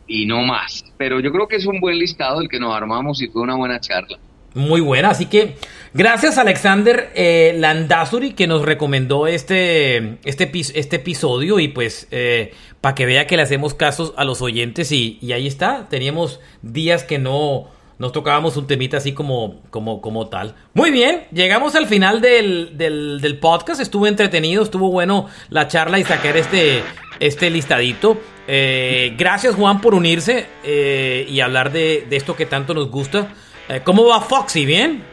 y 0.07 0.25
no 0.25 0.43
más. 0.43 0.85
Pero 0.97 1.19
yo 1.19 1.31
creo 1.31 1.47
que 1.47 1.55
es 1.55 1.65
un 1.65 1.79
buen 1.79 1.97
listado 1.97 2.41
el 2.41 2.49
que 2.49 2.59
nos 2.59 2.75
armamos 2.75 3.21
y 3.21 3.27
fue 3.27 3.41
una 3.41 3.55
buena 3.55 3.79
charla. 3.79 4.17
Muy 4.53 4.81
buena, 4.81 5.09
así 5.09 5.25
que 5.25 5.55
gracias 5.93 6.37
Alexander 6.37 7.11
eh, 7.15 7.55
Landazuri 7.57 8.33
que 8.33 8.45
nos 8.45 8.63
recomendó 8.63 9.25
este, 9.25 10.19
este, 10.25 10.51
este 10.53 10.95
episodio 10.97 11.59
y 11.59 11.69
pues 11.69 12.07
eh, 12.11 12.53
para 12.79 12.95
que 12.95 13.05
vea 13.05 13.25
que 13.25 13.37
le 13.37 13.43
hacemos 13.43 13.73
casos 13.73 14.13
a 14.17 14.25
los 14.25 14.41
oyentes 14.41 14.91
y, 14.91 15.19
ahí 15.33 15.47
está, 15.47 15.87
teníamos 15.89 16.39
días 16.61 17.03
que 17.03 17.17
no, 17.17 17.69
nos 17.97 18.11
tocábamos 18.11 18.57
un 18.57 18.67
temita 18.67 18.97
así 18.97 19.13
como, 19.13 19.61
como, 19.69 20.01
como 20.01 20.27
tal. 20.27 20.55
Muy 20.73 20.91
bien, 20.91 21.23
llegamos 21.31 21.75
al 21.75 21.87
final 21.87 22.21
del, 22.21 22.77
del, 22.77 23.39
podcast. 23.39 23.79
Estuvo 23.79 24.05
entretenido, 24.05 24.61
estuvo 24.63 24.91
bueno 24.91 25.29
la 25.49 25.67
charla 25.67 25.97
y 25.97 26.03
sacar 26.03 26.35
este, 26.35 26.83
este 27.19 27.49
listadito. 27.49 28.17
Eh, 28.47 29.15
gracias 29.17 29.55
Juan 29.55 29.79
por 29.79 29.95
unirse 29.95 30.47
eh, 30.65 31.25
y 31.29 31.39
hablar 31.39 31.71
de, 31.71 32.05
esto 32.11 32.35
que 32.35 32.45
tanto 32.45 32.73
nos 32.73 32.89
gusta. 32.89 33.29
Eh, 33.73 33.81
¿Cómo 33.83 34.05
va 34.05 34.21
Foxy? 34.21 34.67
¿Bien? 34.67 35.03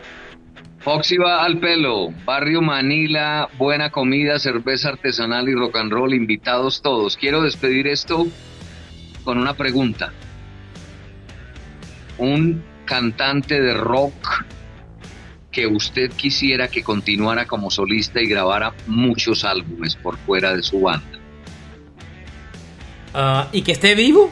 Foxy 0.80 1.16
va 1.16 1.44
al 1.44 1.58
pelo, 1.60 2.12
barrio 2.26 2.60
Manila, 2.60 3.48
buena 3.56 3.90
comida, 3.90 4.38
cerveza 4.38 4.90
artesanal 4.90 5.48
y 5.48 5.54
rock 5.54 5.76
and 5.76 5.90
roll, 5.90 6.12
invitados 6.12 6.82
todos. 6.82 7.16
Quiero 7.16 7.40
despedir 7.40 7.86
esto 7.86 8.26
con 9.24 9.38
una 9.38 9.54
pregunta. 9.54 10.12
Un 12.18 12.62
cantante 12.84 13.62
de 13.62 13.72
rock 13.72 14.44
que 15.50 15.66
usted 15.66 16.12
quisiera 16.12 16.68
que 16.68 16.82
continuara 16.82 17.46
como 17.46 17.70
solista 17.70 18.20
y 18.20 18.26
grabara 18.26 18.74
muchos 18.86 19.42
álbumes 19.44 19.96
por 19.96 20.18
fuera 20.18 20.54
de 20.54 20.62
su 20.62 20.82
banda. 20.82 21.18
Ah, 23.14 23.48
¿Y 23.52 23.62
que 23.62 23.72
esté 23.72 23.94
vivo? 23.94 24.30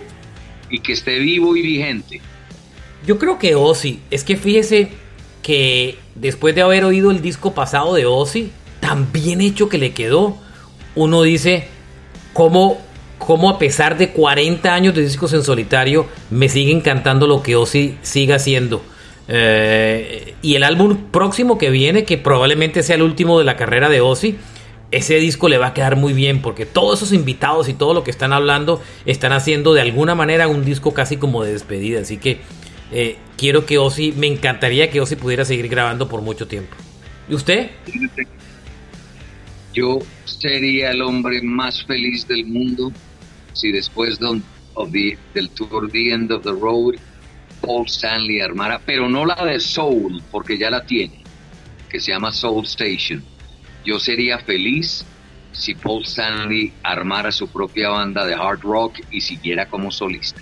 Y 0.68 0.80
que 0.80 0.92
esté 0.92 1.18
vivo 1.18 1.56
y 1.56 1.62
vigente. 1.62 2.20
Yo 3.08 3.18
creo 3.18 3.38
que 3.38 3.54
Ozzy. 3.54 4.00
Es 4.10 4.22
que 4.22 4.36
fíjese 4.36 4.90
que 5.40 5.96
después 6.14 6.54
de 6.54 6.60
haber 6.60 6.84
oído 6.84 7.10
el 7.10 7.22
disco 7.22 7.54
pasado 7.54 7.94
de 7.94 8.04
Ozzy, 8.04 8.52
tan 8.80 9.10
bien 9.12 9.40
hecho 9.40 9.70
que 9.70 9.78
le 9.78 9.94
quedó, 9.94 10.36
uno 10.94 11.22
dice, 11.22 11.68
¿cómo 12.34 12.76
cómo 13.16 13.48
a 13.48 13.58
pesar 13.58 13.96
de 13.96 14.10
40 14.10 14.74
años 14.74 14.94
de 14.94 15.02
discos 15.02 15.32
en 15.32 15.42
solitario, 15.42 16.06
me 16.30 16.50
sigue 16.50 16.70
encantando 16.70 17.26
lo 17.26 17.42
que 17.42 17.56
Ozzy 17.56 17.96
siga 18.02 18.36
haciendo. 18.36 18.82
Eh, 19.26 20.34
y 20.42 20.54
el 20.54 20.62
álbum 20.62 21.10
próximo 21.10 21.56
que 21.56 21.70
viene, 21.70 22.04
que 22.04 22.18
probablemente 22.18 22.82
sea 22.82 22.96
el 22.96 23.02
último 23.02 23.38
de 23.38 23.46
la 23.46 23.56
carrera 23.56 23.88
de 23.88 24.02
Ozzy, 24.02 24.36
ese 24.90 25.16
disco 25.16 25.48
le 25.48 25.58
va 25.58 25.68
a 25.68 25.74
quedar 25.74 25.96
muy 25.96 26.12
bien 26.12 26.40
porque 26.40 26.64
todos 26.64 26.98
esos 26.98 27.12
invitados 27.12 27.68
y 27.68 27.74
todo 27.74 27.92
lo 27.92 28.04
que 28.04 28.10
están 28.10 28.32
hablando 28.32 28.80
están 29.04 29.32
haciendo 29.32 29.74
de 29.74 29.82
alguna 29.82 30.14
manera 30.14 30.48
un 30.48 30.64
disco 30.64 30.94
casi 30.94 31.16
como 31.16 31.42
de 31.42 31.52
despedida. 31.52 32.00
Así 32.00 32.16
que 32.16 32.40
eh, 32.92 33.18
quiero 33.36 33.66
que 33.66 33.78
Ozzy, 33.78 34.12
me 34.12 34.26
encantaría 34.26 34.90
que 34.90 35.00
Ozzy 35.00 35.16
pudiera 35.16 35.44
seguir 35.44 35.68
grabando 35.68 36.08
por 36.08 36.22
mucho 36.22 36.46
tiempo. 36.46 36.76
¿Y 37.28 37.34
usted? 37.34 37.70
Yo 39.74 39.98
sería 40.24 40.90
el 40.90 41.02
hombre 41.02 41.42
más 41.42 41.84
feliz 41.84 42.26
del 42.26 42.46
mundo 42.46 42.92
si 43.52 43.72
después 43.72 44.18
del 44.18 45.50
tour 45.50 45.90
The 45.90 46.12
End 46.12 46.32
of 46.32 46.42
the 46.44 46.52
Road, 46.52 46.94
Paul 47.60 47.86
Stanley 47.86 48.40
armara, 48.40 48.80
pero 48.84 49.08
no 49.08 49.26
la 49.26 49.44
de 49.44 49.58
Soul, 49.58 50.22
porque 50.30 50.56
ya 50.56 50.70
la 50.70 50.84
tiene, 50.84 51.22
que 51.90 52.00
se 52.00 52.12
llama 52.12 52.32
Soul 52.32 52.64
Station. 52.64 53.22
Yo 53.84 53.98
sería 53.98 54.38
feliz 54.38 55.04
si 55.52 55.74
Paul 55.74 56.04
Stanley 56.04 56.72
armara 56.82 57.32
su 57.32 57.48
propia 57.48 57.88
banda 57.88 58.24
de 58.24 58.34
hard 58.34 58.60
rock 58.60 59.00
y 59.10 59.20
siguiera 59.20 59.68
como 59.68 59.90
solista. 59.90 60.40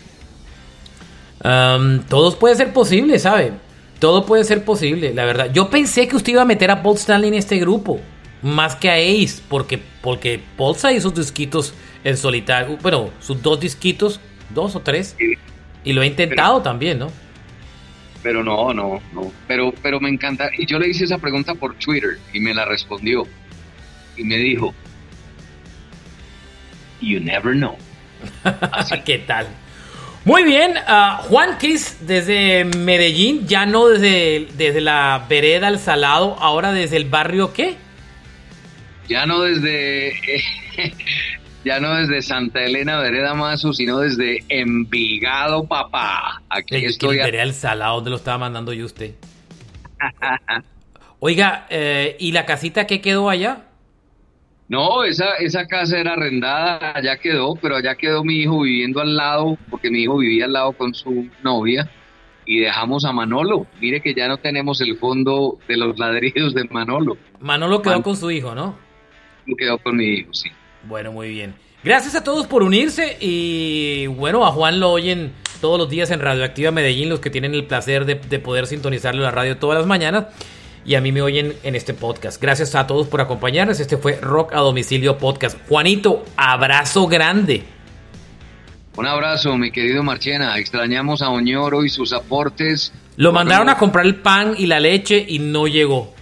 Um, 1.45 2.01
todo 2.05 2.39
puede 2.39 2.55
ser 2.55 2.73
posible, 2.73 3.19
¿sabe? 3.19 3.53
Todo 3.99 4.27
puede 4.27 4.45
ser 4.45 4.65
posible, 4.65 5.15
la 5.15 5.25
verdad. 5.25 5.51
Yo 5.53 5.71
pensé 5.71 6.09
que 6.09 6.17
usted 6.17 6.33
iba 6.33 6.43
a 6.43 6.47
meter 6.47 6.71
a 6.71 6.83
Paul 6.83 6.97
Stanley 6.97 7.29
en 7.29 7.35
este 7.35 7.59
grupo, 7.59 8.01
más 8.43 8.77
que 8.77 8.91
a 8.91 8.95
Ace, 8.95 9.43
porque, 9.49 9.81
porque 10.03 10.41
Paul 10.57 10.77
hizo 10.77 11.11
sus 11.11 11.15
disquitos 11.15 11.75
en 12.05 12.17
solitario, 12.17 12.79
bueno, 12.83 13.11
sus 13.21 13.43
dos 13.43 13.61
disquitos, 13.61 14.21
dos 14.51 14.77
o 14.77 14.81
tres, 14.81 15.17
y 15.85 15.93
lo 15.93 16.03
he 16.03 16.07
intentado 16.07 16.63
también, 16.63 16.99
¿no? 16.99 17.11
Pero 18.23 18.43
no, 18.43 18.73
no, 18.75 19.01
no, 19.13 19.33
pero, 19.47 19.73
pero 19.83 20.01
me 20.01 20.09
encanta, 20.09 20.51
y 20.57 20.67
yo 20.67 20.79
le 20.79 20.89
hice 20.89 21.05
esa 21.05 21.19
pregunta 21.19 21.55
por 21.55 21.75
Twitter 21.77 22.19
y 22.33 22.41
me 22.41 22.55
la 22.55 22.65
respondió, 22.65 23.27
y 24.17 24.25
me 24.25 24.37
dijo, 24.37 24.75
You 27.01 27.21
never 27.21 27.55
know. 27.55 27.77
¿Qué 29.05 29.19
tal? 29.19 29.47
Muy 30.27 30.43
bien, 30.43 30.75
uh, 30.77 31.23
Juan 31.29 31.57
Kiss 31.57 31.99
desde 32.01 32.65
Medellín, 32.65 33.47
ya 33.47 33.65
no 33.65 33.87
desde, 33.87 34.49
desde 34.57 34.81
la 34.81 35.25
vereda 35.29 35.69
al 35.69 35.79
salado, 35.79 36.35
ahora 36.41 36.73
desde 36.73 36.97
el 36.97 37.05
barrio 37.05 37.53
qué? 37.53 37.77
Ya 39.09 39.25
no 39.25 39.43
desde 39.43 40.15
ya 41.65 41.79
no 41.79 41.95
desde 41.95 42.23
Santa 42.23 42.65
Elena, 42.65 42.99
Vereda 42.99 43.35
Mazo, 43.35 43.73
sino 43.73 44.01
desde 44.01 44.43
Envigado, 44.49 45.63
papá. 45.63 46.43
Aquí 46.49 46.75
estoy. 46.85 47.21
El 47.21 47.39
al 47.39 47.55
salado, 47.55 47.95
¿dónde 47.95 48.11
lo 48.11 48.17
estaba 48.17 48.39
mandando 48.39 48.73
yo 48.73 48.85
usted? 48.85 49.15
Oiga, 51.21 51.69
eh, 51.71 52.17
¿y 52.19 52.33
la 52.33 52.45
casita 52.47 52.89
qué 52.89 53.01
quedó 53.01 53.31
allá? 53.31 53.59
No, 54.69 55.05
esa, 55.05 55.37
esa 55.37 55.67
casa 55.67 55.99
era 55.99 56.15
arrendada, 56.15 56.93
allá 56.97 57.17
quedó, 57.19 57.55
pero 57.55 57.77
allá 57.77 57.95
quedó 57.95 58.25
mi 58.25 58.39
hijo 58.43 58.63
viviendo 58.63 59.01
al 59.01 59.17
lado, 59.17 59.57
porque 59.71 59.91
mi 59.91 60.03
hijo 60.03 60.19
vivía 60.19 60.47
al 60.47 60.55
lado 60.55 60.73
con 60.73 60.93
su 60.93 61.29
novia, 61.43 61.89
y 62.47 62.61
dejamos 62.61 63.05
a 63.05 63.13
Manolo. 63.13 63.67
Mire 63.81 64.01
que 64.01 64.15
ya 64.15 64.29
no 64.29 64.39
tenemos 64.39 64.81
el 64.81 64.97
fondo 64.97 65.59
de 65.69 65.77
los 65.77 65.99
ladrillos 65.99 66.55
de 66.55 66.65
Manolo. 66.65 67.17
Manolo 67.41 67.83
quedó 67.83 68.03
con 68.03 68.17
su 68.17 68.31
hijo, 68.31 68.55
¿no? 68.55 68.77
Quedó 69.59 69.79
con 69.79 69.97
mi 69.97 70.07
hijo, 70.07 70.33
sí. 70.33 70.49
Bueno, 70.85 71.13
muy 71.13 71.29
bien. 71.29 71.55
Gracias 71.85 72.15
a 72.17 72.25
todos 72.25 72.47
por 72.47 72.63
unirse 72.63 73.17
y 73.21 74.07
bueno, 74.09 74.45
a 74.45 74.51
Juan 74.51 74.81
lo 74.81 74.91
oyen 74.91 75.33
todos 75.61 75.79
los 75.79 75.89
días 75.89 76.11
en 76.11 76.21
Radioactiva 76.21 76.71
Medellín, 76.71 77.09
los 77.09 77.21
que 77.21 77.31
tienen 77.31 77.55
el 77.55 77.65
placer 77.65 78.05
de, 78.07 78.17
poder 78.39 78.67
sintonizarle 78.67 79.23
la 79.23 79.31
radio 79.31 79.57
todas 79.57 79.79
las 79.79 79.87
mañanas 79.87 80.27
y 80.87 80.95
a 80.95 81.01
mí 81.01 81.11
me 81.13 81.21
oyen 81.21 81.55
en 81.65 81.75
este 81.75 81.95
podcast. 81.95 82.41
Gracias 82.41 82.75
a 82.75 82.87
todos 82.87 83.09
por 83.09 83.21
acompañarnos. 83.21 83.81
Este 83.81 83.97
fue 83.97 84.17
Rock 84.21 84.53
a 84.55 84.59
Domicilio 84.61 85.19
Podcast. 85.19 85.59
Juanito, 85.69 86.25
abrazo 86.37 87.07
grande. 87.09 87.65
Un 88.97 89.07
abrazo, 89.07 89.57
mi 89.59 89.71
querido 89.73 90.03
Marchena. 90.03 90.57
Extrañamos 90.59 91.21
a 91.23 91.31
Oñoro 91.31 91.85
y 91.85 91.89
sus 91.89 92.13
aportes. 92.13 92.93
Lo 93.17 93.33
mandaron 93.33 93.69
a 93.69 93.77
comprar 93.77 94.07
el 94.07 94.17
pan 94.17 94.55
y 94.57 94.67
la 94.67 94.81
leche 94.81 95.25
y 95.27 95.39
no 95.39 95.67
llegó. 95.67 96.15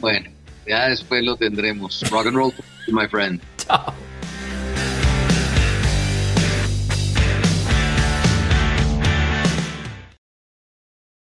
Bueno, 0.00 0.30
ya 0.66 0.88
después 0.88 1.22
lo 1.24 1.36
tendremos. 1.36 2.02
Rock 2.10 2.26
and 2.28 2.36
roll, 2.36 2.52
my 2.88 3.08
friend. 3.08 3.40
Ciao. 3.58 3.92